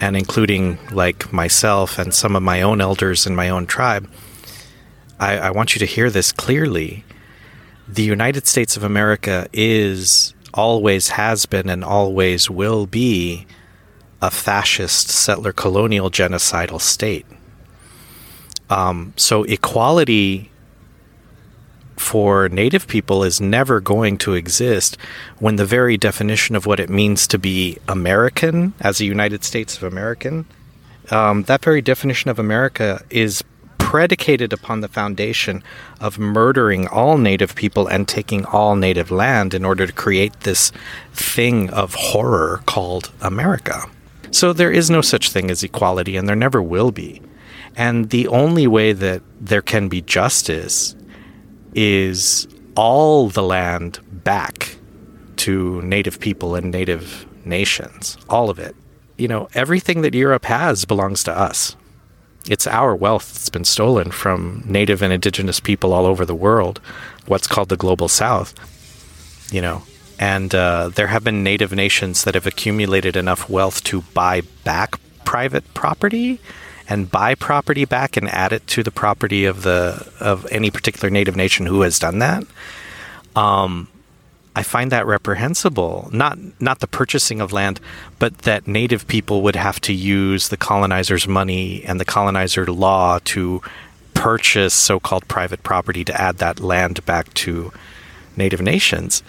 and 0.02 0.18
including 0.18 0.80
like 0.92 1.32
myself 1.32 1.98
and 2.00 2.14
some 2.14 2.36
of 2.36 2.44
my 2.44 2.62
own 2.62 2.82
elders 2.82 3.26
in 3.26 3.36
my 3.36 3.48
own 3.48 3.68
tribe. 3.68 4.10
I, 5.20 5.38
I 5.38 5.52
want 5.52 5.76
you 5.76 5.80
to 5.80 5.86
hear 5.86 6.10
this 6.10 6.34
clearly 6.34 7.06
the 7.88 8.04
United 8.04 8.48
States 8.48 8.76
of 8.76 8.84
America 8.84 9.48
is 9.54 10.34
always 10.54 11.10
has 11.10 11.46
been 11.46 11.70
and 11.70 11.84
always 11.84 12.50
will 12.50 12.88
be 12.88 13.46
a 14.22 14.32
fascist 14.32 15.10
settler 15.10 15.54
colonial 15.54 16.10
genocidal 16.10 16.82
state. 16.82 17.26
Um, 18.70 19.14
so 19.16 19.44
equality 19.44 20.50
for 21.96 22.50
Native 22.50 22.88
people 22.88 23.24
is 23.24 23.40
never 23.40 23.80
going 23.80 24.18
to 24.20 24.34
exist 24.34 24.98
when 25.40 25.56
the 25.56 25.66
very 25.66 25.98
definition 25.98 26.56
of 26.56 26.66
what 26.66 26.80
it 26.80 26.90
means 26.90 27.28
to 27.28 27.38
be 27.38 27.78
American 27.88 28.74
as 28.80 29.00
a 29.00 29.06
United 29.06 29.44
States 29.44 29.78
of 29.78 29.84
American, 29.84 30.46
um, 31.12 31.44
that 31.44 31.64
very 31.64 31.82
definition 31.82 32.30
of 32.30 32.40
America 32.40 33.04
is 33.10 33.44
predicated 33.78 34.52
upon 34.52 34.82
the 34.82 34.88
foundation 34.88 35.64
of 36.02 36.18
murdering 36.18 36.88
all 36.88 37.18
native 37.18 37.56
people 37.56 37.88
and 37.88 38.08
taking 38.08 38.44
all 38.46 38.76
native 38.76 39.12
land 39.12 39.54
in 39.54 39.64
order 39.64 39.86
to 39.86 39.94
create 39.94 40.38
this 40.42 40.72
thing 41.14 41.70
of 41.70 41.94
horror 41.94 42.62
called 42.66 43.12
America. 43.22 43.84
So 44.32 44.52
there 44.52 44.72
is 44.72 44.90
no 44.90 45.02
such 45.02 45.32
thing 45.32 45.50
as 45.50 45.64
equality, 45.64 46.18
and 46.18 46.28
there 46.28 46.36
never 46.36 46.62
will 46.62 46.92
be. 46.92 47.22
And 47.78 48.10
the 48.10 48.28
only 48.28 48.68
way 48.68 48.92
that 48.92 49.22
there 49.40 49.62
can 49.62 49.88
be 49.88 50.02
justice 50.02 50.96
is 51.76 52.48
all 52.76 53.30
the 53.30 53.44
land 53.44 54.00
back 54.24 54.78
to 55.38 55.82
native 55.82 56.20
people 56.20 56.56
and 56.56 56.72
native 56.72 57.26
nations, 57.46 58.18
all 58.30 58.50
of 58.50 58.58
it. 58.58 58.76
You 59.18 59.28
know, 59.28 59.48
everything 59.54 60.02
that 60.02 60.16
Europe 60.16 60.46
has 60.46 60.86
belongs 60.86 61.24
to 61.26 61.38
us. 61.38 61.76
It's 62.50 62.68
our 62.68 62.96
wealth 62.96 63.34
that's 63.34 63.50
been 63.50 63.66
stolen 63.66 64.12
from 64.12 64.64
native 64.66 65.02
and 65.02 65.12
indigenous 65.12 65.60
people 65.60 65.94
all 65.94 66.06
over 66.06 66.26
the 66.26 66.36
world, 66.36 66.80
what's 67.26 67.48
called 67.48 67.70
the 67.70 67.78
global 67.78 68.08
south. 68.08 68.54
You 69.52 69.62
know, 69.62 69.84
and 70.20 70.54
uh, 70.54 70.90
there 70.90 71.08
have 71.08 71.24
been 71.24 71.44
native 71.44 71.74
nations 71.74 72.24
that 72.24 72.36
have 72.36 72.48
accumulated 72.48 73.16
enough 73.16 73.50
wealth 73.50 73.84
to 73.86 74.02
buy 74.14 74.42
back 74.64 74.96
private 75.26 75.74
property 75.74 76.40
and 76.88 77.10
buy 77.10 77.36
property 77.36 77.86
back 77.86 78.18
and 78.18 78.30
add 78.30 78.54
it 78.54 78.68
to 78.68 78.84
the 78.84 78.92
property 78.92 79.46
of 79.46 79.64
the 79.64 80.12
of 80.20 80.46
any 80.52 80.70
particular 80.70 81.10
native 81.10 81.36
nation 81.36 81.66
who 81.66 81.82
has 81.82 82.00
done 82.00 82.20
that. 82.20 82.44
Um, 83.36 83.88
I 84.56 84.64
find 84.64 84.92
that 84.92 85.06
reprehensible. 85.06 86.10
Not 86.14 86.38
not 86.62 86.80
the 86.80 86.88
purchasing 86.88 87.42
of 87.42 87.52
land, 87.52 87.80
but 88.20 88.40
that 88.40 88.68
native 88.68 89.08
people 89.08 89.42
would 89.42 89.56
have 89.56 89.82
to 89.82 89.94
use 89.94 90.50
the 90.50 90.58
colonizer's 90.58 91.28
money 91.28 91.84
and 91.84 92.00
the 92.00 92.06
colonizer 92.06 92.66
law 92.66 93.20
to 93.26 93.62
purchase 94.14 94.74
so-called 94.74 95.28
private 95.28 95.62
property 95.64 96.06
to 96.06 96.22
add 96.22 96.38
that 96.38 96.60
land 96.60 97.06
back 97.06 97.34
to 97.34 97.74
native 98.38 98.62
nations. 98.62 99.24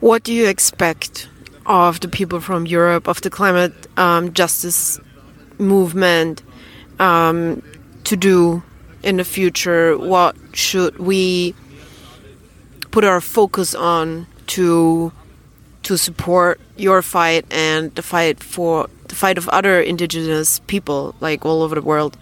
What 0.00 0.22
do 0.22 0.32
you 0.32 0.46
expect 0.46 1.28
of 1.66 2.00
the 2.00 2.08
people 2.08 2.40
from 2.40 2.66
Europe 2.66 3.06
of 3.06 3.20
the 3.20 3.30
climate 3.30 3.74
um, 3.98 4.32
justice 4.32 4.98
movement 5.58 6.42
um, 6.98 7.62
to 8.04 8.16
do 8.16 8.62
in 9.02 9.16
the 9.16 9.24
future? 9.24 9.96
What 9.96 10.36
should 10.52 10.98
we 10.98 11.54
put 12.90 13.04
our 13.04 13.20
focus 13.20 13.74
on 13.74 14.26
to 14.48 15.12
to 15.82 15.96
support 15.96 16.60
your 16.76 17.00
fight 17.00 17.44
and 17.52 17.94
the 17.94 18.02
fight 18.02 18.42
for 18.42 18.88
the 19.08 19.14
fight 19.14 19.38
of 19.38 19.48
other 19.50 19.80
indigenous 19.80 20.58
people 20.66 21.14
like 21.20 21.44
all 21.44 21.62
over 21.62 21.74
the 21.74 21.82
world? 21.82 22.16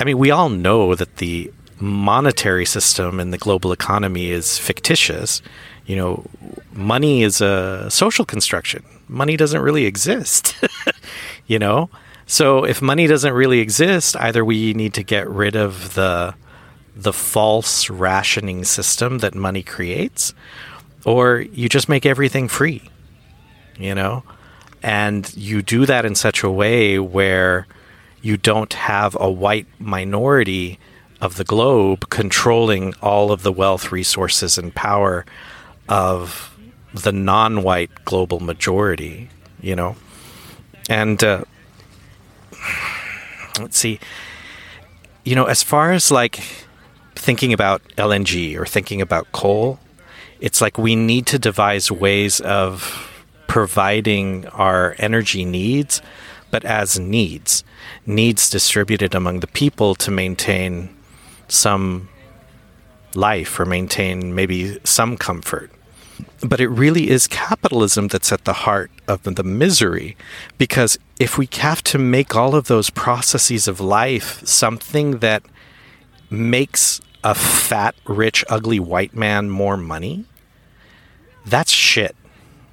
I 0.00 0.04
mean, 0.04 0.18
we 0.18 0.30
all 0.30 0.48
know 0.48 0.94
that 0.94 1.16
the 1.16 1.52
monetary 1.80 2.64
system 2.64 3.20
and 3.20 3.32
the 3.32 3.38
global 3.38 3.72
economy 3.72 4.30
is 4.30 4.58
fictitious. 4.58 5.42
You 5.86 5.96
know, 5.96 6.24
money 6.72 7.22
is 7.22 7.40
a 7.40 7.90
social 7.90 8.24
construction. 8.24 8.84
Money 9.08 9.36
doesn't 9.36 9.60
really 9.60 9.84
exist. 9.84 10.56
you 11.46 11.58
know? 11.58 11.90
So 12.26 12.64
if 12.64 12.80
money 12.80 13.06
doesn't 13.06 13.32
really 13.32 13.60
exist, 13.60 14.16
either 14.16 14.44
we 14.44 14.72
need 14.74 14.94
to 14.94 15.02
get 15.02 15.28
rid 15.28 15.56
of 15.56 15.94
the 15.94 16.34
the 16.96 17.12
false 17.12 17.90
rationing 17.90 18.64
system 18.64 19.18
that 19.18 19.34
money 19.34 19.62
creates, 19.64 20.32
or 21.04 21.40
you 21.40 21.68
just 21.68 21.88
make 21.88 22.06
everything 22.06 22.48
free. 22.48 22.88
You 23.78 23.94
know? 23.94 24.22
And 24.82 25.34
you 25.36 25.62
do 25.62 25.86
that 25.86 26.04
in 26.04 26.14
such 26.14 26.42
a 26.42 26.50
way 26.50 26.98
where 26.98 27.66
you 28.22 28.36
don't 28.36 28.72
have 28.74 29.16
a 29.18 29.30
white 29.30 29.66
minority 29.78 30.78
of 31.20 31.36
the 31.36 31.44
globe 31.44 32.08
controlling 32.10 32.94
all 33.00 33.32
of 33.32 33.42
the 33.42 33.52
wealth, 33.52 33.90
resources, 33.90 34.58
and 34.58 34.74
power 34.74 35.24
of 35.88 36.54
the 36.92 37.12
non 37.12 37.62
white 37.62 37.90
global 38.04 38.40
majority, 38.40 39.30
you 39.60 39.74
know? 39.74 39.96
And 40.88 41.22
uh, 41.22 41.44
let's 43.60 43.78
see, 43.78 44.00
you 45.24 45.34
know, 45.34 45.44
as 45.44 45.62
far 45.62 45.92
as 45.92 46.10
like 46.10 46.42
thinking 47.14 47.52
about 47.52 47.82
LNG 47.96 48.58
or 48.58 48.66
thinking 48.66 49.00
about 49.00 49.30
coal, 49.32 49.78
it's 50.40 50.60
like 50.60 50.76
we 50.76 50.94
need 50.96 51.26
to 51.26 51.38
devise 51.38 51.90
ways 51.90 52.40
of 52.40 53.10
providing 53.46 54.46
our 54.48 54.94
energy 54.98 55.44
needs, 55.44 56.02
but 56.50 56.64
as 56.64 56.98
needs, 56.98 57.64
needs 58.04 58.50
distributed 58.50 59.14
among 59.14 59.40
the 59.40 59.46
people 59.46 59.94
to 59.94 60.10
maintain 60.10 60.94
some 61.48 62.08
life 63.14 63.58
or 63.58 63.64
maintain 63.64 64.34
maybe 64.34 64.78
some 64.84 65.16
comfort. 65.16 65.70
But 66.44 66.60
it 66.60 66.68
really 66.68 67.08
is 67.08 67.26
capitalism 67.26 68.08
that's 68.08 68.30
at 68.30 68.44
the 68.44 68.52
heart 68.52 68.90
of 69.08 69.22
the 69.22 69.42
misery. 69.42 70.14
Because 70.58 70.98
if 71.18 71.38
we 71.38 71.48
have 71.52 71.82
to 71.84 71.98
make 71.98 72.36
all 72.36 72.54
of 72.54 72.66
those 72.66 72.90
processes 72.90 73.66
of 73.66 73.80
life 73.80 74.46
something 74.46 75.20
that 75.20 75.42
makes 76.28 77.00
a 77.22 77.34
fat, 77.34 77.94
rich, 78.06 78.44
ugly 78.50 78.78
white 78.78 79.14
man 79.14 79.48
more 79.48 79.78
money, 79.78 80.26
that's 81.46 81.72
shit. 81.72 82.14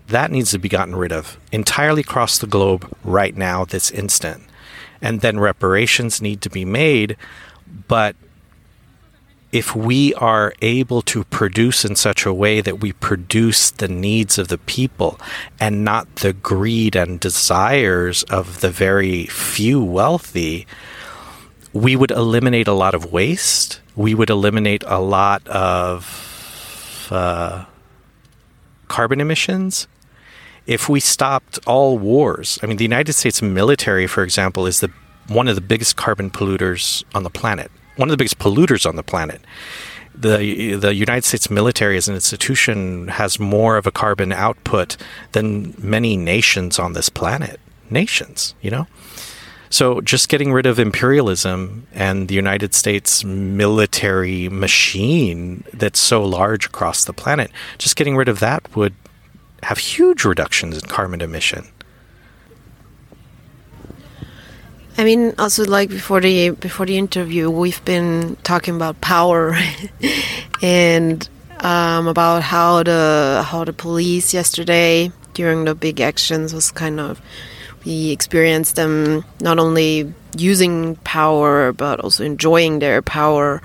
That 0.07 0.31
needs 0.31 0.51
to 0.51 0.59
be 0.59 0.67
gotten 0.67 0.95
rid 0.95 1.13
of 1.13 1.37
entirely 1.53 2.01
across 2.01 2.37
the 2.37 2.47
globe 2.47 2.93
right 3.05 3.35
now, 3.35 3.63
this 3.63 3.89
instant. 3.89 4.43
And 5.01 5.21
then 5.21 5.39
reparations 5.39 6.21
need 6.21 6.41
to 6.41 6.49
be 6.49 6.65
made. 6.65 7.15
But 7.87 8.17
if 9.51 9.75
we 9.75 10.13
are 10.15 10.53
able 10.61 11.01
to 11.01 11.25
produce 11.25 11.83
in 11.83 11.95
such 11.95 12.25
a 12.25 12.33
way 12.33 12.61
that 12.61 12.79
we 12.79 12.93
produce 12.93 13.69
the 13.69 13.87
needs 13.87 14.37
of 14.37 14.47
the 14.47 14.57
people 14.57 15.19
and 15.59 15.83
not 15.83 16.17
the 16.17 16.31
greed 16.31 16.95
and 16.95 17.19
desires 17.19 18.23
of 18.23 18.61
the 18.61 18.69
very 18.69 19.25
few 19.25 19.83
wealthy, 19.83 20.65
we 21.73 21.95
would 21.95 22.11
eliminate 22.11 22.67
a 22.67 22.73
lot 22.73 22.95
of 22.95 23.11
waste. 23.11 23.81
We 23.95 24.15
would 24.15 24.29
eliminate 24.29 24.83
a 24.87 24.99
lot 24.99 25.45
of 25.49 27.07
uh, 27.11 27.65
carbon 28.87 29.19
emissions. 29.19 29.87
If 30.65 30.87
we 30.87 31.01
stopped 31.01 31.59
all 31.67 31.97
wars, 31.97 32.57
I 32.63 32.67
mean, 32.67 32.77
the 32.77 32.85
United 32.85 33.13
States 33.13 33.41
military, 33.41 34.07
for 34.07 34.23
example, 34.23 34.65
is 34.65 34.79
the 34.79 34.91
one 35.27 35.47
of 35.47 35.55
the 35.55 35.61
biggest 35.61 35.97
carbon 35.97 36.29
polluters 36.29 37.03
on 37.13 37.23
the 37.23 37.29
planet 37.29 37.71
one 38.01 38.09
of 38.09 38.11
the 38.11 38.17
biggest 38.17 38.39
polluters 38.39 38.85
on 38.85 38.95
the 38.97 39.03
planet. 39.03 39.41
The 40.13 40.75
the 40.75 40.93
United 40.93 41.23
States 41.23 41.49
military 41.49 41.95
as 41.95 42.09
an 42.09 42.15
institution 42.15 43.07
has 43.07 43.39
more 43.39 43.77
of 43.77 43.87
a 43.87 43.91
carbon 43.91 44.33
output 44.33 44.97
than 45.31 45.73
many 45.77 46.17
nations 46.17 46.79
on 46.79 46.93
this 46.93 47.07
planet. 47.07 47.59
Nations, 47.89 48.55
you 48.61 48.71
know? 48.71 48.87
So 49.69 50.01
just 50.01 50.27
getting 50.27 50.51
rid 50.51 50.65
of 50.65 50.79
imperialism 50.79 51.87
and 51.93 52.27
the 52.27 52.35
United 52.35 52.73
States 52.73 53.23
military 53.23 54.49
machine 54.49 55.63
that's 55.71 55.99
so 55.99 56.23
large 56.25 56.65
across 56.65 57.05
the 57.05 57.13
planet, 57.13 57.51
just 57.77 57.95
getting 57.95 58.17
rid 58.17 58.27
of 58.27 58.39
that 58.41 58.75
would 58.75 58.95
have 59.63 59.77
huge 59.77 60.25
reductions 60.25 60.75
in 60.75 60.89
carbon 60.89 61.21
emission. 61.21 61.67
I 64.97 65.03
mean, 65.03 65.33
also 65.39 65.65
like 65.65 65.89
before 65.89 66.21
the 66.21 66.51
before 66.51 66.85
the 66.85 66.97
interview, 66.97 67.49
we've 67.49 67.83
been 67.85 68.37
talking 68.43 68.75
about 68.75 68.99
power 69.01 69.57
and 70.61 71.27
um, 71.61 72.07
about 72.07 72.43
how 72.43 72.83
the 72.83 73.43
how 73.47 73.63
the 73.63 73.73
police 73.73 74.33
yesterday 74.33 75.11
during 75.33 75.65
the 75.65 75.75
big 75.75 76.01
actions 76.01 76.53
was 76.53 76.71
kind 76.71 76.99
of 76.99 77.21
we 77.85 78.11
experienced 78.11 78.75
them 78.75 79.23
not 79.39 79.57
only 79.59 80.13
using 80.37 80.95
power 80.97 81.73
but 81.73 81.99
also 81.99 82.23
enjoying 82.23 82.79
their 82.79 83.01
power 83.01 83.61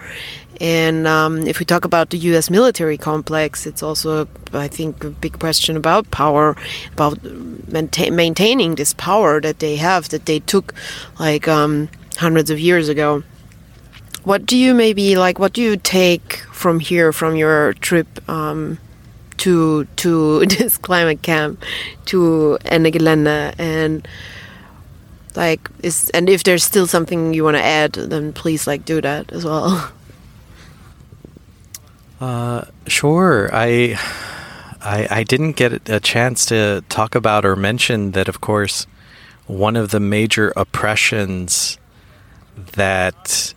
and 0.60 1.06
um, 1.06 1.46
if 1.46 1.58
we 1.58 1.64
talk 1.64 1.84
about 1.84 2.10
the 2.10 2.18
U.S. 2.30 2.50
military 2.50 2.96
complex, 2.96 3.66
it's 3.66 3.82
also, 3.82 4.28
I 4.52 4.68
think, 4.68 5.04
a 5.04 5.10
big 5.10 5.38
question 5.38 5.76
about 5.76 6.10
power, 6.10 6.56
about 6.92 7.22
maintain, 7.68 8.14
maintaining 8.16 8.74
this 8.74 8.94
power 8.94 9.40
that 9.40 9.58
they 9.58 9.76
have, 9.76 10.08
that 10.10 10.26
they 10.26 10.40
took 10.40 10.74
like 11.18 11.46
um, 11.48 11.88
hundreds 12.16 12.50
of 12.50 12.58
years 12.58 12.88
ago. 12.88 13.22
what 14.26 14.44
do 14.44 14.56
you 14.56 14.74
maybe 14.74 15.14
like? 15.14 15.38
What 15.38 15.52
do 15.52 15.62
you 15.62 15.76
take 15.76 16.38
from 16.52 16.80
here 16.80 17.12
from 17.12 17.36
your 17.36 17.74
trip 17.74 18.08
um, 18.28 18.78
to 19.38 19.84
to 19.96 20.44
this 20.58 20.76
climate 20.76 21.22
camp 21.22 21.62
to 22.06 22.58
Ennegelände 22.64 23.54
and 23.56 24.06
like 25.36 25.70
is 25.82 26.10
and 26.10 26.28
if 26.28 26.42
there's 26.42 26.64
still 26.64 26.88
something 26.88 27.34
you 27.34 27.44
want 27.44 27.56
to 27.56 27.62
add, 27.62 27.92
then 27.92 28.32
please 28.32 28.66
like 28.66 28.84
do 28.84 29.00
that 29.00 29.32
as 29.32 29.44
well. 29.44 29.92
Uh, 32.20 32.64
sure. 32.86 33.50
I, 33.52 33.98
I 34.80 35.08
I 35.10 35.24
didn't 35.24 35.52
get 35.52 35.88
a 35.88 36.00
chance 36.00 36.46
to 36.46 36.82
talk 36.88 37.14
about 37.14 37.44
or 37.44 37.56
mention 37.56 38.12
that. 38.12 38.28
Of 38.28 38.40
course, 38.40 38.86
one 39.46 39.76
of 39.76 39.90
the 39.90 40.00
major 40.00 40.52
oppressions 40.56 41.78
that 42.72 43.54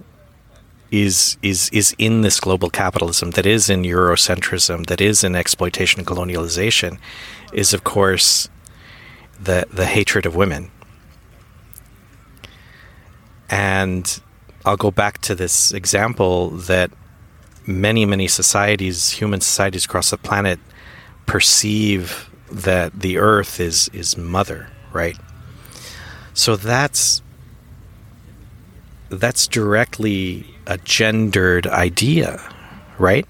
is 0.92 1.38
is 1.42 1.70
is 1.72 1.96
in 1.98 2.22
this 2.22 2.40
global 2.40 2.70
capitalism 2.70 3.32
that 3.32 3.46
is 3.46 3.70
in 3.70 3.84
eurocentrism 3.84 4.88
that 4.88 5.00
is 5.00 5.24
in 5.24 5.36
exploitation 5.36 6.00
and 6.00 6.08
colonialization 6.08 6.98
is 7.54 7.74
of 7.74 7.84
course 7.84 8.50
the 9.40 9.68
the 9.72 9.86
hatred 9.86 10.26
of 10.26 10.36
women 10.36 10.72
and 13.50 14.20
I'll 14.66 14.78
go 14.78 14.92
back 14.92 15.20
to 15.20 15.36
this 15.36 15.72
example 15.72 16.50
that 16.50 16.92
many 17.70 18.06
many 18.06 18.28
societies 18.28 19.12
human 19.12 19.40
societies 19.40 19.86
across 19.86 20.10
the 20.10 20.18
planet 20.18 20.60
perceive 21.26 22.30
that 22.52 23.00
the 23.00 23.18
earth 23.18 23.60
is 23.60 23.90
is 23.94 24.18
mother 24.18 24.70
right 24.92 25.18
so 26.34 26.56
that's 26.56 27.22
that's 29.10 29.48
directly 29.48 30.46
a 30.68 30.78
gendered 30.78 31.68
idea, 31.68 32.42
right? 32.98 33.28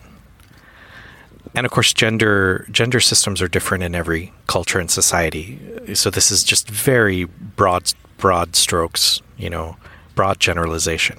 And 1.56 1.66
of 1.66 1.72
course, 1.72 1.94
gender 1.94 2.68
gender 2.70 3.00
systems 3.00 3.42
are 3.42 3.48
different 3.48 3.84
in 3.84 3.96
every 3.96 4.34
culture 4.48 4.80
and 4.80 4.92
society. 4.92 5.60
So 5.96 6.10
this 6.10 6.32
is 6.32 6.44
just 6.44 6.70
very 6.70 7.24
broad 7.24 7.94
broad 8.18 8.56
strokes, 8.56 9.22
you 9.38 9.50
know, 9.50 9.78
broad 10.16 10.40
generalization. 10.40 11.18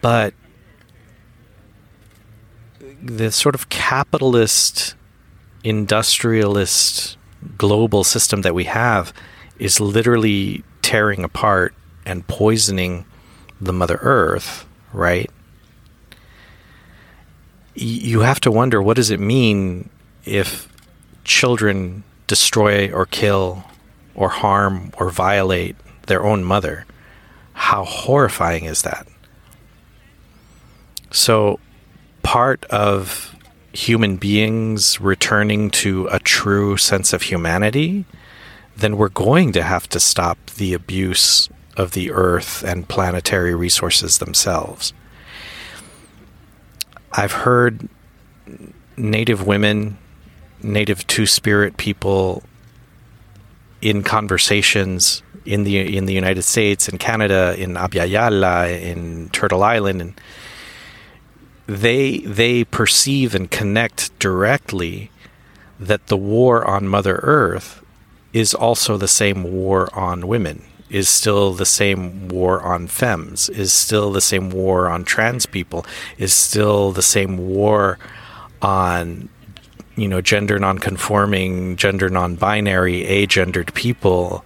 But 0.00 0.34
the 3.02 3.30
sort 3.30 3.54
of 3.54 3.68
capitalist, 3.68 4.94
industrialist, 5.64 7.16
global 7.58 8.04
system 8.04 8.42
that 8.42 8.54
we 8.54 8.64
have 8.64 9.12
is 9.58 9.80
literally 9.80 10.64
tearing 10.82 11.24
apart 11.24 11.74
and 12.04 12.26
poisoning 12.26 13.04
the 13.60 13.72
Mother 13.72 13.98
Earth, 14.02 14.66
right? 14.92 15.30
You 17.74 18.20
have 18.20 18.40
to 18.40 18.50
wonder 18.50 18.80
what 18.80 18.96
does 18.96 19.10
it 19.10 19.20
mean 19.20 19.90
if 20.24 20.68
children 21.24 22.04
destroy 22.26 22.90
or 22.90 23.06
kill 23.06 23.64
or 24.14 24.28
harm 24.28 24.92
or 24.98 25.10
violate 25.10 25.76
their 26.06 26.24
own 26.24 26.42
mother? 26.42 26.86
How 27.52 27.84
horrifying 27.84 28.64
is 28.64 28.82
that? 28.82 29.06
So, 31.10 31.60
part 32.26 32.64
of 32.64 33.36
human 33.72 34.16
beings 34.16 35.00
returning 35.00 35.70
to 35.70 36.08
a 36.08 36.18
true 36.18 36.76
sense 36.76 37.12
of 37.12 37.22
humanity, 37.22 38.04
then 38.76 38.96
we're 38.96 39.08
going 39.10 39.52
to 39.52 39.62
have 39.62 39.88
to 39.88 40.00
stop 40.00 40.36
the 40.56 40.74
abuse 40.74 41.48
of 41.76 41.92
the 41.92 42.10
earth 42.10 42.64
and 42.64 42.88
planetary 42.88 43.54
resources 43.54 44.18
themselves. 44.18 44.92
I've 47.12 47.30
heard 47.30 47.88
native 48.96 49.46
women, 49.46 49.96
native 50.60 51.06
two 51.06 51.26
spirit 51.26 51.76
people 51.76 52.42
in 53.80 54.02
conversations 54.02 55.22
in 55.44 55.62
the 55.62 55.96
in 55.96 56.06
the 56.06 56.12
United 56.12 56.42
States, 56.42 56.88
in 56.88 56.98
Canada, 56.98 57.54
in 57.56 57.74
Abya 57.74 58.10
Yala, 58.10 58.82
in 58.82 59.28
Turtle 59.28 59.62
Island, 59.62 60.00
and 60.00 60.20
they 61.66 62.18
they 62.18 62.64
perceive 62.64 63.34
and 63.34 63.50
connect 63.50 64.16
directly 64.18 65.10
that 65.78 66.06
the 66.06 66.16
war 66.16 66.64
on 66.64 66.88
Mother 66.88 67.16
Earth 67.22 67.82
is 68.32 68.54
also 68.54 68.96
the 68.96 69.08
same 69.08 69.42
war 69.42 69.88
on 69.94 70.26
women 70.26 70.62
is 70.90 71.08
still 71.08 71.52
the 71.52 71.66
same 71.66 72.28
war 72.28 72.62
on 72.62 72.86
femmes, 72.86 73.48
is 73.48 73.72
still 73.72 74.12
the 74.12 74.20
same 74.20 74.50
war 74.50 74.88
on 74.88 75.04
trans 75.04 75.46
people, 75.46 75.84
is 76.16 76.32
still 76.32 76.92
the 76.92 77.02
same 77.02 77.36
war 77.36 77.98
on 78.62 79.28
you 79.96 80.08
know 80.08 80.20
gender 80.20 80.58
non-conforming, 80.58 81.76
gender 81.76 82.08
non-binary, 82.08 83.04
agendered 83.04 83.74
people. 83.74 84.44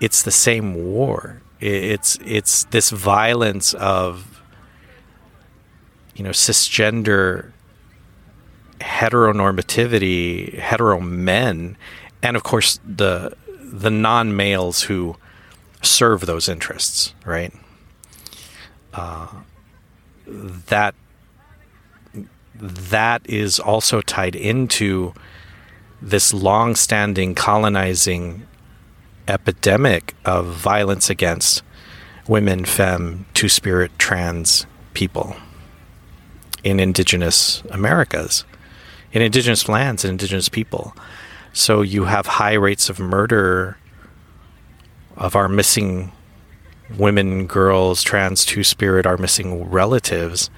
It's 0.00 0.22
the 0.22 0.30
same 0.30 0.74
war. 0.74 1.42
It's 1.60 2.18
it's 2.24 2.64
this 2.64 2.90
violence 2.90 3.74
of 3.74 4.37
you 6.18 6.24
know 6.24 6.30
cisgender 6.30 7.52
heteronormativity, 8.80 10.54
hetero 10.58 11.00
men, 11.00 11.76
and 12.22 12.36
of 12.36 12.42
course 12.42 12.80
the 12.84 13.36
the 13.60 13.90
non 13.90 14.34
males 14.36 14.82
who 14.82 15.16
serve 15.82 16.22
those 16.22 16.48
interests, 16.48 17.14
right? 17.24 17.52
Uh, 18.92 19.28
that 20.26 20.94
that 22.54 23.22
is 23.24 23.60
also 23.60 24.00
tied 24.00 24.34
into 24.34 25.14
this 26.02 26.34
long-standing 26.34 27.34
colonizing 27.34 28.46
epidemic 29.26 30.14
of 30.24 30.46
violence 30.46 31.10
against 31.10 31.62
women, 32.26 32.64
femme, 32.64 33.26
two-spirit, 33.34 33.90
trans 33.98 34.66
people 34.94 35.36
in 36.64 36.80
indigenous 36.80 37.62
Americas, 37.70 38.44
in 39.12 39.22
indigenous 39.22 39.68
lands 39.68 40.04
and 40.04 40.12
indigenous 40.12 40.48
people. 40.48 40.94
So 41.52 41.82
you 41.82 42.04
have 42.04 42.26
high 42.26 42.54
rates 42.54 42.90
of 42.90 42.98
murder 42.98 43.78
of 45.16 45.34
our 45.34 45.48
missing 45.48 46.12
women, 46.96 47.46
girls, 47.46 48.02
trans, 48.02 48.44
two 48.44 48.64
spirit, 48.64 49.06
our 49.06 49.16
missing 49.16 49.68
relatives. 49.68 50.50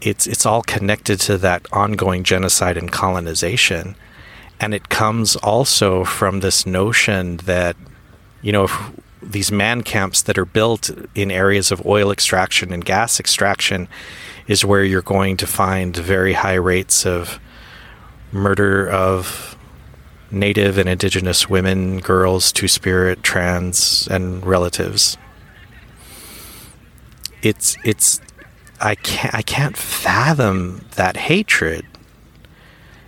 It's 0.00 0.26
it's 0.26 0.46
all 0.46 0.62
connected 0.62 1.20
to 1.22 1.38
that 1.38 1.66
ongoing 1.72 2.24
genocide 2.24 2.76
and 2.76 2.90
colonization, 2.90 3.96
and 4.60 4.74
it 4.74 4.88
comes 4.88 5.36
also 5.36 6.04
from 6.04 6.40
this 6.40 6.66
notion 6.66 7.38
that, 7.38 7.76
you 8.42 8.52
know, 8.52 8.68
these 9.22 9.52
man 9.52 9.82
camps 9.82 10.22
that 10.22 10.36
are 10.36 10.44
built 10.44 10.90
in 11.14 11.30
areas 11.30 11.70
of 11.70 11.86
oil 11.86 12.10
extraction 12.10 12.72
and 12.72 12.84
gas 12.84 13.20
extraction 13.20 13.88
is 14.46 14.64
where 14.64 14.84
you're 14.84 15.02
going 15.02 15.36
to 15.38 15.46
find 15.46 15.96
very 15.96 16.32
high 16.32 16.54
rates 16.54 17.06
of 17.06 17.38
murder 18.32 18.88
of 18.88 19.56
Native 20.30 20.78
and 20.78 20.88
Indigenous 20.88 21.48
women, 21.48 21.98
girls, 21.98 22.52
Two 22.52 22.68
Spirit, 22.68 23.22
trans, 23.22 24.08
and 24.08 24.44
relatives. 24.44 25.18
It's 27.42 27.76
it's 27.84 28.20
I 28.80 28.94
can't 28.94 29.34
I 29.34 29.42
can't 29.42 29.76
fathom 29.76 30.86
that 30.96 31.16
hatred. 31.16 31.84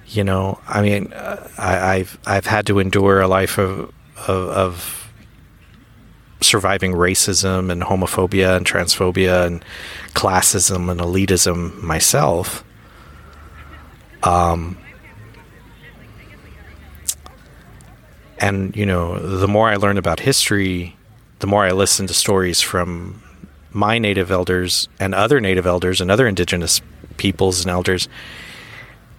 You 0.07 0.22
know, 0.22 0.61
I 0.68 0.82
mean, 0.82 1.12
uh, 1.12 1.49
I, 1.59 1.99
have 1.99 2.18
I've 2.24 2.47
had 2.47 2.66
to 2.66 2.78
endure 2.78 3.20
a 3.20 3.26
life 3.26 3.59
of, 3.59 3.93
of, 4.28 4.28
of 4.28 5.03
surviving 6.45 6.92
racism 6.92 7.70
and 7.70 7.82
homophobia 7.82 8.57
and 8.57 8.66
transphobia 8.66 9.47
and 9.47 9.64
classism 10.14 10.90
and 10.90 11.01
elitism 11.01 11.82
myself. 11.82 12.64
Um, 14.22 14.78
and 18.38 18.76
you 18.76 18.86
know, 18.86 19.18
the 19.18 19.49
more 19.49 19.68
I 19.68 19.76
learn 19.76 19.99
about 19.99 20.20
history, 20.20 20.97
the 21.40 21.47
more 21.47 21.64
I 21.64 21.72
listen 21.72 22.07
to 22.07 22.14
stories 22.14 22.61
from 22.61 23.22
my 23.70 23.99
native 23.99 24.30
elders 24.30 24.88
and 25.01 25.14
other 25.14 25.40
native 25.40 25.66
elders 25.66 26.01
and 26.01 26.11
other 26.11 26.26
indigenous 26.26 26.80
peoples 27.16 27.62
and 27.62 27.70
elders. 27.70 28.09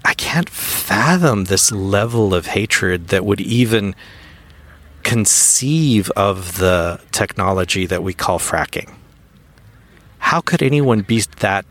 I 0.05 0.13
can't 0.13 0.49
fathom 0.49 1.45
this 1.45 1.71
level 1.71 2.34
of 2.34 2.47
hatred 2.47 3.07
that 3.07 3.26
would 3.26 3.41
even 3.41 3.95
conceive 5.06 6.10
of 6.12 6.58
the 6.58 6.99
technology 7.12 7.86
that 7.86 8.03
we 8.03 8.14
call 8.14 8.39
fracking. 8.39 8.91
How 10.18 10.41
could 10.41 10.62
anyone 10.62 11.01
be 11.01 11.22
that 11.39 11.66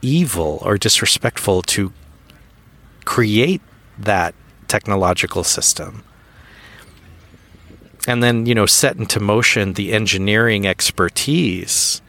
evil 0.00 0.58
or 0.62 0.78
disrespectful 0.78 1.60
to 1.62 1.92
create 3.04 3.60
that 3.98 4.34
technological 4.68 5.44
system? 5.44 6.04
and 8.08 8.20
then, 8.20 8.46
you 8.46 8.54
know, 8.54 8.66
set 8.66 8.96
into 8.96 9.20
motion 9.20 9.74
the 9.74 9.92
engineering 9.92 10.66
expertise 10.66 12.02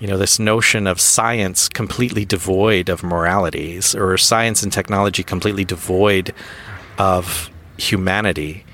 you 0.00 0.08
know, 0.08 0.18
this 0.18 0.38
notion 0.38 0.86
of 0.86 1.00
science 1.00 1.68
completely 1.68 2.26
devoid 2.26 2.90
of 2.90 3.02
moralities 3.02 3.94
or 3.94 4.18
science 4.18 4.62
and 4.62 4.72
technology 4.72 5.22
completely 5.22 5.64
devoid 5.64 6.34
of 6.98 7.48
humanity 7.78 8.64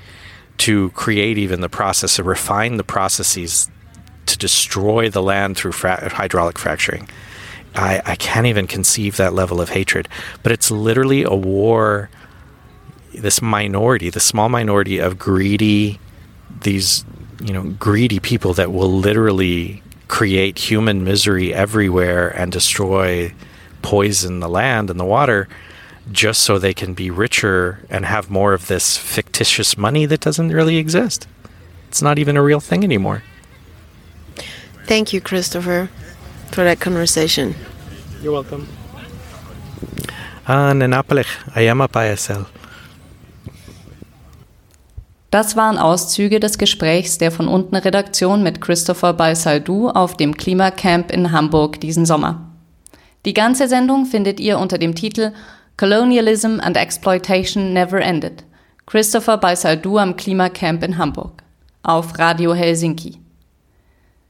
to 0.61 0.91
create 0.91 1.39
even 1.39 1.61
the 1.61 1.69
process 1.69 2.17
to 2.17 2.23
refine 2.23 2.77
the 2.77 2.83
processes 2.83 3.67
to 4.27 4.37
destroy 4.37 5.09
the 5.09 5.23
land 5.23 5.57
through 5.57 5.71
fra- 5.71 6.07
hydraulic 6.09 6.59
fracturing. 6.59 7.09
I, 7.73 7.99
I 8.05 8.15
can't 8.15 8.45
even 8.45 8.67
conceive 8.67 9.17
that 9.17 9.33
level 9.33 9.59
of 9.59 9.69
hatred. 9.69 10.07
But 10.43 10.51
it's 10.51 10.69
literally 10.69 11.23
a 11.23 11.33
war, 11.33 12.11
this 13.11 13.41
minority, 13.41 14.11
the 14.11 14.19
small 14.19 14.49
minority 14.49 14.99
of 14.99 15.17
greedy, 15.17 15.99
these, 16.61 17.05
you 17.43 17.53
know, 17.53 17.63
greedy 17.79 18.19
people 18.19 18.53
that 18.53 18.71
will 18.71 18.91
literally 18.91 19.81
create 20.09 20.59
human 20.59 21.03
misery 21.03 21.55
everywhere 21.55 22.29
and 22.29 22.51
destroy, 22.51 23.33
poison 23.81 24.41
the 24.41 24.49
land 24.49 24.91
and 24.91 24.99
the 24.99 25.05
water 25.05 25.49
just 26.11 26.41
so 26.41 26.57
they 26.57 26.73
can 26.73 26.93
be 26.93 27.09
richer 27.11 27.79
and 27.89 28.05
have 28.05 28.29
more 28.29 28.53
of 28.53 28.67
this 28.67 28.97
fictitious 28.97 29.77
money 29.77 30.05
that 30.05 30.21
doesn't 30.21 30.51
really 30.51 30.77
exist. 30.77 31.27
It's 31.89 32.01
not 32.01 32.17
even 32.17 32.37
a 32.37 32.41
real 32.41 32.59
thing 32.59 32.83
anymore. 32.83 33.23
Thank 34.87 35.13
you, 35.13 35.21
Christopher, 35.21 35.89
for 36.51 36.63
that 36.63 36.79
conversation. 36.79 37.55
You're 38.21 38.33
welcome. 38.33 38.67
Ah. 40.47 40.73
Das 45.29 45.55
waren 45.55 45.77
Auszüge 45.77 46.39
des 46.39 46.57
Gesprächs 46.57 47.17
der 47.17 47.31
von 47.31 47.47
unten 47.47 47.75
Redaktion 47.75 48.43
mit 48.43 48.59
Christopher 48.59 49.13
Balsaldou 49.13 49.89
auf 49.89 50.17
dem 50.17 50.35
Klimacamp 50.35 51.11
in 51.11 51.31
Hamburg 51.31 51.79
diesen 51.79 52.05
Sommer. 52.05 52.51
Die 53.25 53.33
ganze 53.33 53.67
Sendung 53.67 54.05
findet 54.05 54.39
ihr 54.39 54.57
unter 54.57 54.77
dem 54.77 54.95
Titel 54.95 55.31
Colonialism 55.81 56.59
and 56.59 56.77
Exploitation 56.77 57.73
Never 57.73 57.99
Ended. 57.99 58.43
Christopher 58.85 59.37
Balsaldou 59.39 59.97
am 59.97 60.15
Klimacamp 60.15 60.83
in 60.83 60.99
Hamburg 60.99 61.41
auf 61.81 62.19
Radio 62.19 62.53
Helsinki. 62.53 63.17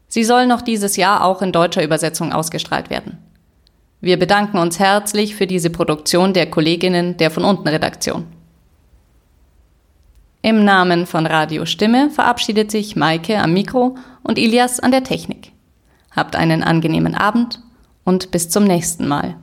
Sie 0.07 0.23
soll 0.23 0.47
noch 0.47 0.61
dieses 0.61 0.95
Jahr 0.95 1.25
auch 1.25 1.41
in 1.41 1.51
deutscher 1.51 1.83
Übersetzung 1.83 2.31
ausgestrahlt 2.31 2.89
werden. 2.89 3.17
Wir 3.99 4.17
bedanken 4.17 4.59
uns 4.59 4.79
herzlich 4.79 5.35
für 5.35 5.45
diese 5.45 5.69
Produktion 5.69 6.31
der 6.31 6.49
Kolleginnen 6.49 7.17
der 7.17 7.29
von 7.29 7.43
unten 7.43 7.67
Redaktion. 7.67 8.27
Im 10.41 10.63
Namen 10.63 11.05
von 11.05 11.25
Radio 11.25 11.65
Stimme 11.65 12.11
verabschiedet 12.11 12.71
sich 12.71 12.95
Maike 12.95 13.39
am 13.39 13.51
Mikro 13.51 13.97
und 14.23 14.39
Ilias 14.39 14.79
an 14.79 14.91
der 14.91 15.03
Technik. 15.03 15.51
Habt 16.15 16.37
einen 16.37 16.63
angenehmen 16.63 17.13
Abend 17.13 17.59
und 18.05 18.31
bis 18.31 18.49
zum 18.49 18.63
nächsten 18.63 19.05
Mal. 19.05 19.35